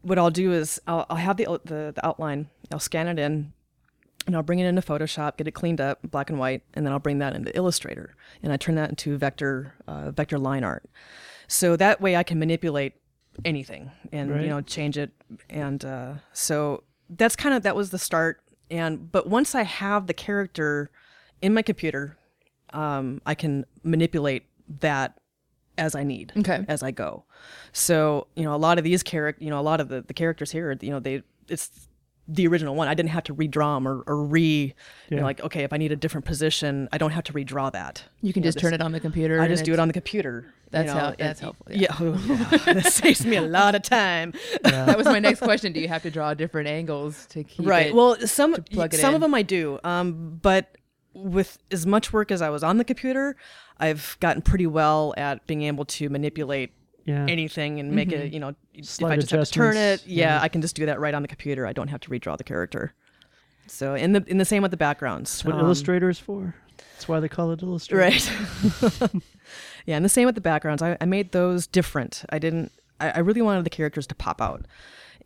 what 0.01 0.19
I'll 0.19 0.29
do 0.31 0.51
is 0.51 0.81
I'll, 0.87 1.05
I'll 1.09 1.15
have 1.17 1.37
the, 1.37 1.45
the 1.63 1.93
the 1.95 2.05
outline. 2.05 2.49
I'll 2.73 2.79
scan 2.79 3.07
it 3.07 3.17
in, 3.17 3.53
and 4.25 4.35
I'll 4.35 4.43
bring 4.43 4.59
it 4.59 4.65
into 4.67 4.81
Photoshop, 4.81 5.37
get 5.37 5.47
it 5.47 5.51
cleaned 5.51 5.79
up, 5.79 5.99
black 6.03 6.29
and 6.29 6.37
white, 6.39 6.63
and 6.73 6.85
then 6.85 6.91
I'll 6.91 6.99
bring 6.99 7.19
that 7.19 7.33
into 7.35 7.55
Illustrator, 7.55 8.15
and 8.43 8.51
I 8.51 8.57
turn 8.57 8.75
that 8.75 8.89
into 8.89 9.17
vector 9.17 9.73
uh, 9.87 10.11
vector 10.11 10.37
line 10.37 10.65
art. 10.65 10.83
So 11.47 11.77
that 11.77 12.01
way 12.01 12.17
I 12.17 12.23
can 12.23 12.37
manipulate 12.37 12.95
anything 13.45 13.91
and 14.11 14.31
Right. 14.31 14.43
you 14.43 14.49
know 14.49 14.61
change 14.61 14.97
it, 14.97 15.11
and 15.49 15.83
uh, 15.85 16.13
so 16.33 16.83
that's 17.09 17.35
kind 17.35 17.53
of 17.55 17.63
that 17.63 17.75
was 17.75 17.89
the 17.91 17.99
start. 17.99 18.41
And 18.69 19.11
but 19.11 19.27
once 19.27 19.55
I 19.55 19.63
have 19.63 20.07
the 20.07 20.13
character 20.13 20.89
in 21.41 21.53
my 21.53 21.61
computer, 21.61 22.17
um, 22.73 23.21
I 23.25 23.33
can 23.35 23.65
manipulate 23.83 24.43
that 24.81 25.17
as 25.77 25.95
I 25.95 26.03
need, 26.03 26.33
Okay. 26.35 26.65
as 26.67 26.81
I 26.83 26.91
go. 26.91 27.23
So 27.71 28.27
you 28.35 28.43
know, 28.43 28.53
a 28.53 28.57
lot 28.57 28.77
of 28.77 28.83
these 28.83 29.03
character, 29.03 29.43
you 29.43 29.49
know, 29.49 29.59
a 29.59 29.61
lot 29.61 29.79
of 29.79 29.89
the, 29.89 30.01
the 30.01 30.13
characters 30.13 30.51
here, 30.51 30.75
you 30.81 30.89
know, 30.89 30.99
they 30.99 31.21
it's 31.47 31.87
the 32.27 32.45
original 32.47 32.75
one. 32.75 32.87
I 32.87 32.93
didn't 32.93 33.09
have 33.11 33.23
to 33.25 33.33
redraw 33.35 33.77
them 33.77 33.87
or, 33.87 34.03
or 34.07 34.23
re, 34.23 34.73
you 35.09 35.17
know, 35.17 35.23
like 35.23 35.41
okay, 35.41 35.63
if 35.63 35.71
I 35.71 35.77
need 35.77 35.91
a 35.91 35.95
different 35.95 36.25
position, 36.25 36.89
I 36.91 36.97
don't 36.97 37.11
have 37.11 37.23
to 37.25 37.33
redraw 37.33 37.71
that. 37.71 38.03
You 38.21 38.33
can 38.33 38.41
know, 38.41 38.47
just 38.47 38.55
this- 38.57 38.61
turn 38.61 38.73
it 38.73 38.81
on 38.81 38.91
the 38.91 38.99
computer. 38.99 39.39
I 39.41 39.47
just 39.47 39.63
do 39.65 39.73
it 39.73 39.79
on 39.79 39.87
the 39.87 39.93
computer. 39.93 40.43
you 40.45 40.51
That's 40.71 40.87
know, 40.87 40.93
how- 40.99 41.07
and- 41.09 41.17
that's 41.17 41.39
helpful, 41.39 41.65
Yeah, 41.69 41.95
yeah. 42.01 42.73
that 42.73 42.85
saves 42.91 43.25
me 43.25 43.37
a 43.37 43.41
lot 43.41 43.75
of 43.75 43.81
time. 43.83 44.33
That 44.63 44.97
was 44.97 45.05
my 45.05 45.19
next 45.19 45.39
question. 45.39 45.71
Do 45.73 45.79
you 45.79 45.87
have 45.87 46.01
to 46.03 46.11
draw 46.11 46.33
different 46.33 46.67
angles 46.67 47.25
to 47.27 47.43
keep 47.43 47.65
it? 47.65 47.69
right 47.69 47.87
it- 47.87 47.95
well 47.95 48.17
some 48.27 48.53
plug 48.55 48.93
it 48.93 48.97
some 48.99 49.09
in. 49.11 49.15
of 49.15 49.21
them 49.21 49.33
i 49.33 49.41
do 49.41 49.79
um, 49.85 50.39
but 50.41 50.75
with 51.13 51.57
as 51.71 51.85
much 51.85 52.11
work 52.13 52.31
as 52.31 52.41
i 52.43 52.49
was 52.49 52.63
on 52.63 52.77
the 52.77 52.83
computer 52.83 53.35
i've 53.79 54.17
gotten 54.19 54.41
pretty 54.41 54.67
well 54.67 55.13
at 55.17 55.45
being 55.47 55.63
able 55.63 55.83
to 55.85 56.09
manipulate 56.09 56.71
Yeah. 57.07 57.25
anything 57.27 57.79
and 57.79 57.91
make 57.93 58.11
it 58.11 58.33
you 58.33 58.39
know 58.41 58.49
if 58.73 59.01
i 59.03 59.15
just 59.15 59.31
have 59.31 59.45
to 59.45 59.51
turn 59.51 59.77
it 59.77 60.05
yeah, 60.05 60.35
yeah. 60.37 60.41
i 60.43 60.49
can 60.49 60.61
just 60.61 60.75
do 60.75 60.85
that 60.87 60.99
right 60.99 61.13
on 61.13 61.21
the 61.21 61.27
computer 61.29 61.65
i 61.65 61.71
don't 61.71 61.87
have 61.87 62.01
to 62.01 62.09
redraw 62.09 62.37
the 62.37 62.43
character 62.43 62.93
so 63.65 63.95
in 63.95 64.11
the 64.11 64.23
in 64.27 64.37
the 64.39 64.45
same 64.45 64.61
with 64.61 64.71
the 64.71 64.77
backgrounds 64.77 65.31
That's 65.31 65.45
what 65.45 65.55
Um, 65.55 65.61
Illustrator 65.61 66.09
is 66.09 66.19
for. 66.19 66.53
That's 66.93 67.07
why 67.07 67.19
they 67.21 67.29
call 67.29 67.51
it 67.51 67.61
Illustrator. 67.63 68.01
right 68.01 68.31
yeah 69.85 69.95
and 69.95 70.03
the 70.05 70.09
same 70.09 70.25
with 70.25 70.35
the 70.35 70.41
backgrounds 70.41 70.81
i, 70.83 70.97
I 70.99 71.05
made 71.05 71.31
those 71.31 71.65
different 71.65 72.25
i 72.29 72.39
didn't 72.39 72.71
I, 72.99 73.11
I 73.11 73.19
really 73.19 73.41
wanted 73.41 73.63
the 73.63 73.69
characters 73.69 74.05
to 74.07 74.15
pop 74.15 74.41
out 74.41 74.65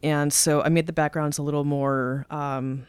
and 0.03 0.31
so 0.33 0.61
I 0.61 0.69
made 0.69 0.87
the 0.87 0.93
backgrounds 0.93 1.37
a 1.37 1.43
little 1.43 1.63
more. 1.63 2.25
Um, 2.31 2.87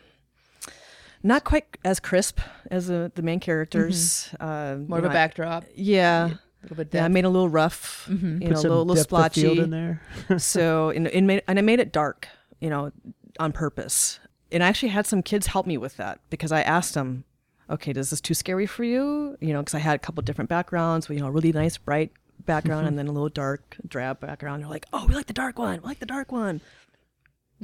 not 1.22 1.44
quite 1.44 1.66
as 1.84 2.00
crisp 2.00 2.40
as 2.70 2.86
the, 2.88 3.12
the 3.14 3.20
main 3.22 3.38
characters. 3.38 4.30
Uh, 4.40 4.46
Mm-hmm. 4.46 4.88
More 4.88 4.98
you 4.98 5.04
of 5.04 5.04
a 5.04 5.08
know, 5.08 5.10
I- 5.10 5.14
backdrop. 5.14 5.64
yeah, 5.74 6.30
A 6.62 6.64
little 6.64 6.76
bit 6.76 6.88
yeah. 6.92 7.00
I 7.00 7.04
depth. 7.04 7.12
made 7.14 7.24
a 7.24 7.28
little 7.28 7.48
rough. 7.48 8.06
Mhm. 8.08 8.40
You 8.42 8.48
Put 8.48 8.50
know, 8.50 8.60
a 8.60 8.62
little, 8.62 8.84
little 8.84 8.94
depth 8.94 9.34
field 9.34 9.52
splotchy 9.56 9.58
in 9.58 9.70
there. 9.70 10.02
so 10.38 10.90
and, 10.90 11.08
and, 11.08 11.26
made, 11.26 11.42
and 11.48 11.58
I 11.58 11.62
made 11.62 11.80
it 11.80 11.92
dark, 11.92 12.28
you 12.60 12.70
know, 12.70 12.92
on 13.40 13.52
purpose. 13.52 14.20
And 14.50 14.62
I 14.62 14.68
actually 14.68 14.90
had 14.90 15.06
some 15.06 15.22
kids 15.22 15.48
help 15.48 15.66
me 15.66 15.78
with 15.78 15.96
that 15.96 16.20
because 16.30 16.52
I 16.52 16.60
asked 16.62 16.94
them, 16.94 17.24
okay, 17.70 17.92
is 17.92 18.10
this 18.10 18.20
too 18.20 18.34
scary 18.34 18.66
for 18.66 18.84
you? 18.84 19.36
You 19.40 19.52
know, 19.52 19.60
because 19.60 19.74
I 19.74 19.78
had 19.78 19.96
a 19.96 19.98
couple 19.98 20.22
different 20.22 20.50
backgrounds, 20.50 21.08
you 21.08 21.20
know, 21.20 21.26
a 21.26 21.30
really 21.30 21.52
nice 21.52 21.78
bright 21.78 22.12
background 22.44 22.86
and 22.86 22.98
then 22.98 23.06
a 23.08 23.12
little 23.12 23.28
dark 23.28 23.76
drab 23.88 24.20
background. 24.20 24.62
They're 24.62 24.70
like, 24.70 24.86
oh, 24.92 25.06
we 25.06 25.14
like 25.14 25.26
the 25.26 25.32
dark 25.32 25.58
one. 25.58 25.80
We 25.80 25.86
like 25.88 26.00
the 26.00 26.06
dark 26.06 26.30
one. 26.32 26.60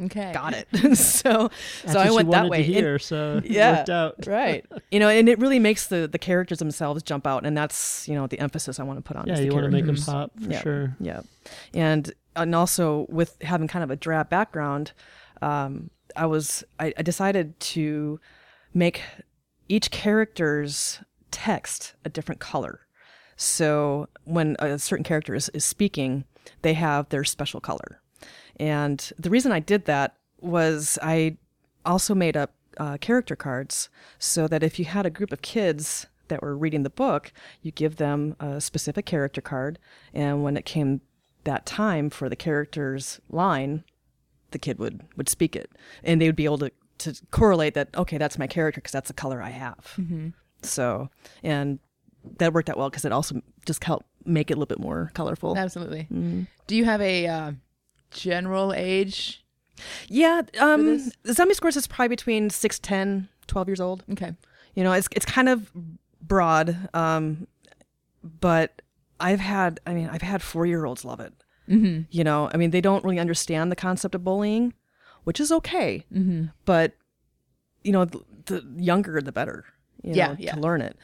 Okay. 0.04 0.32
Got 0.32 0.54
it. 0.54 0.68
so, 0.96 1.50
That's 1.82 1.92
so 1.92 1.98
I 1.98 2.11
went 2.11 2.30
that 2.30 2.48
way. 2.48 2.58
To 2.58 2.64
And- 2.64 2.74
hear, 2.74 2.98
so 2.98 3.38
it 3.44 3.50
Yeah. 3.50 3.78
worked 3.78 3.90
out. 3.90 4.14
right. 4.26 4.64
You 4.90 5.00
know, 5.00 5.08
and 5.08 5.28
it 5.28 5.38
really 5.38 5.58
makes 5.58 5.88
the 5.88 6.06
the 6.06 6.18
characters 6.18 6.58
themselves 6.58 7.02
jump 7.02 7.26
out, 7.26 7.44
and 7.44 7.56
that's 7.56 8.06
you 8.08 8.14
know 8.14 8.26
the 8.26 8.38
emphasis 8.38 8.78
I 8.78 8.84
want 8.84 8.98
to 8.98 9.02
put 9.02 9.16
on. 9.16 9.26
Yeah, 9.26 9.38
you 9.40 9.52
want 9.52 9.64
to 9.64 9.70
make 9.70 9.87
them 9.87 9.96
pop 9.96 10.32
for 10.40 10.50
Yeah. 10.50 10.61
sure. 10.61 10.96
Yeah, 11.00 11.20
and 11.74 12.12
and 12.37 12.54
also 12.54 13.06
with 13.08 13.37
having 13.42 13.66
kind 13.68 13.82
of 13.82 13.90
a 13.90 13.96
drab 13.96 14.28
background, 14.30 14.92
um, 15.42 15.90
I 16.16 16.26
was 16.26 16.64
I, 16.78 16.92
I 16.96 17.02
decided 17.02 17.58
to 17.61 18.20
make 18.74 19.02
each 19.68 19.90
character's 19.90 21.00
text 21.30 21.94
a 22.04 22.08
different 22.08 22.40
color. 22.40 22.80
So 23.37 24.08
when 24.24 24.56
a 24.58 24.78
certain 24.78 25.04
character 25.04 25.34
is, 25.34 25.48
is 25.50 25.64
speaking, 25.64 26.24
they 26.62 26.74
have 26.74 27.08
their 27.11 27.22
special 27.24 27.61
color. 27.61 28.00
And 28.58 29.12
the 29.18 29.30
reason 29.30 29.52
I 29.52 29.60
did 29.60 29.84
that 29.86 30.16
was 30.40 30.98
I 31.02 31.36
also 31.84 32.14
made 32.14 32.36
up 32.36 32.54
uh, 32.76 32.96
character 32.98 33.36
cards 33.36 33.88
so 34.18 34.46
that 34.48 34.62
if 34.62 34.78
you 34.78 34.84
had 34.84 35.06
a 35.06 35.10
group 35.10 35.32
of 35.32 35.42
kids 35.42 36.06
that 36.28 36.42
were 36.42 36.56
reading 36.56 36.82
the 36.82 36.90
book, 36.90 37.32
you 37.62 37.72
give 37.72 37.96
them 37.96 38.36
a 38.38 38.60
specific 38.60 39.06
character 39.06 39.40
card. 39.40 39.78
And 40.12 40.42
when 40.42 40.56
it 40.56 40.64
came 40.64 41.00
that 41.44 41.66
time 41.66 42.10
for 42.10 42.28
the 42.28 42.36
character's 42.36 43.20
line, 43.30 43.84
the 44.50 44.58
kid 44.58 44.78
would, 44.78 45.02
would 45.16 45.28
speak 45.28 45.56
it. 45.56 45.70
And 46.04 46.20
they 46.20 46.26
would 46.26 46.36
be 46.36 46.44
able 46.44 46.58
to, 46.58 46.72
to 46.98 47.14
correlate 47.30 47.74
that, 47.74 47.88
okay, 47.96 48.18
that's 48.18 48.38
my 48.38 48.46
character 48.46 48.80
because 48.80 48.92
that's 48.92 49.08
the 49.08 49.14
color 49.14 49.42
I 49.42 49.50
have. 49.50 49.94
So, 50.62 51.10
and 51.42 51.78
that 52.38 52.52
worked 52.52 52.68
out 52.68 52.76
well 52.76 52.90
because 52.90 53.04
it 53.04 53.12
also 53.12 53.40
just 53.64 53.82
helped 53.84 54.06
make 54.24 54.50
it 54.50 54.54
a 54.54 54.56
little 54.56 54.66
bit 54.66 54.80
more 54.80 55.10
colorful. 55.14 55.56
Absolutely. 55.56 56.02
Mm-hmm. 56.12 56.42
Do 56.66 56.76
you 56.76 56.84
have 56.84 57.00
a 57.00 57.26
uh, 57.26 57.52
general 58.10 58.72
age? 58.72 59.44
Yeah, 60.08 60.42
um. 60.58 61.10
Zombie 61.30 61.54
Squirts 61.54 61.76
is 61.76 61.86
probably 61.86 62.08
between 62.08 62.50
6, 62.50 62.78
10, 62.80 63.28
12 63.46 63.68
years 63.68 63.80
old. 63.80 64.02
Okay. 64.12 64.32
You 64.74 64.84
know, 64.84 64.92
it's 64.92 65.08
it's 65.12 65.24
kind 65.26 65.48
of 65.48 65.70
broad, 66.20 66.88
um, 66.94 67.46
but 68.22 68.82
I've 69.20 69.40
had, 69.40 69.80
I 69.86 69.94
mean, 69.94 70.08
I've 70.10 70.22
had 70.22 70.42
four 70.42 70.66
year 70.66 70.84
olds 70.84 71.04
love 71.04 71.20
it. 71.20 71.32
Mm-hmm. 71.68 72.02
You 72.10 72.24
know, 72.24 72.50
I 72.52 72.56
mean, 72.56 72.70
they 72.70 72.80
don't 72.80 73.04
really 73.04 73.18
understand 73.18 73.70
the 73.70 73.76
concept 73.76 74.14
of 74.14 74.24
bullying, 74.24 74.72
which 75.24 75.38
is 75.40 75.52
okay, 75.52 76.04
Mm-hmm. 76.12 76.46
but 76.64 76.92
you 77.84 77.92
know, 77.92 78.04
the, 78.04 78.20
the 78.46 78.64
younger 78.76 79.20
the 79.20 79.32
better. 79.32 79.64
You 80.02 80.14
Yeah, 80.14 80.28
know, 80.28 80.36
yeah. 80.38 80.54
to 80.54 80.60
learn 80.60 80.80
it. 80.80 80.96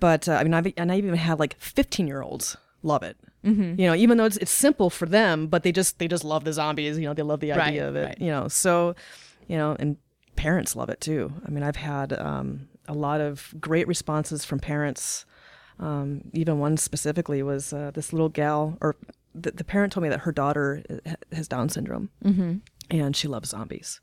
But 0.00 0.28
uh, 0.28 0.32
I 0.34 0.42
mean, 0.44 0.54
I've 0.54 0.72
and 0.76 0.90
I 0.90 0.96
even 0.96 1.14
had 1.14 1.38
like 1.38 1.56
15 1.58 2.06
year 2.06 2.22
olds 2.22 2.56
love 2.82 3.02
it. 3.02 3.16
Mm-hmm. 3.44 3.80
You 3.80 3.86
know, 3.88 3.94
even 3.94 4.18
though 4.18 4.24
it's 4.26 4.36
it's 4.36 4.50
simple 4.50 4.90
for 4.90 5.06
them, 5.06 5.46
but 5.46 5.62
they 5.62 5.72
just 5.72 5.98
they 5.98 6.08
just 6.08 6.24
love 6.24 6.44
the 6.44 6.52
zombies. 6.52 6.98
You 6.98 7.04
know, 7.06 7.14
they 7.14 7.22
love 7.22 7.40
the 7.40 7.50
Right, 7.50 7.60
idea 7.68 7.88
of 7.88 7.96
it. 7.96 8.04
right. 8.06 8.20
You 8.20 8.30
know, 8.30 8.48
so 8.48 8.94
you 9.48 9.56
know, 9.56 9.76
and 9.78 9.96
parents 10.36 10.76
love 10.76 10.90
it 10.90 11.00
too. 11.00 11.32
I 11.46 11.50
mean, 11.50 11.62
I've 11.62 11.76
had 11.76 12.12
um, 12.12 12.68
a 12.86 12.94
lot 12.94 13.20
of 13.20 13.54
great 13.60 13.88
responses 13.88 14.44
from 14.44 14.58
parents. 14.58 15.24
Um, 15.78 16.22
even 16.34 16.58
one 16.58 16.76
specifically 16.76 17.42
was 17.42 17.72
uh, 17.72 17.90
this 17.94 18.12
little 18.12 18.28
gal, 18.28 18.76
or 18.82 18.96
the, 19.34 19.50
the 19.52 19.64
parent 19.64 19.92
told 19.94 20.02
me 20.02 20.10
that 20.10 20.20
her 20.20 20.32
daughter 20.32 20.82
uh, 20.90 21.12
has 21.34 21.48
Down 21.48 21.68
syndrome 21.70 22.10
Mm-hmm. 22.24 22.56
and 22.90 23.16
she 23.16 23.26
loves 23.28 23.48
zombies. 23.50 24.00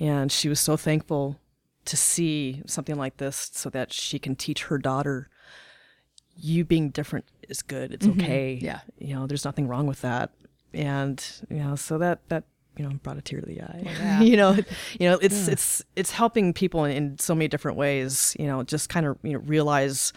And 0.00 0.32
she 0.32 0.48
was 0.48 0.58
so 0.58 0.76
thankful 0.76 1.38
to 1.84 1.96
see 1.96 2.62
something 2.66 2.96
like 2.96 3.18
this 3.18 3.50
so 3.54 3.70
that 3.70 3.92
she 3.92 4.18
can 4.18 4.34
teach 4.34 4.64
her 4.64 4.78
daughter 4.78 5.28
you 6.36 6.64
being 6.64 6.90
different 6.90 7.26
is 7.48 7.62
good. 7.62 7.92
It's 7.92 8.06
okay. 8.06 8.58
Yeah. 8.60 8.80
You 8.98 9.14
know, 9.14 9.26
there's 9.26 9.44
nothing 9.44 9.68
wrong 9.68 9.86
with 9.86 10.00
that. 10.02 10.30
And, 10.72 11.24
you 11.48 11.58
know, 11.58 11.76
so 11.76 11.98
that, 11.98 12.28
that, 12.28 12.44
you 12.76 12.84
know, 12.84 12.94
brought 13.02 13.16
a 13.16 13.22
tear 13.22 13.40
to 13.40 13.46
the 13.46 13.62
eye. 13.62 13.82
Yeah. 14.00 14.20
you 14.20 14.36
know, 14.36 14.56
you 14.98 15.08
know, 15.08 15.18
it's, 15.22 15.48
it's, 15.48 15.84
it's 15.94 16.10
helping 16.10 16.52
people 16.52 16.84
in, 16.84 16.92
in 16.96 17.18
so 17.18 17.34
many 17.34 17.48
different 17.48 17.76
ways, 17.78 18.36
you 18.38 18.46
know, 18.46 18.62
just 18.64 18.88
kind 18.88 19.06
of, 19.06 19.16
you 19.22 19.34
know, 19.34 19.38
realize, 19.40 20.12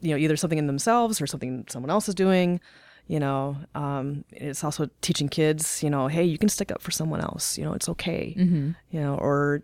you 0.00 0.10
know, 0.10 0.16
either 0.16 0.36
something 0.36 0.58
in 0.58 0.66
themselves 0.66 1.20
or 1.20 1.26
something 1.26 1.64
someone 1.68 1.90
else 1.90 2.08
is 2.08 2.14
doing. 2.14 2.60
You 3.08 3.20
know, 3.20 3.56
um, 3.76 4.24
it's 4.32 4.64
also 4.64 4.88
teaching 5.00 5.28
kids, 5.28 5.80
you 5.80 5.90
know, 5.90 6.08
hey, 6.08 6.24
you 6.24 6.38
can 6.38 6.48
stick 6.48 6.72
up 6.72 6.82
for 6.82 6.90
someone 6.90 7.20
else. 7.20 7.56
You 7.56 7.64
know, 7.64 7.72
it's 7.72 7.88
okay. 7.90 8.34
Mm-hmm. 8.36 8.70
You 8.90 9.00
know, 9.00 9.14
or 9.14 9.62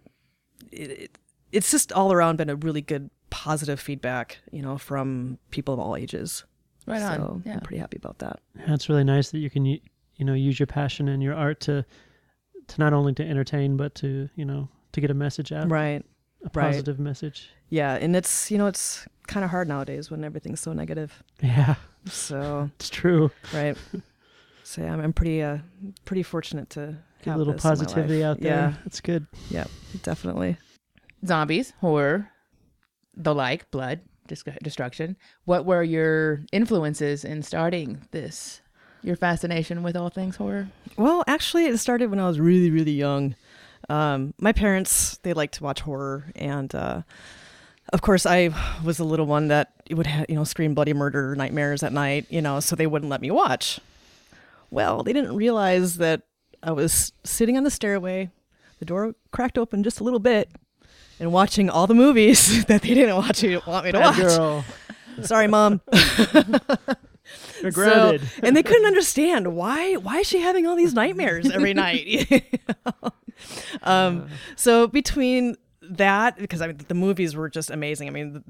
it, 0.70 0.90
it, 0.90 1.18
it's 1.50 1.70
just 1.70 1.92
all 1.92 2.12
around 2.12 2.36
been 2.36 2.50
a 2.50 2.54
really 2.54 2.82
good 2.82 3.10
positive 3.32 3.80
feedback. 3.80 4.38
You 4.52 4.62
know, 4.62 4.76
from 4.78 5.38
people 5.50 5.72
of 5.74 5.80
all 5.80 5.96
ages. 5.96 6.44
Right 6.86 7.00
on. 7.02 7.16
So 7.16 7.42
Yeah. 7.46 7.54
I'm 7.54 7.60
pretty 7.60 7.78
happy 7.78 7.96
about 7.96 8.18
that. 8.18 8.40
That's 8.68 8.88
really 8.88 9.04
nice 9.04 9.30
that 9.30 9.38
you 9.38 9.48
can, 9.50 9.64
you 9.64 9.80
know, 10.20 10.34
use 10.34 10.58
your 10.60 10.66
passion 10.66 11.08
and 11.08 11.22
your 11.22 11.34
art 11.34 11.60
to, 11.60 11.84
to 12.66 12.80
not 12.80 12.92
only 12.92 13.12
to 13.14 13.22
entertain, 13.26 13.76
but 13.76 13.94
to, 13.96 14.28
you 14.34 14.44
know, 14.44 14.68
to 14.92 15.00
get 15.00 15.08
a 15.10 15.14
message 15.14 15.52
out, 15.52 15.70
Right. 15.70 16.04
a 16.44 16.50
right. 16.52 16.66
positive 16.66 16.98
message. 16.98 17.48
Yeah, 17.70 17.94
and 17.94 18.14
it's 18.16 18.50
you 18.50 18.58
know 18.58 18.66
it's 18.66 19.06
kind 19.28 19.44
of 19.44 19.50
hard 19.50 19.68
nowadays 19.68 20.10
when 20.10 20.24
everything's 20.24 20.60
so 20.60 20.72
negative. 20.72 21.22
Yeah, 21.40 21.76
So 22.06 22.68
it's 22.76 22.90
true. 22.90 23.30
right. 23.54 23.76
So 24.64 24.82
yeah, 24.82 24.92
I'm, 24.92 25.00
I'm 25.00 25.12
pretty 25.12 25.40
uh 25.42 25.58
pretty 26.04 26.22
fortunate 26.24 26.68
to 26.70 26.96
Get 27.22 27.26
have 27.30 27.36
a 27.36 27.38
little 27.38 27.52
this 27.54 27.62
positivity 27.62 28.24
out 28.24 28.40
there. 28.40 28.52
Yeah, 28.52 28.74
It's 28.86 29.00
good. 29.00 29.26
yeah, 29.50 29.64
definitely. 30.02 30.56
Zombies, 31.24 31.72
horror, 31.80 32.28
the 33.14 33.34
like, 33.34 33.70
blood, 33.70 34.00
destruction. 34.62 35.16
What 35.44 35.64
were 35.66 35.82
your 35.82 36.40
influences 36.52 37.24
in 37.24 37.42
starting 37.42 38.06
this? 38.10 38.60
Your 39.02 39.16
fascination 39.16 39.82
with 39.82 39.96
all 39.96 40.10
things 40.10 40.36
horror? 40.36 40.68
Well, 40.96 41.24
actually, 41.26 41.66
it 41.66 41.78
started 41.78 42.10
when 42.10 42.20
I 42.20 42.26
was 42.28 42.38
really, 42.38 42.70
really 42.70 42.92
young. 42.92 43.34
Um, 43.88 44.32
my 44.38 44.52
parents 44.52 45.18
they 45.22 45.32
liked 45.32 45.54
to 45.54 45.64
watch 45.64 45.80
horror, 45.80 46.30
and 46.36 46.72
uh, 46.72 47.02
of 47.92 48.00
course, 48.00 48.26
I 48.26 48.50
was 48.84 48.98
the 48.98 49.04
little 49.04 49.26
one 49.26 49.48
that 49.48 49.72
would 49.90 50.06
ha- 50.06 50.24
you 50.28 50.36
know 50.36 50.44
scream 50.44 50.74
bloody 50.74 50.94
murder 50.94 51.34
nightmares 51.34 51.82
at 51.82 51.92
night. 51.92 52.26
You 52.30 52.42
know, 52.42 52.60
so 52.60 52.76
they 52.76 52.86
wouldn't 52.86 53.10
let 53.10 53.20
me 53.20 53.32
watch. 53.32 53.80
Well, 54.70 55.02
they 55.02 55.12
didn't 55.12 55.34
realize 55.34 55.96
that 55.96 56.22
I 56.62 56.70
was 56.70 57.12
sitting 57.24 57.56
on 57.56 57.64
the 57.64 57.70
stairway, 57.70 58.30
the 58.78 58.84
door 58.84 59.14
cracked 59.32 59.58
open 59.58 59.82
just 59.82 60.00
a 60.00 60.04
little 60.04 60.20
bit, 60.20 60.50
and 61.22 61.32
watching 61.32 61.70
all 61.70 61.86
the 61.86 61.94
movies 61.94 62.64
that 62.66 62.82
they 62.82 62.92
didn't 62.94 63.14
want 63.16 63.36
to 63.36 63.60
want 63.66 63.86
me 63.86 63.92
to 63.92 63.98
Bad 63.98 64.06
watch. 64.08 64.16
girl. 64.18 64.64
Sorry, 65.22 65.46
mom. 65.46 65.80
You're 67.62 67.70
So- 67.72 68.18
and 68.42 68.56
they 68.56 68.62
couldn't 68.62 68.84
understand 68.86 69.54
why 69.54 69.94
why 69.94 70.18
is 70.18 70.26
she 70.26 70.40
having 70.40 70.66
all 70.66 70.74
these 70.76 70.92
nightmares 70.94 71.48
every 71.50 71.72
night 71.74 72.44
um 73.82 74.28
so 74.56 74.86
between 74.88 75.56
that 75.82 76.36
because 76.38 76.60
I 76.60 76.66
mean 76.68 76.78
the 76.88 76.94
movies 76.94 77.34
were 77.36 77.48
just 77.48 77.70
amazing. 77.70 78.08
I 78.08 78.10
mean 78.10 78.32
the, 78.34 78.42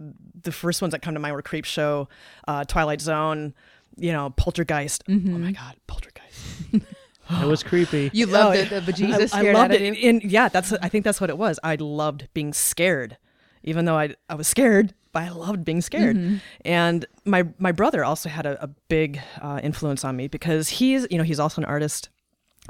the 0.44 0.52
first 0.52 0.80
ones 0.82 0.92
that 0.92 1.02
come 1.02 1.14
to 1.14 1.20
mind 1.20 1.34
were 1.34 1.42
Creepshow, 1.42 2.08
uh, 2.48 2.64
Twilight 2.64 3.00
Zone, 3.00 3.54
you 3.96 4.12
know 4.12 4.30
Poltergeist. 4.30 5.02
Oh 5.08 5.12
my 5.12 5.52
God, 5.52 5.76
Poltergeist! 5.86 6.86
It 7.30 7.46
was 7.46 7.62
creepy. 7.62 8.10
You 8.14 8.26
loved 8.26 8.58
Oh, 8.58 8.64
the, 8.64 8.80
the 8.80 8.92
bejesus 8.92 9.34
I, 9.34 9.48
I 9.48 9.52
loved 9.52 9.56
out 9.56 9.70
it, 9.72 9.76
of 9.76 9.96
you? 9.96 10.08
and, 10.08 10.22
and 10.22 10.30
yeah, 10.30 10.48
that's 10.48 10.72
I 10.72 10.88
think 10.88 11.04
that's 11.04 11.20
what 11.20 11.30
it 11.30 11.38
was. 11.38 11.58
I 11.62 11.76
loved 11.76 12.28
being 12.34 12.52
scared, 12.52 13.16
even 13.62 13.84
though 13.84 13.96
I 13.96 14.14
I 14.28 14.34
was 14.34 14.48
scared, 14.48 14.94
but 15.12 15.22
I 15.22 15.30
loved 15.30 15.64
being 15.64 15.80
scared. 15.80 16.16
Mm-hmm. 16.16 16.36
And 16.64 17.06
my 17.24 17.48
my 17.58 17.72
brother 17.72 18.04
also 18.04 18.28
had 18.28 18.46
a, 18.46 18.62
a 18.62 18.68
big 18.88 19.20
uh, 19.40 19.60
influence 19.62 20.04
on 20.04 20.16
me 20.16 20.28
because 20.28 20.68
he's 20.68 21.06
you 21.10 21.18
know 21.18 21.24
he's 21.24 21.40
also 21.40 21.60
an 21.60 21.66
artist, 21.66 22.08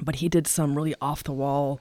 but 0.03 0.17
he 0.17 0.29
did 0.29 0.47
some 0.47 0.75
really 0.75 0.95
off 1.01 1.25
the 1.25 1.33
wall 1.33 1.81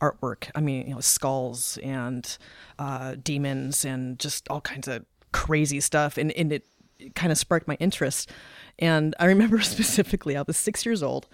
artwork. 0.00 0.50
I 0.54 0.60
mean, 0.60 0.88
you 0.88 0.94
know, 0.94 1.00
skulls 1.00 1.78
and 1.82 2.36
uh, 2.78 3.16
demons 3.22 3.84
and 3.84 4.18
just 4.18 4.48
all 4.48 4.60
kinds 4.60 4.88
of 4.88 5.04
crazy 5.32 5.80
stuff, 5.80 6.16
and, 6.16 6.32
and 6.32 6.52
it, 6.52 6.66
it 6.98 7.14
kind 7.14 7.32
of 7.32 7.38
sparked 7.38 7.66
my 7.68 7.74
interest. 7.80 8.30
And 8.78 9.14
I 9.18 9.26
remember 9.26 9.60
specifically, 9.76 10.36
I 10.36 10.42
was 10.42 10.56
six 10.56 10.86
years 10.86 11.02
old. 11.02 11.26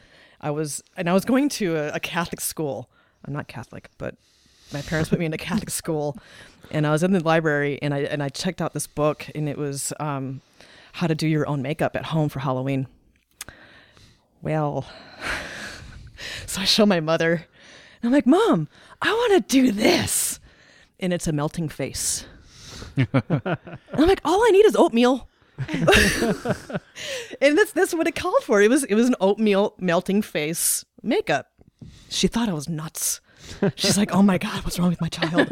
I 0.45 0.51
was, 0.51 0.84
and 0.95 1.09
I 1.09 1.14
was 1.14 1.24
going 1.24 1.49
to 1.49 1.74
a, 1.74 1.95
a 1.95 2.01
Catholic 2.01 2.40
school. 2.42 2.90
I'm 3.24 3.32
not 3.32 3.49
Catholic, 3.49 3.88
but 3.97 4.14
my 4.74 4.82
parents 4.82 5.09
put 5.09 5.18
me 5.18 5.24
in 5.24 5.32
a 5.32 5.38
Catholic 5.38 5.70
school, 5.80 6.18
and 6.70 6.86
I 6.86 6.90
was 6.90 7.03
in 7.03 7.12
the 7.12 7.24
library, 7.24 7.78
and 7.80 7.95
I 7.95 8.01
and 8.01 8.22
I 8.22 8.28
checked 8.28 8.61
out 8.61 8.74
this 8.74 8.86
book, 8.86 9.26
and 9.34 9.49
it 9.49 9.57
was 9.57 9.95
um, 9.99 10.42
how 10.92 11.07
to 11.07 11.14
do 11.14 11.26
your 11.26 11.49
own 11.49 11.62
makeup 11.62 11.97
at 11.97 12.05
home 12.05 12.28
for 12.28 12.40
Halloween. 12.40 12.86
Well, 14.42 14.86
so 16.47 16.61
I 16.61 16.64
show 16.64 16.84
my 16.84 17.01
mother, 17.01 17.47
and 18.03 18.09
I'm 18.09 18.12
like, 18.12 18.26
Mom, 18.26 18.68
I 19.01 19.11
want 19.12 19.49
to 19.49 19.62
do 19.62 19.72
this. 19.72 20.40
And 21.01 21.12
it's 21.12 21.26
a 21.26 21.32
melting 21.32 21.70
face. 21.70 22.26
And 22.97 23.09
I'm 23.92 24.09
like, 24.09 24.20
all 24.24 24.40
I 24.45 24.51
need 24.51 24.66
is 24.66 24.76
oatmeal. 24.76 25.28
and 27.41 27.57
that's 27.57 27.73
that's 27.73 27.95
what 27.95 28.07
it 28.07 28.15
called 28.15 28.43
for. 28.43 28.61
It 28.61 28.71
was 28.71 28.85
it 28.85 28.95
was 28.95 29.09
an 29.09 29.17
oatmeal 29.21 29.75
melting 29.79 30.23
face 30.23 30.85
makeup. 31.03 31.51
She 32.09 32.27
thought 32.27 32.49
I 32.49 32.53
was 32.53 32.69
nuts. 32.69 33.21
She's 33.77 33.99
like, 33.99 34.15
"Oh 34.15 34.23
my 34.23 34.39
god, 34.39 34.65
what's 34.65 34.79
wrong 34.79 34.89
with 34.89 35.01
my 35.01 35.09
child?" 35.09 35.49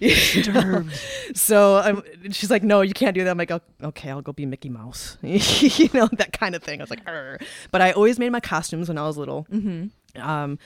so 1.34 1.76
I'm, 1.76 2.02
she's 2.32 2.50
like, 2.50 2.62
"No, 2.62 2.80
you 2.80 2.94
can't 2.94 3.14
do 3.14 3.24
that." 3.24 3.30
I'm 3.30 3.38
like, 3.38 3.50
"Oh, 3.50 3.60
"Okay, 3.82 4.10
I'll 4.10 4.22
go 4.22 4.32
be 4.32 4.46
Mickey 4.46 4.68
Mouse," 4.68 5.18
you 5.22 5.90
know 5.92 6.08
that 6.12 6.32
kind 6.32 6.54
of 6.54 6.62
thing. 6.62 6.80
I 6.80 6.82
was 6.82 6.90
like, 6.90 7.06
"Arr." 7.06 7.38
but 7.70 7.82
I 7.82 7.92
always 7.92 8.18
made 8.18 8.30
my 8.30 8.40
costumes 8.40 8.88
when 8.88 8.98
I 8.98 9.02
was 9.02 9.16
little. 9.16 9.46
Mm-hmm. 9.52 10.20
Um, 10.20 10.58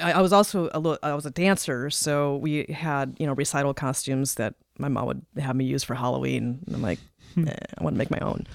I, 0.00 0.12
I 0.12 0.20
was 0.20 0.32
also 0.32 0.70
a 0.72 0.78
little, 0.78 0.98
I 1.02 1.14
was 1.14 1.26
a 1.26 1.30
dancer, 1.30 1.90
so 1.90 2.36
we 2.36 2.66
had 2.66 3.16
you 3.18 3.26
know 3.26 3.34
recital 3.34 3.74
costumes 3.74 4.36
that 4.36 4.54
my 4.78 4.88
mom 4.88 5.06
would 5.06 5.22
have 5.38 5.56
me 5.56 5.64
use 5.64 5.84
for 5.84 5.94
Halloween. 5.94 6.60
And 6.66 6.74
I'm 6.74 6.82
like, 6.82 6.98
I 7.78 7.82
want 7.82 7.94
to 7.94 7.98
make 7.98 8.10
my 8.10 8.18
own. 8.20 8.46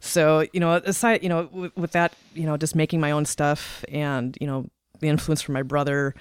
So 0.00 0.46
you 0.52 0.60
know, 0.60 0.74
aside 0.74 1.22
you 1.22 1.28
know 1.28 1.48
with, 1.52 1.76
with 1.76 1.92
that 1.92 2.12
you 2.34 2.44
know 2.46 2.56
just 2.56 2.74
making 2.74 3.00
my 3.00 3.10
own 3.10 3.24
stuff 3.24 3.84
and 3.88 4.36
you 4.40 4.46
know 4.46 4.68
the 5.00 5.08
influence 5.08 5.42
from 5.42 5.54
my 5.54 5.62
brother, 5.62 6.14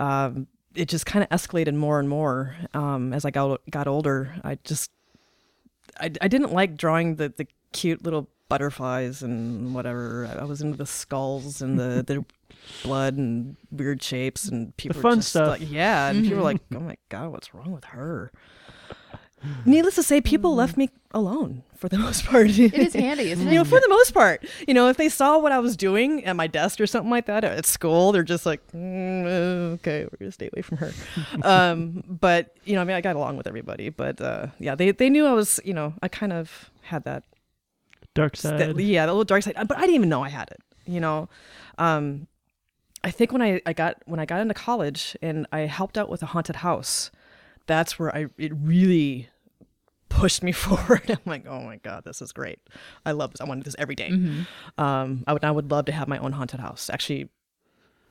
um, 0.00 0.46
it 0.74 0.88
just 0.88 1.06
kind 1.06 1.22
of 1.22 1.28
escalated 1.30 1.74
more 1.74 1.98
and 1.98 2.08
more 2.08 2.56
um, 2.74 3.12
as 3.12 3.24
I 3.24 3.30
got 3.30 3.60
got 3.70 3.86
older. 3.88 4.34
I 4.44 4.58
just 4.64 4.90
I, 6.00 6.10
I 6.20 6.28
didn't 6.28 6.52
like 6.52 6.76
drawing 6.76 7.16
the 7.16 7.28
the 7.36 7.46
cute 7.72 8.02
little 8.02 8.28
butterflies 8.48 9.22
and 9.22 9.74
whatever. 9.74 10.28
I 10.38 10.44
was 10.44 10.62
into 10.62 10.76
the 10.76 10.86
skulls 10.86 11.60
and 11.60 11.78
the 11.78 12.04
the 12.06 12.24
blood 12.82 13.16
and 13.16 13.56
weird 13.70 14.02
shapes 14.02 14.46
and 14.48 14.76
people 14.76 14.96
were 14.96 15.02
fun 15.02 15.22
stuff. 15.22 15.48
like 15.60 15.70
yeah 15.70 16.08
and 16.08 16.22
people 16.22 16.38
were 16.38 16.44
like 16.44 16.60
oh 16.74 16.80
my 16.80 16.96
god 17.08 17.30
what's 17.30 17.54
wrong 17.54 17.72
with 17.72 17.84
her 17.84 18.30
needless 19.64 19.94
to 19.96 20.02
say 20.02 20.20
people 20.20 20.54
left 20.54 20.76
me 20.76 20.90
alone 21.12 21.62
for 21.76 21.88
the 21.88 21.98
most 22.06 22.24
part 22.24 22.48
It 22.58 22.74
is 22.74 22.92
handy, 22.94 23.30
isn't 23.30 23.46
it? 23.46 23.52
you 23.52 23.58
know 23.58 23.64
for 23.64 23.78
the 23.80 23.88
most 23.88 24.12
part 24.12 24.44
you 24.66 24.74
know 24.74 24.88
if 24.88 24.96
they 24.96 25.08
saw 25.08 25.38
what 25.38 25.52
i 25.52 25.58
was 25.58 25.76
doing 25.76 26.24
at 26.24 26.34
my 26.36 26.46
desk 26.46 26.80
or 26.80 26.86
something 26.86 27.10
like 27.10 27.26
that 27.26 27.44
at 27.44 27.64
school 27.66 28.10
they're 28.12 28.22
just 28.22 28.44
like 28.46 28.60
"Mm, 28.72 29.24
uh, 29.24 29.74
okay 29.74 30.04
we're 30.04 30.18
gonna 30.18 30.32
stay 30.32 30.50
away 30.52 30.62
from 30.62 30.78
her 30.78 30.92
um 31.42 32.02
but 32.08 32.54
you 32.64 32.74
know 32.74 32.80
i 32.80 32.84
mean 32.84 32.96
i 32.96 33.00
got 33.00 33.16
along 33.16 33.36
with 33.36 33.46
everybody 33.46 33.88
but 33.90 34.20
uh 34.20 34.46
yeah 34.58 34.74
they 34.74 34.90
they 34.90 35.08
knew 35.08 35.24
i 35.26 35.32
was 35.32 35.60
you 35.64 35.72
know 35.72 35.94
i 36.02 36.08
kind 36.08 36.32
of 36.32 36.70
had 36.82 37.04
that 37.04 37.22
Dark 38.14 38.36
that- 38.38 38.58
side. 38.74 38.80
yeah, 38.80 39.06
the 39.06 39.12
little 39.12 39.22
dark 39.24 39.44
side. 39.44 39.54
But 39.68 39.76
I 39.76 39.82
didn't 39.82 39.94
even 39.94 40.08
know 40.08 40.24
I 40.24 40.28
had 40.30 40.50
it. 40.50 40.60
You 40.86 40.98
know, 40.98 41.28
um, 41.76 42.26
I 43.04 43.12
think 43.12 43.30
when 43.30 43.42
I, 43.42 43.60
I 43.64 43.72
got 43.72 44.02
when 44.06 44.18
I 44.18 44.24
got 44.24 44.40
into 44.40 44.54
college 44.54 45.16
and 45.22 45.46
I 45.52 45.60
helped 45.60 45.96
out 45.96 46.08
with 46.08 46.20
a 46.24 46.26
haunted 46.26 46.56
house, 46.56 47.12
that's 47.68 47.98
where 47.98 48.14
I 48.14 48.26
it 48.36 48.52
really 48.56 49.28
pushed 50.08 50.42
me 50.42 50.50
forward. 50.64 51.08
I'm 51.08 51.18
like, 51.24 51.46
oh 51.46 51.60
my 51.60 51.76
god, 51.76 52.02
this 52.04 52.20
is 52.20 52.32
great. 52.32 52.58
I 53.06 53.12
love 53.12 53.30
this. 53.30 53.40
I 53.40 53.44
want 53.44 53.60
to 53.60 53.64
do 53.64 53.68
this 53.68 53.76
every 53.78 53.94
day. 53.94 54.08
Um, 54.76 55.22
I 55.28 55.32
would 55.32 55.44
I 55.44 55.52
would 55.52 55.70
love 55.70 55.84
to 55.84 55.92
have 55.92 56.08
my 56.08 56.18
own 56.18 56.32
haunted 56.32 56.58
house. 56.58 56.90
Actually, 56.92 57.28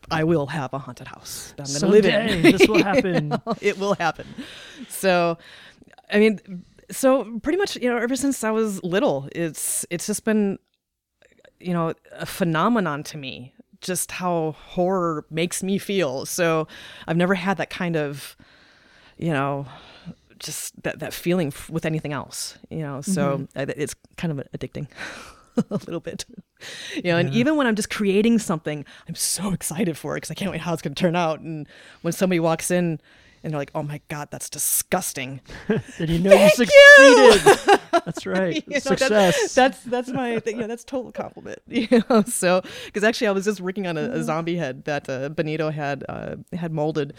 I 0.10 0.24
will 0.24 0.48
have 0.48 0.74
a 0.74 0.80
haunted 0.80 1.08
house. 1.08 1.54
I'm 1.60 1.66
going 1.66 1.80
to 1.80 1.88
live 1.88 2.06
in. 2.06 2.42
This 2.44 2.68
will 2.68 2.82
happen. 2.84 3.34
it 3.62 3.78
will 3.78 3.96
happen. 3.96 4.26
So, 4.88 5.38
I 6.12 6.20
mean, 6.20 6.64
so 6.90 7.40
pretty 7.40 7.58
much, 7.58 7.76
you 7.76 7.90
know, 7.90 7.98
ever 7.98 8.16
since 8.16 8.44
I 8.44 8.52
was 8.52 8.82
little, 8.84 9.28
it's 9.34 9.86
it's 9.90 10.08
just 10.08 10.24
been, 10.24 10.60
you 11.60 11.74
know, 11.74 11.94
a 12.14 12.26
phenomenon 12.26 13.04
to 13.04 13.18
me. 13.18 13.54
Just 13.82 14.12
how 14.12 14.56
horror 14.58 15.26
makes 15.30 15.62
me 15.62 15.78
feel. 15.78 16.26
So, 16.26 16.68
I've 17.08 17.18
never 17.18 17.36
had 17.36 17.58
that 17.58 17.70
kind 17.70 17.96
of, 17.96 18.36
you 19.18 19.32
know, 19.32 19.66
just 20.40 20.82
that 20.84 21.00
that 21.00 21.14
feeling 21.14 21.54
with 21.70 21.86
anything 21.86 22.14
else. 22.14 22.58
You 22.70 22.80
know, 22.80 23.02
so 23.02 23.40
mm-hmm. 23.40 23.58
uh, 23.58 23.62
I- 23.62 23.74
it's 23.76 23.96
kind 24.18 24.38
of 24.38 24.46
addicting. 24.58 24.88
a 25.72 25.74
little 25.74 26.00
bit, 26.00 26.24
you 26.94 27.02
know, 27.06 27.18
and 27.18 27.34
even 27.34 27.56
when 27.56 27.66
I'm 27.66 27.76
just 27.76 27.90
creating 27.90 28.38
something, 28.38 28.86
I'm 29.08 29.16
so 29.16 29.54
excited 29.54 29.98
for 29.98 30.14
it 30.14 30.18
because 30.18 30.30
I 30.30 30.36
can't 30.36 30.52
wait 30.52 30.62
how 30.62 30.72
it's 30.72 30.84
going 30.84 30.94
to 30.94 31.02
turn 31.02 31.16
out. 31.16 31.40
And 31.40 31.68
when 32.04 32.14
somebody 32.14 32.40
walks 32.40 32.70
in 32.70 33.02
and 33.44 33.52
they're 33.52 33.60
like, 33.60 33.72
"Oh 33.76 33.84
my 33.84 34.02
god, 34.08 34.30
that's 34.32 34.50
disgusting," 34.50 35.42
Then 35.68 36.10
you 36.10 36.20
know 36.20 36.32
you 36.32 36.50
Thank 36.50 36.60
you! 36.60 37.32
succeeded. 37.34 37.80
That's 38.06 38.26
right. 38.26 38.56
You 38.68 38.74
know, 38.74 38.80
Success. 38.80 39.10
That's, 39.10 39.54
that's 39.54 39.84
that's 39.84 40.10
my 40.10 40.40
thing. 40.40 40.60
Yeah, 40.60 40.68
that's 40.68 40.84
total 40.84 41.12
compliment. 41.12 41.60
You 41.68 42.04
know, 42.10 42.24
so 42.24 42.62
because 42.86 43.04
actually 43.04 43.28
I 43.28 43.32
was 43.32 43.46
just 43.46 43.62
working 43.62 43.88
on 43.88 43.98
a, 43.98 44.02
a 44.12 44.24
zombie 44.24 44.56
head 44.56 44.86
that 44.86 45.10
uh, 45.10 45.30
Benito 45.30 45.70
had 45.70 46.04
uh, 46.08 46.36
had 46.54 46.72
molded, 46.72 47.14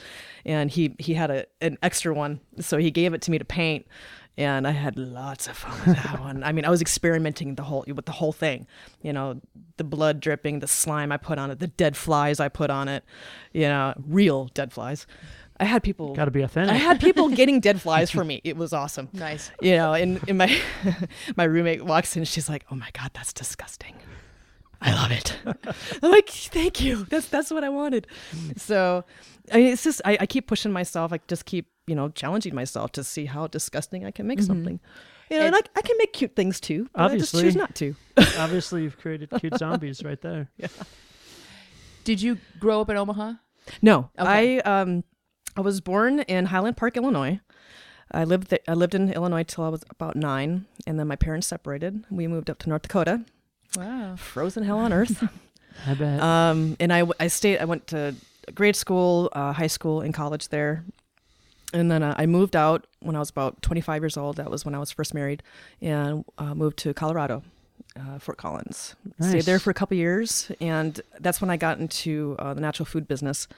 and 0.45 0.71
he 0.71 0.95
he 0.99 1.15
had 1.15 1.31
a 1.31 1.47
an 1.61 1.79
extra 1.83 2.15
one, 2.15 2.41
so 2.61 2.79
he 2.79 2.91
gave 2.91 3.15
it 3.15 3.23
to 3.23 3.31
me 3.31 3.39
to 3.39 3.45
paint. 3.45 3.87
And 4.37 4.69
I 4.69 4.71
had 4.71 4.97
lots 4.97 5.49
of 5.49 5.57
fun 5.57 5.73
with 5.85 5.97
that 5.97 6.21
one. 6.21 6.45
I 6.45 6.53
mean, 6.53 6.65
I 6.65 6.71
was 6.71 6.81
experimenting 6.81 7.57
the 7.57 7.65
whole 7.65 7.85
with 7.89 8.07
the 8.07 8.13
whole 8.13 8.33
thing. 8.33 8.69
You 9.03 9.13
know, 9.13 9.41
the 9.79 9.85
blood 9.85 10.21
dripping, 10.21 10.61
the 10.61 10.69
slime 10.69 11.11
I 11.11 11.17
put 11.17 11.39
on 11.39 11.51
it, 11.51 11.59
the 11.59 11.67
dead 11.67 11.97
flies 11.97 12.39
I 12.39 12.49
put 12.49 12.71
on 12.71 12.87
it. 12.87 13.05
You 13.53 13.63
know, 13.69 13.95
real 14.07 14.47
dead 14.55 14.73
flies. 14.73 15.07
I 15.61 15.65
had 15.65 15.83
people. 15.83 16.15
Got 16.15 16.27
to 16.27 16.31
be 16.31 16.43
authentic. 16.43 16.75
I 16.75 16.79
had 16.79 17.01
people 17.01 17.29
getting 17.41 17.61
dead 17.61 17.81
flies 17.81 18.11
for 18.11 18.25
me. 18.25 18.41
It 18.45 18.57
was 18.57 18.73
awesome 18.73 19.09
Nice. 19.13 19.51
you 19.61 19.75
know, 19.77 19.93
and, 19.93 20.21
and 20.29 20.39
my 20.39 20.57
my 21.37 21.45
roommate 21.45 21.85
walks 21.85 22.17
in, 22.17 22.25
she's 22.25 22.49
like, 22.49 22.65
"Oh 22.71 22.77
my 22.77 22.89
god, 22.93 23.11
that's 23.15 23.33
disgusting." 23.33 23.95
I 24.81 24.93
love 24.95 25.11
it. 25.11 25.37
I'm 26.03 26.11
like, 26.13 26.29
"Thank 26.29 26.81
you. 26.81 27.05
That's 27.11 27.29
that's 27.29 27.51
what 27.51 27.65
I 27.65 27.69
wanted." 27.69 28.07
So, 28.57 29.05
I 29.53 29.57
mean, 29.57 29.73
it's 29.73 29.83
just 29.83 30.01
I, 30.05 30.17
I 30.21 30.27
keep 30.27 30.47
pushing 30.47 30.71
myself. 30.73 31.13
I 31.13 31.19
just 31.27 31.45
keep 31.47 31.69
you 31.89 31.97
know 31.97 32.09
challenging 32.11 32.55
myself 32.55 32.93
to 32.93 33.03
see 33.03 33.25
how 33.25 33.49
disgusting 33.49 34.05
I 34.07 34.13
can 34.13 34.27
make 34.29 34.41
something. 34.41 34.79
You 35.31 35.39
know, 35.39 35.47
and, 35.47 35.55
And- 35.57 35.69
I, 35.75 35.79
I 35.81 35.83
can 35.83 35.97
make 35.99 36.13
cute 36.13 36.37
things 36.37 36.61
too. 36.61 36.89
But 36.95 37.11
I 37.13 37.19
just 37.19 37.35
Obviously. 37.35 37.43
choose 37.43 37.57
not 37.57 37.75
to. 37.75 37.97
Obviously, 38.39 38.83
you've 38.85 38.97
created 38.99 39.29
cute 39.41 39.59
zombies 39.59 40.05
right 40.05 40.21
there. 40.23 40.49
Yeah. 40.57 40.69
Did 42.05 42.23
you 42.23 42.39
grow 42.61 42.81
up 42.81 42.91
in 42.91 42.97
Omaha? 42.97 43.33
No, 43.83 44.11
Okay. 44.19 44.61
I 44.65 44.81
um 44.81 45.05
I 45.59 45.61
was 45.61 45.81
born 45.81 46.21
in 46.21 46.47
Highland 46.47 46.77
Park, 46.77 46.97
Illinois. 46.97 47.41
I 48.13 48.23
lived 48.23 48.51
th- 48.51 48.63
I 48.69 48.75
lived 48.75 48.95
in 48.95 49.13
Illinois 49.13 49.43
till 49.43 49.65
I 49.65 49.69
was 49.69 49.85
about 49.91 50.15
nine, 50.15 50.67
and 50.87 51.01
then 51.01 51.09
my 51.09 51.17
parents 51.17 51.49
separated. 51.49 52.05
We 52.11 52.29
moved 52.29 52.49
up 52.49 52.59
to 52.61 52.69
North 52.69 52.83
Dakota. 52.83 53.23
Wow. 53.77 54.15
Frozen 54.17 54.63
hell 54.63 54.79
on 54.79 54.93
earth. 54.93 55.29
I 55.87 55.95
bet. 55.95 56.21
Um, 56.21 56.77
and 56.79 56.93
I, 56.93 57.05
I 57.19 57.27
stayed, 57.27 57.59
I 57.59 57.65
went 57.65 57.89
to 57.89 58.15
grade 58.55 58.77
school, 58.77 59.31
uh, 59.33 59.53
high 59.53 59.67
school, 59.67 60.01
and 60.01 60.15
college 60.15 60.49
there. 60.49 60.85
And 61.73 61.91
then 61.91 62.05
uh, 62.05 62.15
I 62.17 62.27
moved 62.27 62.55
out 62.55 62.87
when 63.01 63.17
I 63.17 63.19
was 63.19 63.29
about 63.29 63.61
25 63.61 64.03
years 64.03 64.17
old. 64.17 64.37
That 64.37 64.51
was 64.51 64.65
when 64.65 64.77
I 64.77 64.79
was 64.79 64.93
first 64.93 65.13
married, 65.13 65.43
and 65.83 66.25
uh, 66.39 66.55
moved 66.55 66.79
to 66.79 66.95
Colorado, 66.95 67.43
uh, 67.99 68.21
Fort 68.21 68.39
Collins. 68.39 68.95
Nice. 69.19 69.31
Stayed 69.31 69.43
there 69.43 69.59
for 69.59 69.71
a 69.71 69.75
couple 69.75 69.97
years, 69.97 70.53
and 70.61 71.01
that's 71.19 71.41
when 71.41 71.51
I 71.51 71.57
got 71.57 71.81
into 71.81 72.37
uh, 72.39 72.55
the 72.55 72.61
natural 72.61 72.87
food 72.87 73.09
business, 73.09 73.49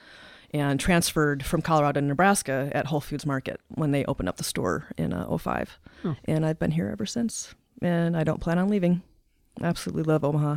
and 0.53 0.81
transferred 0.81 1.45
from 1.45 1.63
Colorado 1.63 2.01
to 2.01 2.07
Nebraska 2.07 2.71
at 2.73 2.87
Whole 2.87 3.01
Foods 3.01 3.25
Market 3.25 3.61
when 3.69 3.93
they 3.93 4.05
opened 4.05 4.29
up 4.29 4.37
the 4.37 4.45
store 4.45 4.87
in 4.97 5.13
uh, 5.13 5.37
05. 5.37 5.79
Oh. 6.05 6.17
And 6.25 6.45
I've 6.45 6.59
been 6.59 6.73
here 6.73 6.89
ever 6.91 7.07
since, 7.07 7.55
and 7.81 8.17
I 8.17 8.25
don't 8.25 8.41
plan 8.41 8.59
on 8.59 8.69
leaving. 8.69 9.03
Absolutely 9.63 10.03
love 10.03 10.25
Omaha. 10.25 10.57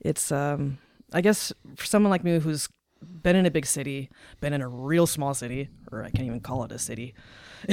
It's 0.00 0.32
um, 0.32 0.78
I 1.12 1.20
guess 1.20 1.52
for 1.76 1.84
someone 1.84 2.10
like 2.10 2.24
me 2.24 2.38
who's 2.38 2.68
been 3.02 3.36
in 3.36 3.46
a 3.46 3.50
big 3.50 3.66
city, 3.66 4.10
been 4.40 4.52
in 4.52 4.62
a 4.62 4.68
real 4.68 5.06
small 5.06 5.34
city, 5.34 5.68
or 5.92 6.02
I 6.02 6.10
can't 6.10 6.26
even 6.26 6.40
call 6.40 6.64
it 6.64 6.72
a 6.72 6.78
city. 6.78 7.14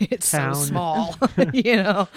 it's 0.00 0.30
Town. 0.30 0.54
so 0.54 0.62
small, 0.62 1.16
you 1.52 1.76
know. 1.76 2.08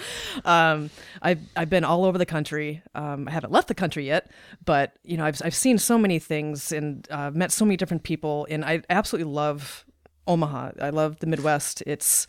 Um, 0.44 0.90
I've 1.20 1.40
I've 1.56 1.70
been 1.70 1.84
all 1.84 2.04
over 2.04 2.18
the 2.18 2.26
country. 2.26 2.82
Um, 2.94 3.28
I 3.28 3.32
haven't 3.32 3.52
left 3.52 3.68
the 3.68 3.74
country 3.74 4.06
yet, 4.06 4.30
but 4.64 4.94
you 5.04 5.16
know, 5.16 5.24
I've 5.24 5.40
I've 5.44 5.54
seen 5.54 5.78
so 5.78 5.98
many 5.98 6.18
things 6.18 6.72
and 6.72 7.06
uh, 7.10 7.30
met 7.32 7.52
so 7.52 7.64
many 7.64 7.76
different 7.76 8.02
people, 8.02 8.46
and 8.50 8.64
I 8.64 8.82
absolutely 8.90 9.32
love 9.32 9.84
Omaha. 10.26 10.72
I 10.80 10.90
love 10.90 11.18
the 11.20 11.26
Midwest. 11.26 11.82
It's 11.86 12.26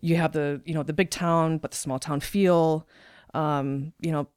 you 0.00 0.16
have 0.16 0.32
the 0.32 0.60
you 0.64 0.74
know 0.74 0.82
the 0.82 0.92
big 0.92 1.10
town, 1.10 1.58
but 1.58 1.70
the 1.70 1.76
small 1.76 1.98
town 1.98 2.20
feel. 2.20 2.86
Um, 3.34 3.92
you 4.00 4.12
know, 4.12 4.28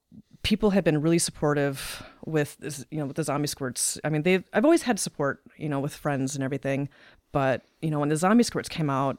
people 0.44 0.70
have 0.70 0.84
been 0.84 1.02
really 1.02 1.20
supportive 1.20 2.04
with 2.24 2.56
this, 2.58 2.86
you 2.92 3.00
know 3.00 3.08
with 3.08 3.18
the 3.18 3.24
zombie 3.24 3.48
squirts. 3.48 4.00
I 4.04 4.10
mean, 4.10 4.22
they've 4.22 4.44
I've 4.54 4.64
always 4.64 4.84
had 4.84 5.00
support, 5.00 5.42
you 5.58 5.68
know, 5.68 5.80
with 5.80 5.94
friends 5.94 6.36
and 6.36 6.44
everything, 6.44 6.88
but 7.32 7.66
you 7.82 7.90
know 7.90 8.00
when 8.00 8.10
the 8.10 8.16
zombie 8.16 8.44
squirts 8.44 8.70
came 8.70 8.90
out, 8.90 9.18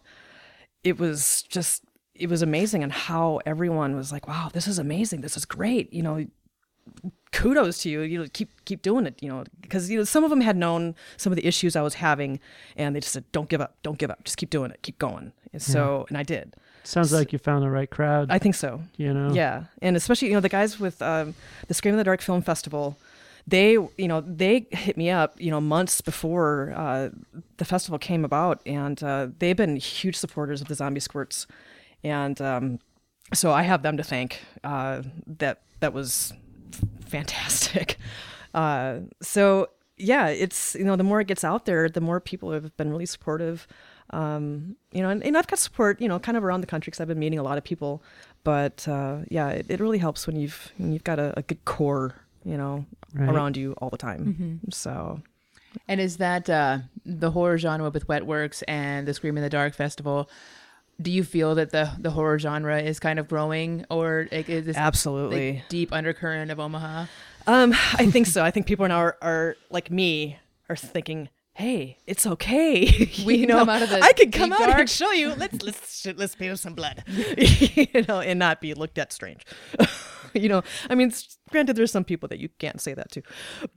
it 0.86 0.98
was 0.98 1.42
just 1.42 1.82
it 2.14 2.28
was 2.30 2.42
amazing 2.42 2.82
and 2.82 2.92
how 2.92 3.40
everyone 3.44 3.96
was 3.96 4.12
like, 4.12 4.26
"Wow, 4.28 4.48
this 4.52 4.66
is 4.68 4.78
amazing. 4.78 5.20
This 5.20 5.36
is 5.36 5.44
great." 5.44 5.92
You 5.92 6.02
know, 6.02 6.26
kudos 7.32 7.82
to 7.82 7.90
you. 7.90 8.00
You 8.02 8.20
know, 8.20 8.26
keep 8.32 8.64
keep 8.64 8.82
doing 8.82 9.06
it. 9.06 9.22
You 9.22 9.28
know, 9.28 9.44
because 9.60 9.90
you 9.90 9.98
know 9.98 10.04
some 10.04 10.24
of 10.24 10.30
them 10.30 10.40
had 10.40 10.56
known 10.56 10.94
some 11.16 11.32
of 11.32 11.36
the 11.36 11.46
issues 11.46 11.76
I 11.76 11.82
was 11.82 11.94
having, 11.94 12.38
and 12.76 12.94
they 12.94 13.00
just 13.00 13.12
said, 13.12 13.24
"Don't 13.32 13.48
give 13.48 13.60
up. 13.60 13.76
Don't 13.82 13.98
give 13.98 14.10
up. 14.10 14.24
Just 14.24 14.36
keep 14.36 14.50
doing 14.50 14.70
it. 14.70 14.80
Keep 14.82 14.98
going." 14.98 15.32
And 15.52 15.62
so, 15.62 16.06
and 16.08 16.16
I 16.18 16.22
did. 16.22 16.54
Sounds 16.84 17.12
like 17.12 17.32
you 17.32 17.38
found 17.40 17.64
the 17.64 17.70
right 17.70 17.90
crowd. 17.90 18.28
I 18.30 18.38
think 18.38 18.54
so. 18.54 18.80
you 18.96 19.12
know. 19.12 19.32
Yeah, 19.32 19.64
and 19.82 19.96
especially 19.96 20.28
you 20.28 20.34
know 20.34 20.40
the 20.40 20.48
guys 20.48 20.78
with 20.78 21.02
um, 21.02 21.34
the 21.66 21.74
Scream 21.74 21.94
in 21.94 21.98
the 21.98 22.04
Dark 22.04 22.20
Film 22.20 22.42
Festival, 22.42 22.96
they 23.46 23.72
you 23.72 24.08
know 24.08 24.20
they 24.20 24.66
hit 24.72 24.96
me 24.96 25.10
up 25.10 25.40
you 25.40 25.50
know 25.50 25.60
months 25.60 26.00
before 26.00 26.72
uh, 26.76 27.10
the 27.58 27.64
festival 27.64 27.98
came 27.98 28.24
about 28.24 28.60
and 28.66 29.02
uh, 29.02 29.28
they've 29.38 29.56
been 29.56 29.76
huge 29.76 30.16
supporters 30.16 30.60
of 30.60 30.68
the 30.68 30.74
zombie 30.74 31.00
squirts. 31.00 31.46
And 32.04 32.40
um, 32.40 32.78
so 33.34 33.52
i 33.52 33.62
have 33.62 33.82
them 33.82 33.96
to 33.96 34.02
thank 34.02 34.40
uh, 34.64 35.02
that 35.26 35.62
that 35.80 35.92
was 35.92 36.32
fantastic. 37.06 37.96
Uh, 38.54 39.00
so 39.20 39.68
yeah 39.98 40.28
it's 40.28 40.74
you 40.76 40.84
know 40.84 40.96
the 40.96 41.04
more 41.04 41.20
it 41.20 41.26
gets 41.26 41.44
out 41.44 41.66
there 41.66 41.90
the 41.90 42.00
more 42.00 42.20
people 42.20 42.52
have 42.52 42.74
been 42.78 42.90
really 42.90 43.04
supportive. 43.04 43.66
Um, 44.10 44.76
you 44.92 45.02
know 45.02 45.10
and, 45.10 45.22
and 45.22 45.36
i've 45.36 45.46
got 45.46 45.58
support 45.58 46.00
you 46.00 46.08
know 46.08 46.18
kind 46.18 46.38
of 46.38 46.44
around 46.44 46.62
the 46.62 46.66
country 46.66 46.90
because 46.90 47.00
i've 47.00 47.08
been 47.08 47.18
meeting 47.18 47.38
a 47.38 47.42
lot 47.42 47.58
of 47.58 47.64
people. 47.64 48.02
But 48.44 48.88
uh, 48.88 49.18
yeah 49.30 49.50
it, 49.50 49.66
it 49.68 49.78
really 49.78 49.98
helps 49.98 50.26
when 50.26 50.36
you've 50.36 50.72
when 50.78 50.90
you've 50.94 51.04
got 51.04 51.18
a, 51.18 51.34
a 51.36 51.42
good 51.42 51.66
core 51.66 52.14
you 52.50 52.56
know 52.56 52.84
Right. 53.14 53.30
around 53.34 53.56
you 53.56 53.72
all 53.80 53.88
the 53.90 53.96
time 54.08 54.60
so 54.70 55.20
And 55.88 56.00
is 56.00 56.16
that 56.18 56.48
uh, 56.50 56.78
the 57.04 57.30
horror 57.30 57.58
genre 57.58 57.90
with 57.90 58.06
Wetworks 58.06 58.62
and 58.68 59.06
the 59.08 59.12
Scream 59.14 59.36
in 59.38 59.42
the 59.42 59.50
Dark 59.50 59.74
festival? 59.74 60.28
Do 61.06 61.10
you 61.10 61.24
feel 61.24 61.54
that 61.60 61.70
the 61.76 61.84
the 61.98 62.10
horror 62.10 62.38
genre 62.38 62.78
is 62.80 62.98
kind 63.00 63.18
of 63.18 63.28
growing, 63.28 63.84
or 63.90 64.28
like, 64.32 64.48
is 64.48 64.64
this 64.64 64.76
absolutely 64.76 65.52
like, 65.60 65.68
deep 65.68 65.92
undercurrent 65.92 66.50
of 66.50 66.58
Omaha? 66.58 67.06
Um, 67.46 67.74
I 68.02 68.04
think 68.10 68.26
so. 68.26 68.42
I 68.42 68.50
think 68.50 68.66
people 68.66 68.86
now 68.88 69.00
are, 69.06 69.16
are 69.20 69.56
like 69.70 69.90
me 69.90 70.38
are 70.70 70.76
thinking, 70.76 71.28
"Hey, 71.52 71.98
it's 72.06 72.24
okay. 72.26 72.88
We 73.26 73.34
you 73.34 73.40
can 73.46 73.48
know, 73.48 73.58
come 73.60 73.68
out 73.68 73.82
of 73.82 73.90
the 73.90 74.00
I 74.00 74.12
can 74.14 74.30
come 74.30 74.52
out 74.54 74.58
dark." 74.60 74.78
and 74.80 74.90
show 74.90 75.12
you. 75.12 75.34
Let's 75.36 75.60
let's 75.62 76.06
let's 76.16 76.34
pay 76.34 76.48
with 76.50 76.60
some 76.60 76.74
blood, 76.74 77.04
you 77.36 78.02
know, 78.08 78.20
and 78.20 78.38
not 78.38 78.60
be 78.64 78.72
looked 78.72 78.96
at 78.98 79.12
strange. 79.12 79.44
you 80.42 80.48
know, 80.48 80.62
I 80.90 80.94
mean, 80.94 81.12
granted, 81.50 81.76
there's 81.76 81.92
some 81.92 82.04
people 82.04 82.28
that 82.28 82.38
you 82.38 82.48
can't 82.58 82.80
say 82.80 82.94
that 82.94 83.10
to, 83.12 83.22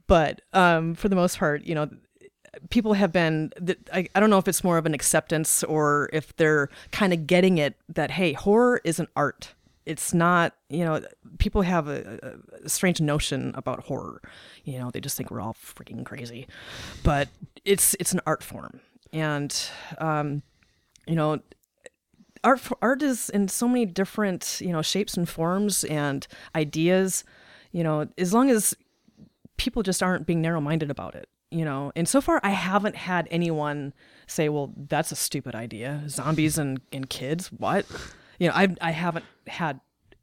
but 0.06 0.42
um, 0.52 0.94
for 0.94 1.08
the 1.08 1.16
most 1.16 1.38
part, 1.38 1.64
you 1.64 1.74
know, 1.74 1.88
people 2.70 2.94
have 2.94 3.12
been 3.12 3.52
I, 3.92 4.08
I 4.14 4.20
don't 4.20 4.30
know 4.30 4.38
if 4.38 4.48
it's 4.48 4.64
more 4.64 4.78
of 4.78 4.86
an 4.86 4.94
acceptance 4.94 5.62
or 5.64 6.10
if 6.12 6.34
they're 6.36 6.68
kind 6.90 7.12
of 7.12 7.26
getting 7.26 7.58
it 7.58 7.76
that 7.88 8.10
hey 8.12 8.32
horror 8.32 8.80
is 8.84 8.98
an 8.98 9.08
art. 9.16 9.54
It's 9.86 10.12
not 10.12 10.54
you 10.68 10.84
know 10.84 11.00
people 11.38 11.62
have 11.62 11.88
a, 11.88 12.38
a 12.64 12.68
strange 12.68 13.00
notion 13.00 13.52
about 13.54 13.84
horror. 13.84 14.20
You 14.64 14.78
know 14.78 14.90
they 14.90 15.00
just 15.00 15.16
think 15.16 15.30
we're 15.30 15.40
all 15.40 15.54
freaking 15.54 16.04
crazy. 16.04 16.46
But 17.02 17.28
it's 17.64 17.94
it's 18.00 18.12
an 18.12 18.20
art 18.26 18.42
form. 18.42 18.80
And 19.12 19.56
um 19.98 20.42
you 21.06 21.14
know 21.14 21.40
art 22.44 22.60
art 22.80 23.02
is 23.02 23.28
in 23.30 23.48
so 23.48 23.68
many 23.68 23.86
different 23.86 24.60
you 24.60 24.72
know 24.72 24.82
shapes 24.82 25.16
and 25.16 25.28
forms 25.28 25.84
and 25.84 26.26
ideas 26.54 27.24
you 27.72 27.84
know 27.84 28.06
as 28.18 28.32
long 28.32 28.50
as 28.50 28.74
people 29.56 29.82
just 29.82 30.02
aren't 30.02 30.26
being 30.26 30.40
narrow-minded 30.40 30.90
about 30.90 31.14
it 31.14 31.28
you 31.50 31.64
know? 31.64 31.92
And 31.96 32.08
so 32.08 32.20
far 32.20 32.40
i 32.42 32.50
haven't 32.50 32.96
had 32.96 33.26
anyone 33.30 33.92
say 34.26 34.48
well 34.48 34.72
that's 34.88 35.12
a 35.12 35.16
stupid 35.16 35.54
idea. 35.54 36.04
Zombies 36.08 36.58
and, 36.58 36.80
and 36.92 37.10
kids? 37.10 37.48
What? 37.48 37.86
You 38.38 38.48
know 38.48 38.54
i 38.54 38.68
i 38.80 38.90
haven't 38.92 39.24
had 39.46 39.80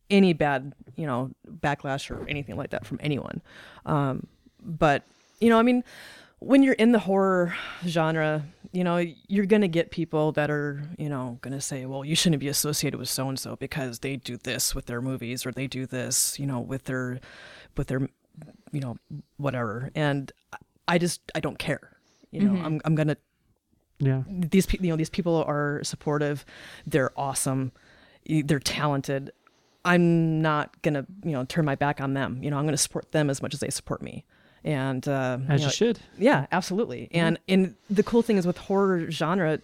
any 0.10 0.34
bad 0.34 0.74
you 0.96 1.06
know 1.06 1.32
backlash 1.48 2.10
or 2.10 2.28
anything 2.28 2.56
like 2.56 2.70
that 2.72 2.86
from 2.86 3.00
anyone. 3.02 3.42
Um 3.86 4.28
but 4.64 5.04
you 5.40 5.50
know 5.50 5.60
i 5.60 5.62
mean 5.62 5.84
when 6.40 6.64
you're 6.64 6.74
in 6.76 6.92
the 6.92 7.00
horror 7.00 7.56
genre 7.86 8.44
you 8.72 8.84
know 8.84 8.98
you're 9.28 9.46
gonna 9.46 9.68
get 9.68 9.92
people 9.92 10.32
that 10.34 10.50
are 10.50 10.84
you 10.98 11.10
know 11.10 11.38
gonna 11.42 11.62
say 11.62 11.86
well 11.86 12.04
you 12.06 12.16
shouldn't 12.16 12.40
be 12.40 12.48
associated 12.48 12.98
with 12.98 13.10
so 13.10 13.28
and 13.30 13.40
so 13.40 13.56
because 13.56 14.00
they 14.00 14.16
do 14.16 14.38
this 14.38 14.76
with 14.76 14.86
their 14.86 15.02
movies 15.02 15.46
or 15.46 15.52
they 15.52 15.68
do 15.68 15.86
this 15.86 16.38
you 16.40 16.46
know 16.46 16.60
with 16.60 16.84
their 16.86 17.20
with 17.76 17.88
their 17.88 18.08
you 18.72 18.80
know 18.80 18.98
whatever. 19.38 19.90
And 19.96 20.32
i 20.88 20.98
just 20.98 21.22
i 21.34 21.40
don't 21.40 21.58
care 21.58 21.98
you 22.32 22.42
know 22.42 22.54
mm-hmm. 22.54 22.66
i'm, 22.66 22.82
I'm 22.86 22.96
gonna 22.96 23.18
Yeah. 24.00 24.24
these 24.28 24.66
people 24.66 24.86
you 24.86 24.92
know 24.92 24.98
these 24.98 25.10
people 25.10 25.44
are 25.48 25.82
supportive 25.84 26.46
they're 26.86 27.12
awesome 27.18 27.72
they're 28.30 28.60
talented. 28.60 29.32
I'm 29.86 30.42
not 30.42 30.82
gonna 30.82 31.06
you 31.24 31.32
know 31.32 31.46
turn 31.46 31.66
my 31.66 31.76
back 31.76 32.02
on 32.02 32.14
them 32.14 32.44
you 32.44 32.52
know 32.52 32.58
i'm 32.58 32.66
gonna 32.66 32.78
support 32.78 33.12
them 33.12 33.30
as 33.30 33.42
much 33.42 33.54
as 33.54 33.62
they 33.62 33.70
support 33.70 34.02
me 34.02 34.26
and 34.68 35.08
uh 35.08 35.38
As 35.48 35.62
you 35.62 35.68
you 35.68 35.72
should. 35.72 36.00
yeah 36.18 36.46
absolutely. 36.52 37.08
And 37.12 37.40
and 37.48 37.76
the 37.90 38.04
cool 38.04 38.22
thing 38.22 38.38
is 38.38 38.46
with 38.46 38.58
horror 38.58 39.10
genre 39.10 39.60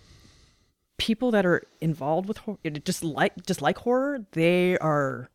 people 0.98 1.30
that 1.32 1.46
are 1.46 1.62
involved 1.82 2.28
with 2.30 2.38
horror 2.38 2.58
just 2.86 3.04
like 3.04 3.34
just 3.46 3.62
like 3.62 3.78
horror 3.80 4.26
they 4.32 4.78
are 4.78 5.30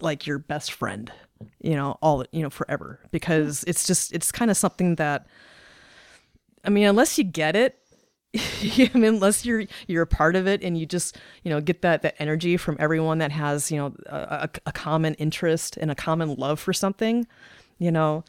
like 0.00 0.26
your 0.26 0.38
best 0.38 0.72
friend 0.72 1.12
you 1.60 1.74
know 1.76 1.98
all 2.00 2.24
you 2.32 2.42
know 2.42 2.50
forever. 2.50 3.00
Because 3.10 3.64
it's 3.66 3.86
just 3.86 4.12
it's 4.14 4.32
kind 4.32 4.50
of 4.50 4.56
something 4.56 4.94
that 4.96 5.26
i 6.64 6.70
mean 6.70 6.86
unless 6.86 7.18
you 7.18 7.24
get 7.24 7.54
it 7.54 7.78
I 8.34 8.90
mean, 8.94 9.04
unless 9.04 9.44
you're 9.46 9.64
you're 9.86 10.02
a 10.02 10.06
part 10.08 10.34
of 10.34 10.48
it 10.48 10.62
and 10.64 10.76
you 10.76 10.86
just 10.86 11.16
you 11.44 11.50
know 11.50 11.60
get 11.60 11.82
that 11.82 12.02
that 12.02 12.14
energy 12.18 12.56
from 12.56 12.76
everyone 12.80 13.18
that 13.18 13.30
has 13.30 13.70
you 13.70 13.76
know 13.78 13.94
a, 14.06 14.16
a, 14.16 14.50
a 14.66 14.72
common 14.72 15.14
interest 15.14 15.76
and 15.76 15.90
a 15.90 15.94
common 15.94 16.34
love 16.34 16.58
for 16.58 16.72
something 16.72 17.26
you 17.78 17.92
know 17.92 18.24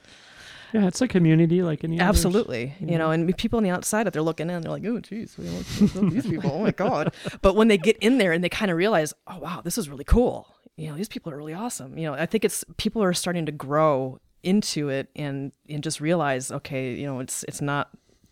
Yeah, 0.76 0.88
it's 0.88 1.02
a 1.02 1.08
community 1.08 1.62
like 1.62 1.86
any 1.86 2.00
others. 2.02 2.18
Absolutely. 2.18 2.74
You 2.82 2.98
know, 2.98 3.12
and 3.12 3.36
people 3.38 3.58
on 3.58 3.64
the 3.64 3.70
outside, 3.70 4.08
if 4.08 4.14
they're 4.14 4.22
looking 4.22 4.50
in, 4.50 4.62
they're 4.62 4.72
like, 4.72 4.86
oh, 4.86 5.00
geez, 5.00 5.38
we 5.38 5.46
don't- 5.46 5.56
what's 5.56 5.96
up 5.96 6.04
with 6.04 6.14
these 6.14 6.26
people. 6.26 6.52
Oh, 6.54 6.60
my 6.60 6.72
God. 6.72 7.14
But 7.42 7.56
when 7.56 7.70
they 7.70 7.78
get 7.78 7.96
in 7.98 8.18
there 8.18 8.34
and 8.34 8.44
they 8.44 8.50
kind 8.50 8.70
of 8.70 8.76
realize, 8.76 9.14
oh, 9.26 9.40
wow, 9.40 9.62
this 9.64 9.78
is 9.78 9.88
really 9.90 10.04
cool. 10.04 10.54
You 10.76 10.90
know, 10.90 10.98
these 10.98 11.08
people 11.08 11.32
are 11.32 11.38
really 11.38 11.54
awesome. 11.54 11.98
You 11.98 12.08
know, 12.08 12.14
I 12.16 12.26
think 12.26 12.44
it's 12.44 12.66
people 12.76 13.02
are 13.02 13.14
starting 13.14 13.46
to 13.46 13.54
grow 13.54 14.20
into 14.44 14.90
it 14.90 15.10
and 15.16 15.54
and 15.70 15.82
just 15.82 16.02
realize, 16.02 16.52
okay, 16.52 16.94
you 16.94 17.06
know, 17.06 17.22
it's 17.22 17.46
it's 17.48 17.62
not 17.62 17.92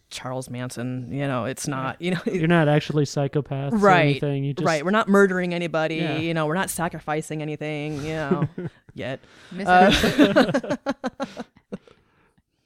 Charles 0.09 0.49
Manson. 0.49 1.09
You 1.09 1.25
know, 1.25 1.45
it's 1.45 1.69
not. 1.69 2.01
You 2.01 2.11
know, 2.11 2.19
You're 2.25 2.47
not 2.47 2.67
actually 2.67 3.05
psychopaths 3.05 3.71
or 3.71 3.77
right. 3.77 4.01
anything. 4.01 4.43
You 4.43 4.53
just 4.53 4.65
right. 4.65 4.83
We're 4.83 4.91
not 4.91 5.07
murdering 5.07 5.53
anybody. 5.53 5.95
Yeah. 5.95 6.17
You 6.17 6.33
know, 6.33 6.45
we're 6.45 6.55
not 6.55 6.69
sacrificing 6.69 7.41
anything. 7.41 7.97
You 8.05 8.13
know, 8.13 8.49
yet. 8.93 9.21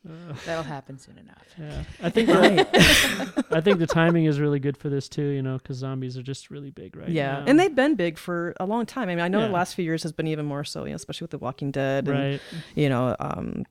Misunderstood. 0.08 0.38
That'll 0.46 0.64
happen 0.64 0.98
soon 1.00 1.18
enough. 1.18 1.46
Yeah, 1.60 1.84
I 2.02 2.10
think 2.10 2.28
the, 2.28 3.46
I 3.52 3.62
think 3.62 3.80
the 3.80 3.88
timing 3.88 4.26
is 4.26 4.40
really 4.40 4.60
good 4.60 4.78
for 4.78 4.90
this 4.90 5.08
too. 5.10 5.28
You 5.28 5.42
know, 5.42 5.58
because 5.58 5.78
zombies 5.78 6.18
are 6.18 6.24
just 6.24 6.50
really 6.50 6.72
big 6.72 6.96
right 6.96 7.10
yeah, 7.10 7.40
now. 7.40 7.44
and 7.48 7.60
they've 7.60 7.74
been 7.76 7.96
big 7.96 8.18
for 8.18 8.54
a 8.60 8.66
long 8.66 8.86
time. 8.86 9.04
I 9.10 9.16
mean, 9.16 9.20
I 9.20 9.28
know 9.28 9.40
Yeah. 9.42 9.48
the 9.48 9.54
last 9.54 9.76
few 9.76 9.84
years 9.86 10.04
has 10.04 10.12
been 10.12 10.28
even 10.28 10.46
more 10.46 10.64
so, 10.64 10.84
you 10.84 10.90
know, 10.92 10.96
especially 10.96 11.26
with 11.26 11.32
The 11.32 11.38
Walking 11.40 11.72
Dead, 11.72 12.08
and 12.08 12.18
right 12.34 12.42
you 12.76 12.90
know, 12.90 13.16
um, 13.20 13.66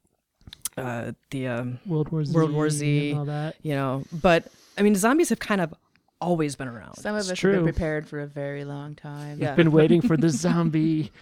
uh, 0.76 1.12
the 1.30 1.47
um, 1.49 1.78
World 1.87 2.11
War 2.11 2.24
Z, 2.24 2.34
World 2.34 2.53
War 2.53 2.68
Z. 2.70 3.11
and 3.11 3.18
all 3.18 3.24
that. 3.26 3.57
you 3.62 3.74
know, 3.74 4.05
but 4.12 4.47
I 4.78 4.82
mean, 4.82 4.95
zombies 4.95 5.30
have 5.30 5.39
kind 5.39 5.61
of 5.61 5.74
always 6.20 6.57
been 6.57 6.68
around. 6.68 6.97
Some 6.97 7.14
of 7.14 7.20
It's 7.20 7.30
us 7.30 7.41
have 7.41 7.53
been 7.53 7.62
prepared 7.64 8.09
for 8.09 8.20
a 8.20 8.26
very 8.26 8.64
long 8.64 8.95
time. 8.95 9.39
Yeah. 9.41 9.55
Been 9.55 9.72
waiting 9.72 10.01
for 10.03 10.16
the 10.16 10.28
zombie, 10.45 11.12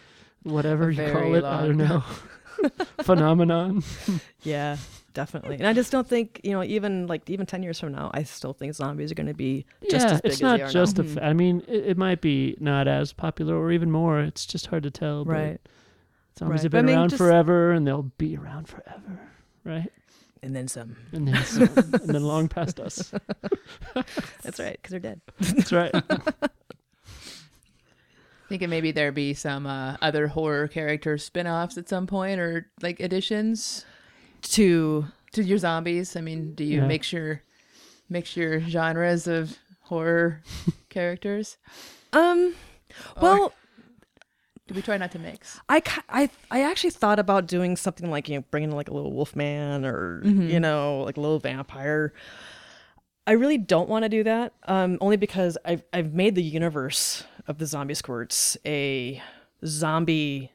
whatever 0.43 0.89
A 0.91 0.95
you 0.95 1.13
call 1.13 1.35
it. 1.35 1.45
I 1.45 1.67
don't 1.67 1.77
know. 1.77 2.03
Phenomenon. 3.03 3.83
Yeah, 4.43 4.77
definitely. 5.15 5.57
And 5.57 5.67
I 5.67 5.73
just 5.73 5.91
don't 5.91 6.07
think, 6.07 6.41
you 6.45 6.51
know, 6.53 6.63
even 6.63 7.07
like 7.07 7.29
even 7.31 7.47
ten 7.47 7.63
years 7.63 7.81
from 7.81 7.93
now, 7.93 8.11
I 8.13 8.25
still 8.25 8.53
think 8.53 8.75
zombies 8.75 9.11
are 9.11 9.15
going 9.15 9.29
to 9.29 9.35
be 9.35 9.65
just 9.91 10.07
yeah, 10.07 10.13
as 10.15 10.21
big 10.21 10.33
it's 10.33 10.35
as 10.37 10.43
not 10.43 10.57
they 10.59 10.63
are 10.65 10.71
just 10.71 10.99
now. 10.99 11.05
a. 11.05 11.07
F- 11.07 11.19
I 11.23 11.33
mean, 11.33 11.63
it, 11.67 11.87
it 11.87 11.97
might 11.97 12.21
be 12.21 12.57
not 12.61 12.87
as 12.89 13.13
popular 13.13 13.57
or 13.57 13.73
even 13.73 13.91
more. 13.91 14.21
It's 14.21 14.45
just 14.45 14.67
hard 14.67 14.83
to 14.83 14.91
tell. 14.91 15.25
but 15.25 15.33
right. 15.33 15.61
Zombies 16.39 16.51
Right. 16.59 16.63
have 16.65 16.73
But 16.73 16.79
I 16.79 16.81
been 16.81 16.87
mean, 16.87 16.95
around 16.97 17.09
just- 17.11 17.19
forever, 17.19 17.71
and 17.73 17.87
they'll 17.87 18.03
be 18.19 18.37
around 18.37 18.69
forever. 18.69 19.21
Right. 19.65 19.91
And 20.43 20.55
then 20.55 20.69
some. 20.69 20.97
And 21.13 21.27
then, 21.29 21.43
some, 21.45 21.63
and 21.77 22.09
then 22.15 22.23
long 22.25 22.49
past 22.49 22.79
us. 22.81 23.11
That's 24.43 24.59
right, 24.61 24.77
because 24.77 24.91
they're 24.91 25.01
dead. 25.01 25.21
That's 25.41 25.73
right. 25.73 25.95
Thinking 28.49 28.69
maybe 28.69 28.93
there 28.93 29.11
be 29.11 29.33
some 29.33 29.67
uh, 29.67 29.97
other 30.03 30.27
horror 30.29 30.69
character 30.69 31.17
spin-offs 31.17 31.79
at 31.79 31.89
some 31.89 32.07
point 32.07 32.39
or 32.41 32.67
like 32.83 33.01
additions 33.01 33.87
To 34.45 35.07
to 35.33 35.43
your 35.43 35.59
zombies. 35.59 36.17
I 36.17 36.21
mean, 36.21 36.55
do 36.55 36.65
you 36.65 36.81
Yeah. 36.81 36.87
mix 36.87 37.13
your 37.13 37.43
mix 38.09 38.37
your 38.37 38.61
genres 38.61 39.27
of 39.27 39.59
horror 39.83 40.43
characters? 40.91 41.57
um, 42.13 42.55
well. 43.21 43.53
Do 44.67 44.73
we 44.75 44.81
try 44.81 44.97
not 44.97 45.13
to 45.13 45.19
mix? 45.19 45.61
I, 45.69 45.83
I 46.09 46.31
I 46.51 46.63
actually 46.63 46.91
thought 46.91 47.19
about 47.19 47.47
doing 47.47 47.77
something 47.77 48.11
like 48.11 48.29
you 48.31 48.37
know 48.39 48.45
bringing 48.51 48.71
like 48.71 48.89
a 48.89 48.95
little 48.95 49.13
wolf 49.13 49.37
man 49.37 49.85
or 49.85 50.23
Mm-hmm. 50.25 50.49
you 50.49 50.59
know 50.61 51.01
like 51.03 51.17
a 51.19 51.21
little 51.21 51.39
vampire. 51.39 52.15
I 53.27 53.33
really 53.33 53.59
don't 53.59 53.89
want 53.89 54.05
to 54.05 54.09
do 54.09 54.23
that, 54.25 54.53
um, 54.69 54.97
only 55.03 55.17
because 55.19 55.59
I've 55.67 55.83
I've 55.93 56.15
made 56.15 56.35
the 56.35 56.43
universe 56.43 57.25
of 57.47 57.59
the 57.59 57.67
zombie 57.67 57.93
squirts 57.95 58.57
a 58.65 59.23
zombie 59.67 60.51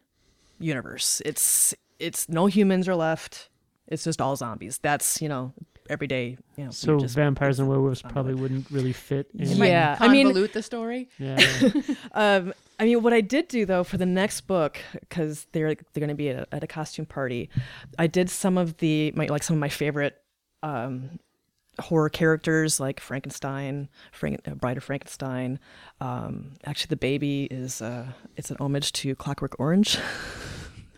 universe. 0.60 1.22
It's 1.26 1.76
it's 2.00 2.28
no 2.30 2.48
humans 2.48 2.88
are 2.88 2.96
left. 2.96 3.50
It's 3.90 4.04
just 4.04 4.22
all 4.22 4.36
zombies. 4.36 4.78
That's 4.78 5.22
you 5.22 5.28
know 5.30 5.52
every 5.90 6.08
day. 6.08 6.38
You 6.56 6.66
know, 6.66 6.72
So 6.72 7.00
just- 7.00 7.16
vampires 7.16 7.60
and 7.60 7.68
werewolves 7.68 8.02
probably 8.04 8.36
wouldn't 8.36 8.70
really 8.70 8.94
fit. 8.94 9.28
In, 9.38 9.50
You 9.50 9.56
might 9.58 9.70
Yeah, 9.70 9.98
I 10.00 10.08
mean- 10.08 10.28
convolute 10.28 10.54
the 10.54 10.62
story. 10.64 11.10
yeah. 11.18 11.40
Um, 12.14 12.54
I 12.80 12.86
mean, 12.86 13.02
what 13.04 13.12
I 13.14 13.22
did 13.22 13.48
do 13.50 13.66
though 13.66 13.84
for 13.84 13.98
the 13.98 14.06
next 14.06 14.42
book, 14.42 14.78
because 15.00 15.48
they're 15.52 15.74
they're 15.76 16.00
going 16.00 16.10
to 16.10 16.16
be 16.16 16.30
at 16.30 16.48
a, 16.48 16.56
at 16.56 16.64
a 16.64 16.68
costume 16.68 17.06
party, 17.08 17.50
I 17.98 18.08
did 18.08 18.30
some 18.30 18.58
of 18.58 18.78
the 18.78 19.12
my 19.16 19.26
like 19.26 19.44
some 19.44 19.56
of 19.56 19.60
my 19.60 19.68
favorite 19.70 20.16
um, 20.64 21.20
horror 21.80 22.10
characters 22.10 22.80
like 22.80 23.00
Frankenstein, 23.00 23.90
Frank, 24.12 24.42
uh, 24.48 24.54
Bride 24.56 24.78
of 24.78 24.84
Frankenstein. 24.84 25.60
Um, 26.02 26.54
actually, 26.66 26.90
the 26.90 26.98
baby 26.98 27.46
is 27.52 27.82
uh, 27.82 28.06
it's 28.38 28.52
an 28.52 28.58
homage 28.60 28.92
to 28.94 29.16
Clockwork 29.16 29.56
Orange. 29.60 29.98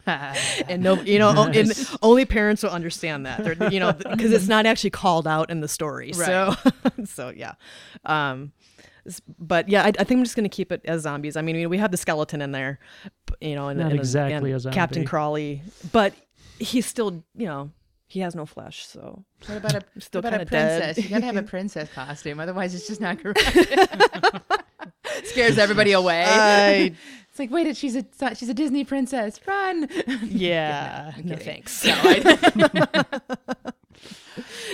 and 0.68 0.82
no, 0.84 0.96
you 1.02 1.20
know, 1.20 1.30
o- 1.36 1.48
and 1.50 1.72
only 2.02 2.26
parents 2.26 2.64
will 2.64 2.72
understand 2.72 3.26
that. 3.26 3.44
They're, 3.44 3.72
you 3.72 3.80
know, 3.80 3.92
because 4.12 4.32
it's 4.32 4.48
not 4.48 4.66
actually 4.66 4.90
called 4.92 5.28
out 5.28 5.50
in 5.50 5.60
the 5.62 5.68
story. 5.68 6.14
So, 6.14 6.56
so 7.06 7.30
yeah. 7.30 7.54
Um, 8.06 8.52
but 9.40 9.68
yeah, 9.70 9.84
I, 9.84 9.88
I 9.88 10.04
think 10.04 10.12
I'm 10.20 10.24
just 10.24 10.36
going 10.36 10.50
to 10.50 10.56
keep 10.56 10.72
it 10.72 10.82
as 10.86 11.02
zombies. 11.02 11.36
I 11.36 11.42
mean, 11.42 11.70
we 11.70 11.78
have 11.80 11.92
the 11.92 11.98
skeleton 11.98 12.42
in 12.42 12.52
there, 12.52 12.80
you 13.40 13.56
know, 13.56 13.68
and, 13.70 13.80
Not 13.80 13.92
and- 13.92 14.00
exactly 14.00 14.52
and 14.52 14.66
a 14.66 14.72
Captain. 14.72 15.06
Crawley, 15.06 15.62
but 15.92 16.14
he's 16.60 16.86
still, 16.86 17.24
you 17.36 17.48
know, 17.48 17.72
he 18.08 18.20
has 18.20 18.36
no 18.36 18.46
flesh. 18.46 18.86
So 18.86 19.24
What 19.48 19.58
about 19.58 19.76
a 19.76 19.82
Still 20.02 20.22
what 20.22 20.34
about 20.34 20.42
a 20.42 20.46
kinda 20.46 20.52
dead. 20.52 20.82
princess? 20.96 21.04
You 21.04 21.10
gotta 21.10 21.26
have 21.26 21.38
a 21.38 21.44
princess 21.44 21.90
costume, 21.94 22.40
otherwise 22.40 22.76
it's 22.76 22.86
just 22.88 23.00
not 23.02 23.20
correct. 23.24 23.40
Scares 25.26 25.58
everybody 25.58 25.92
away. 25.94 26.26
I, 26.28 26.94
it's 27.32 27.40
like, 27.40 27.50
wait, 27.50 27.78
she's 27.78 27.96
a 27.96 28.04
she's 28.36 28.50
a 28.50 28.54
Disney 28.54 28.84
princess. 28.84 29.40
Run! 29.48 29.88
yeah, 30.26 31.14
I'm 31.16 31.26
no 31.26 31.38
thanks. 31.38 31.86
No, 31.86 31.94
I, 31.96 33.06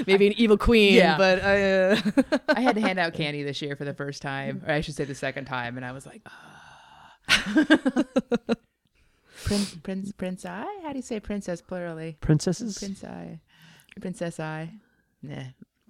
Maybe 0.08 0.28
an 0.28 0.34
evil 0.38 0.58
queen, 0.58 0.96
Yeah. 0.96 1.18
but 1.18 1.40
uh, 1.40 2.02
I 2.50 2.62
had 2.62 2.74
to 2.76 2.82
hand 2.82 2.98
out 2.98 3.14
candy 3.14 3.44
this 3.44 3.62
year 3.62 3.76
for 3.76 3.86
the 3.86 3.94
first 3.94 4.24
time, 4.24 4.64
or 4.66 4.74
I 4.74 4.82
should 4.82 4.96
say 4.96 5.04
the 5.04 5.14
second 5.14 5.46
time, 5.46 5.78
and 5.78 5.86
I 5.86 5.92
was 5.92 6.08
like, 6.08 6.24
ah. 6.26 8.04
Prince, 9.44 9.76
Prince, 9.76 10.12
Prince 10.14 10.46
I? 10.46 10.66
How 10.82 10.90
do 10.92 10.96
you 10.96 11.04
say 11.04 11.20
princess 11.20 11.62
plurally? 11.62 12.18
Princesses? 12.22 12.78
Prince 12.80 13.04
I, 13.04 13.40
Princess 14.02 14.40
I. 14.40 14.72
Nah. 15.22 15.44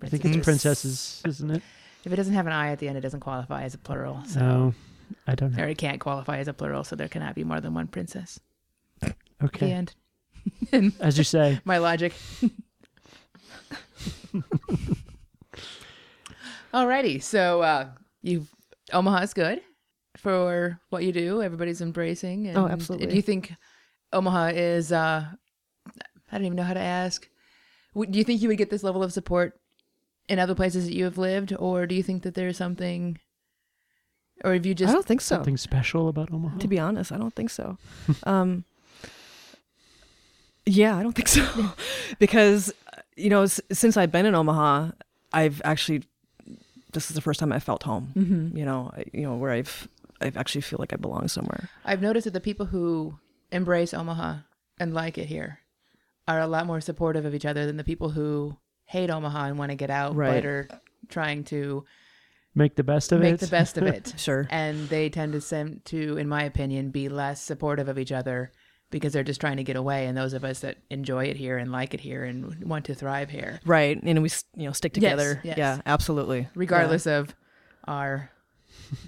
I 0.03 0.09
think 0.09 0.25
it's 0.25 0.43
princesses, 0.45 1.21
isn't 1.25 1.49
it? 1.49 1.61
If 2.03 2.11
it 2.11 2.17
doesn't 2.17 2.33
have 2.33 2.45
an 2.45 2.53
I 2.53 2.71
at 2.71 2.79
the 2.79 2.89
end, 2.89 2.97
it 2.97 3.01
doesn't 3.01 3.21
qualify 3.21 3.63
as 3.63 3.73
a 3.73 3.77
plural. 3.77 4.21
So. 4.25 4.39
No, 4.39 4.73
I 5.27 5.35
don't 5.35 5.55
know. 5.55 5.63
Or 5.63 5.67
it 5.67 5.77
can't 5.77 5.99
qualify 5.99 6.37
as 6.39 6.47
a 6.47 6.53
plural, 6.53 6.83
so 6.83 6.95
there 6.95 7.07
cannot 7.07 7.35
be 7.35 7.43
more 7.43 7.61
than 7.61 7.73
one 7.73 7.87
princess. 7.87 8.39
Okay. 9.03 9.13
The 9.39 9.45
Okay, 9.45 9.71
end. 9.71 9.95
as 10.99 11.17
you 11.17 11.23
say. 11.23 11.59
My 11.65 11.77
logic. 11.77 12.13
Alrighty, 16.73 17.21
so 17.23 17.61
uh, 17.61 17.89
you 18.21 18.45
Omaha's 18.93 19.33
good 19.33 19.61
for 20.17 20.79
what 20.89 21.03
you 21.03 21.11
do. 21.11 21.41
Everybody's 21.41 21.81
embracing. 21.81 22.47
And 22.47 22.57
Oh, 22.57 22.67
absolutely. 22.67 23.07
Do 23.07 23.15
you 23.15 23.21
think 23.21 23.53
Omaha 24.13 24.47
is? 24.55 24.91
Uh, 24.91 25.25
I 26.31 26.37
don't 26.37 26.45
even 26.45 26.55
know 26.57 26.63
how 26.63 26.73
to 26.73 26.79
ask. 26.79 27.27
Do 27.95 28.17
you 28.17 28.23
think 28.23 28.41
you 28.41 28.49
would 28.49 28.57
get 28.57 28.69
this 28.69 28.83
level 28.83 29.01
of 29.01 29.13
support 29.13 29.59
in 30.29 30.39
other 30.39 30.55
places 30.55 30.85
that 30.85 30.93
you 30.93 31.05
have 31.05 31.17
lived, 31.17 31.53
or 31.57 31.87
do 31.87 31.95
you 31.95 32.03
think 32.03 32.23
that 32.23 32.33
there's 32.35 32.57
something, 32.57 33.17
or 34.43 34.53
have 34.53 34.65
you 34.65 34.73
just? 34.75 34.89
I 34.89 34.93
just 34.93 34.95
don't 34.95 35.05
think 35.07 35.21
so. 35.21 35.35
Something 35.35 35.57
special 35.57 36.07
about 36.09 36.31
Omaha. 36.31 36.57
To 36.59 36.67
be 36.67 36.79
honest, 36.79 37.11
I 37.11 37.17
don't 37.17 37.33
think 37.35 37.49
so. 37.49 37.77
um, 38.23 38.63
yeah, 40.65 40.97
I 40.97 41.03
don't 41.03 41.13
think 41.13 41.27
so. 41.27 41.45
because, 42.19 42.73
you 43.15 43.29
know, 43.29 43.43
s- 43.43 43.61
since 43.71 43.95
I've 43.97 44.11
been 44.11 44.25
in 44.25 44.35
Omaha, 44.35 44.91
I've 45.31 45.61
actually, 45.63 46.03
this 46.93 47.09
is 47.09 47.15
the 47.15 47.21
first 47.21 47.39
time 47.39 47.51
I 47.53 47.59
felt 47.59 47.83
home, 47.83 48.11
Mhm. 48.15 48.57
you 48.57 48.65
know, 48.65 48.91
I, 48.95 49.05
you 49.13 49.21
know, 49.23 49.35
where 49.35 49.51
I've, 49.51 49.87
I 50.21 50.31
actually 50.35 50.61
feel 50.61 50.77
like 50.79 50.91
I 50.93 50.97
belong 50.97 51.27
somewhere. 51.29 51.69
I've 51.85 52.01
noticed 52.01 52.25
that 52.25 52.31
the 52.33 52.41
people 52.41 52.65
who 52.65 53.17
embrace 53.51 53.93
Omaha 53.93 54.37
and 54.79 54.93
like 54.93 55.17
it 55.17 55.27
here 55.27 55.59
are 56.27 56.39
a 56.41 56.47
lot 56.47 56.65
more 56.65 56.81
supportive 56.81 57.23
of 57.25 57.33
each 57.33 57.45
other 57.45 57.65
than 57.65 57.77
the 57.77 57.83
people 57.83 58.09
who 58.09 58.57
hate 58.85 59.09
Omaha 59.09 59.45
and 59.45 59.57
want 59.57 59.71
to 59.71 59.75
get 59.75 59.89
out, 59.89 60.15
Right. 60.15 60.33
but 60.35 60.45
are 60.45 60.67
trying 61.07 61.43
to 61.45 61.85
Make 62.57 62.75
the 62.75 62.83
best 62.83 63.11
of 63.11 63.19
make 63.19 63.27
it. 63.29 63.31
Make 63.33 63.39
the 63.41 63.47
best 63.47 63.77
of 63.77 63.83
it. 63.85 64.13
Sure. 64.17 64.47
and 64.49 64.89
they 64.89 65.09
tend 65.09 65.33
to 65.33 65.41
seem 65.41 65.81
to, 65.85 66.17
in 66.17 66.27
my 66.27 66.43
opinion, 66.43 66.89
be 66.89 67.07
less 67.07 67.41
supportive 67.41 67.87
of 67.87 67.97
each 67.99 68.11
other 68.11 68.51
because 68.89 69.13
they're 69.13 69.23
just 69.23 69.39
trying 69.39 69.57
to 69.57 69.63
get 69.63 69.75
away. 69.75 70.07
And 70.07 70.17
those 70.17 70.33
of 70.33 70.43
us 70.43 70.59
that 70.61 70.77
enjoy 70.89 71.25
it 71.25 71.37
here 71.37 71.57
and 71.57 71.71
like 71.71 71.93
it 71.93 71.99
here 71.99 72.23
and 72.23 72.63
want 72.63 72.85
to 72.85 72.95
thrive 72.95 73.29
here, 73.29 73.59
Right. 73.65 74.01
And 74.01 74.23
we, 74.23 74.29
you 74.55 74.65
know, 74.65 74.71
stick 74.71 74.93
together. 74.93 75.39
yes. 75.43 75.57
Yeah, 75.57 75.81
absolutely. 75.85 76.47
regardless 76.55 77.05
of 77.05 77.35
our 77.87 78.31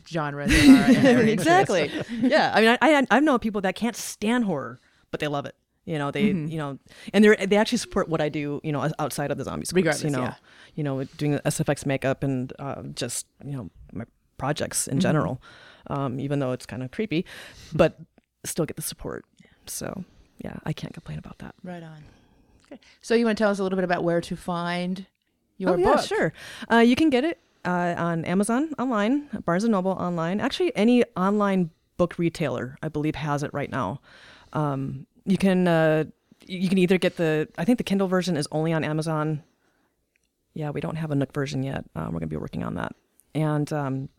genres, 0.07 0.51
our, 0.51 0.57
and 0.67 0.77
our 0.77 0.91
Yeah. 0.91 1.19
interests. 1.21 1.31
exactly. 1.31 1.91
yeah. 2.21 2.51
I 2.53 2.61
mean, 2.61 2.69
I, 2.69 2.77
I, 2.99 3.07
I've 3.09 3.23
known 3.23 3.39
people 3.39 3.61
that 3.61 3.75
can't 3.75 3.95
stand 3.95 4.43
horror, 4.45 4.79
but 5.11 5.19
they 5.19 5.27
love 5.27 5.45
it. 5.45 5.55
You 5.89 5.97
know, 5.97 6.11
they, 6.11 6.25
Mhm. 6.33 6.51
you 6.51 6.57
know, 6.61 6.77
and 7.13 7.23
they're, 7.23 7.35
they 7.35 7.57
actually 7.57 7.79
support 7.79 8.09
what 8.09 8.21
I 8.21 8.29
do, 8.29 8.61
you 8.63 8.71
know, 8.71 8.81
outside 8.99 9.31
of 9.31 9.37
the 9.39 9.43
zombies. 9.43 9.71
Regardless, 9.73 10.03
you 10.03 10.11
know, 10.11 10.21
yeah. 10.21 10.35
you 10.75 10.83
know, 10.83 11.03
doing 11.17 11.39
SFX 11.45 11.85
makeup 11.85 12.23
and 12.23 12.53
uh, 12.59 12.83
just, 12.93 13.25
you 13.43 13.55
know, 13.57 13.69
my 13.91 14.05
projects 14.37 14.87
in 14.87 14.97
Mhm. 14.97 15.01
general, 15.01 15.41
um, 15.87 16.19
even 16.19 16.37
though 16.39 16.51
it's 16.51 16.67
kind 16.67 16.83
of 16.83 16.91
creepy, 16.91 17.25
but 17.73 17.99
still 18.45 18.65
get 18.65 18.75
the 18.75 18.83
support. 18.83 19.25
So 19.65 20.03
yeah, 20.45 20.57
I 20.63 20.73
can't 20.73 20.93
complain 20.93 21.17
about 21.17 21.39
that. 21.39 21.55
Right 21.63 21.81
on. 21.83 22.03
Okay. 22.65 22.79
So 23.01 23.15
you 23.15 23.25
want 23.25 23.37
to 23.37 23.43
tell 23.43 23.51
us 23.51 23.57
a 23.59 23.63
little 23.63 23.75
bit 23.75 23.83
about 23.91 24.03
where 24.03 24.21
to 24.21 24.35
find 24.35 25.07
your 25.57 25.71
oh, 25.71 25.75
yeah, 25.75 25.95
book? 25.95 26.05
sure. 26.05 26.33
Uh, 26.71 26.77
you 26.89 26.95
can 26.95 27.09
get 27.09 27.23
it 27.23 27.39
uh, 27.65 27.95
on 27.97 28.25
Amazon 28.25 28.69
online, 28.77 29.27
Barnes 29.43 29.63
and 29.63 29.71
Noble 29.71 29.91
online. 29.93 30.39
Actually, 30.39 30.71
any 30.75 31.03
online 31.17 31.71
book 31.97 32.19
retailer, 32.19 32.77
I 32.83 32.89
believe, 32.89 33.15
has 33.15 33.41
it 33.43 33.51
right 33.53 33.71
now. 33.71 34.01
Um, 34.53 35.05
you 35.25 35.37
can 35.37 35.67
uh, 35.67 36.05
you 36.45 36.69
can 36.69 36.77
either 36.77 36.97
get 36.97 37.17
the 37.17 37.47
I 37.57 37.65
think 37.65 37.77
the 37.77 37.83
Kindle 37.83 38.07
version 38.07 38.37
is 38.37 38.47
only 38.51 38.73
on 38.73 38.83
Amazon. 38.83 39.43
Yeah, 40.53 40.71
we 40.71 40.81
don't 40.81 40.95
have 40.95 41.11
a 41.11 41.15
Nook 41.15 41.33
version 41.33 41.63
yet. 41.63 41.85
Um, 41.95 42.13
we're 42.13 42.19
to 42.19 42.27
be 42.27 42.37
working 42.37 42.63
on 42.63 42.75
that, 42.75 42.93
and 43.35 43.71
um, 43.71 44.09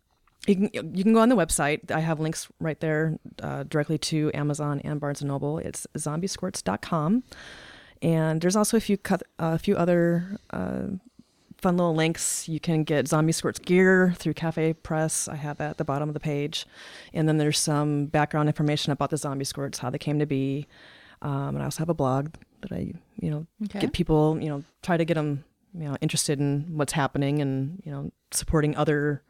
you 0.46 0.54
can 0.56 0.94
you 0.94 1.04
can 1.04 1.12
go 1.12 1.20
on 1.20 1.28
the 1.28 1.36
website. 1.36 1.90
I 1.90 2.00
have 2.00 2.20
links 2.20 2.48
right 2.60 2.78
there 2.80 3.18
uh, 3.42 3.64
directly 3.64 3.98
to 3.98 4.30
Amazon 4.34 4.80
and 4.84 5.00
Barnes 5.00 5.20
and 5.20 5.28
Noble. 5.28 5.58
It's 5.58 5.86
zombiesquirts.com. 5.96 7.24
And 8.02 8.40
there's 8.40 8.56
also 8.56 8.78
a 8.78 8.80
few 8.80 8.96
cut, 8.96 9.22
a 9.38 9.58
few 9.58 9.76
other 9.76 10.38
uh, 10.50 10.86
fun 11.60 11.76
little 11.76 11.94
links. 11.94 12.48
You 12.48 12.58
can 12.60 12.84
get 12.84 13.06
Zombie 13.08 13.32
Squirts 13.32 13.58
gear 13.58 14.12
through 14.16 14.34
CafePress. 14.34 15.28
I 15.30 15.36
have 15.36 15.58
that 15.58 15.70
at 15.70 15.76
the 15.78 15.84
bottom 15.84 16.08
of 16.08 16.14
the 16.14 16.20
page. 16.20 16.66
And 17.12 17.28
then 17.28 17.38
there's 17.38 17.58
some 17.58 18.06
background 18.06 18.48
information 18.48 18.92
about 18.92 19.10
the 19.10 19.16
Zombie 19.16 19.44
Squirts, 19.44 19.78
how 19.78 19.90
they 19.90 19.98
came 19.98 20.18
to 20.18 20.26
be. 20.26 20.66
Um, 21.22 21.48
and 21.56 21.58
I 21.58 21.64
also 21.64 21.78
have 21.80 21.88
a 21.90 21.94
blog 21.94 22.30
that 22.62 22.72
I, 22.72 22.92
you 23.20 23.30
know, 23.30 23.46
Okay. 23.64 23.80
get 23.80 23.92
people, 23.92 24.38
you 24.40 24.48
know, 24.48 24.64
try 24.82 24.96
to 24.96 25.04
get 25.04 25.14
them, 25.14 25.44
you 25.74 25.84
know, 25.88 25.96
interested 26.00 26.40
in 26.40 26.66
what's 26.76 26.92
happening 26.94 27.40
and, 27.42 27.82
you 27.84 27.92
know, 27.92 28.10
supporting 28.30 28.74
other, 28.76 29.22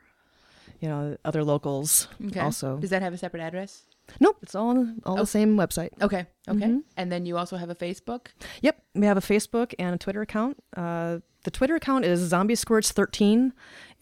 you 0.80 0.88
know, 0.88 1.16
other 1.24 1.42
locals 1.42 2.06
Okay. 2.26 2.40
also. 2.40 2.78
Does 2.78 2.90
that 2.90 3.02
have 3.02 3.12
a 3.12 3.18
separate 3.18 3.40
address? 3.42 3.82
Nope, 4.18 4.38
it's 4.42 4.54
all 4.56 4.68
on 4.70 5.00
all 5.04 5.16
Oh. 5.16 5.20
the 5.20 5.26
same 5.26 5.56
website. 5.56 5.90
Okay. 6.02 6.26
Okay. 6.48 6.58
Mhm. 6.66 6.82
And 6.96 7.12
then 7.12 7.26
you 7.26 7.36
also 7.38 7.56
have 7.56 7.70
a 7.70 7.74
Facebook. 7.76 8.28
Yep, 8.62 8.82
we 8.94 9.06
have 9.06 9.16
a 9.16 9.20
Facebook 9.20 9.72
and 9.78 9.94
a 9.94 9.98
Twitter 9.98 10.20
account. 10.22 10.56
Uh, 10.76 11.18
the 11.44 11.50
Twitter 11.50 11.74
account 11.76 12.04
is 12.04 12.20
Zombie 12.20 12.54
Squirts 12.54 12.92
thirteen, 12.92 13.52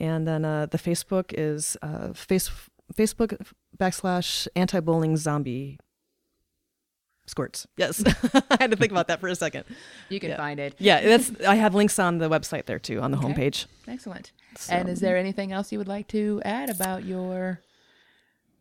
and 0.00 0.26
then 0.26 0.44
uh, 0.44 0.66
the 0.66 0.78
Facebook 0.78 1.32
is 1.36 1.76
uh, 1.82 2.12
face 2.12 2.50
Facebook 2.94 3.38
backslash 3.78 4.48
anti 4.56 4.80
bullying 4.80 5.16
zombie 5.16 5.78
squirts. 7.26 7.66
Yes, 7.76 8.02
I 8.50 8.56
had 8.58 8.70
to 8.70 8.76
think 8.76 8.90
about 8.90 9.08
that 9.08 9.20
for 9.20 9.28
a 9.28 9.34
second. 9.34 9.64
You 10.08 10.18
can 10.20 10.30
Yeah. 10.30 10.36
find 10.36 10.58
it. 10.58 10.74
Yeah, 10.78 11.00
that's 11.00 11.30
I 11.46 11.56
have 11.56 11.74
links 11.74 11.98
on 11.98 12.18
the 12.18 12.28
website 12.28 12.64
there 12.66 12.78
too 12.78 13.00
on 13.00 13.10
the 13.10 13.18
Okay. 13.18 13.28
homepage. 13.28 13.66
Excellent. 13.86 14.32
So- 14.56 14.72
And 14.72 14.88
is 14.88 15.00
there 15.00 15.16
anything 15.16 15.52
else 15.52 15.70
you 15.70 15.78
would 15.78 15.88
like 15.88 16.08
to 16.08 16.40
add 16.44 16.70
about 16.70 17.04
your 17.04 17.60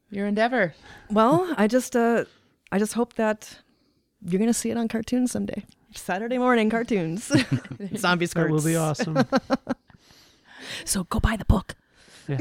your 0.10 0.28
endeavor? 0.28 0.74
Well, 1.10 1.54
I 1.58 1.68
just 1.68 1.96
uh, 1.96 2.26
I 2.72 2.80
just 2.80 2.94
hope 2.94 3.14
that 3.14 3.60
you're 4.26 4.40
gonna 4.40 4.54
see 4.54 4.70
it 4.70 4.78
on 4.78 4.88
cartoons 4.90 5.32
someday. 5.32 5.64
Saturday 5.96 6.38
morning 6.38 6.70
cartoons. 6.70 7.24
Zombie 7.96 8.26
That 8.28 8.50
will 8.50 8.62
be 8.64 8.76
awesome. 8.76 9.18
So 10.86 11.06
go 11.06 11.20
buy 11.22 11.38
the 11.38 11.46
book. 11.46 11.76
yeah. 12.28 12.40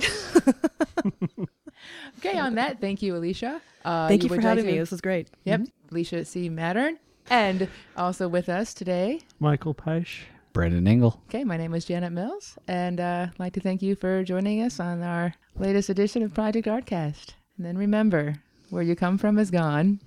Okay. 2.18 2.38
On 2.38 2.54
that, 2.56 2.80
thank 2.80 3.02
you, 3.02 3.14
Alicia. 3.16 3.60
Uh, 3.84 4.08
Thank 4.08 4.24
you, 4.24 4.28
would 4.30 4.36
for 4.36 4.42
like 4.42 4.48
having 4.48 4.64
to- 4.64 4.72
me. 4.72 4.78
This 4.78 4.92
is 4.92 5.00
great. 5.00 5.28
Yep. 5.44 5.62
Alicia 5.92 6.24
C. 6.24 6.48
Mattern. 6.50 6.96
And 7.30 7.68
also 7.96 8.26
with 8.28 8.48
us 8.48 8.74
today. 8.74 9.20
Michael 9.38 9.74
Peisch. 9.74 10.22
Brandon 10.52 10.88
Engel. 10.88 11.20
Okay, 11.28 11.44
my 11.44 11.56
name 11.56 11.74
is 11.74 11.84
Janet 11.84 12.12
Mills, 12.12 12.56
and 12.66 12.98
uh, 12.98 13.26
I'd 13.30 13.38
like 13.38 13.52
to 13.52 13.60
thank 13.60 13.82
you 13.82 13.94
for 13.94 14.24
joining 14.24 14.62
us 14.62 14.80
on 14.80 15.02
our 15.02 15.34
latest 15.58 15.90
edition 15.90 16.22
of 16.22 16.32
Project 16.32 16.66
Artcast. 16.66 17.34
And 17.58 17.66
then 17.66 17.76
remember, 17.76 18.36
where 18.70 18.82
you 18.82 18.96
come 18.96 19.18
from 19.18 19.38
is 19.38 19.50
gone, 19.50 20.00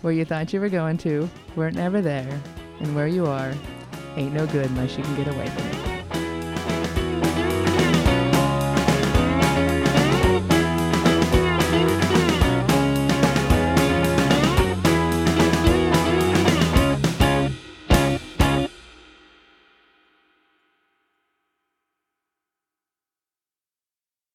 where 0.00 0.12
you 0.14 0.24
thought 0.24 0.52
you 0.54 0.60
were 0.60 0.70
going 0.70 0.96
to 0.98 1.28
weren't 1.54 1.76
ever 1.76 2.00
there, 2.00 2.40
and 2.80 2.94
where 2.94 3.08
you 3.08 3.26
are 3.26 3.54
ain't 4.16 4.32
no 4.32 4.46
good 4.46 4.66
unless 4.66 4.96
you 4.96 5.04
can 5.04 5.16
get 5.16 5.28
away 5.28 5.46
from 5.48 5.66
it. 5.66 5.93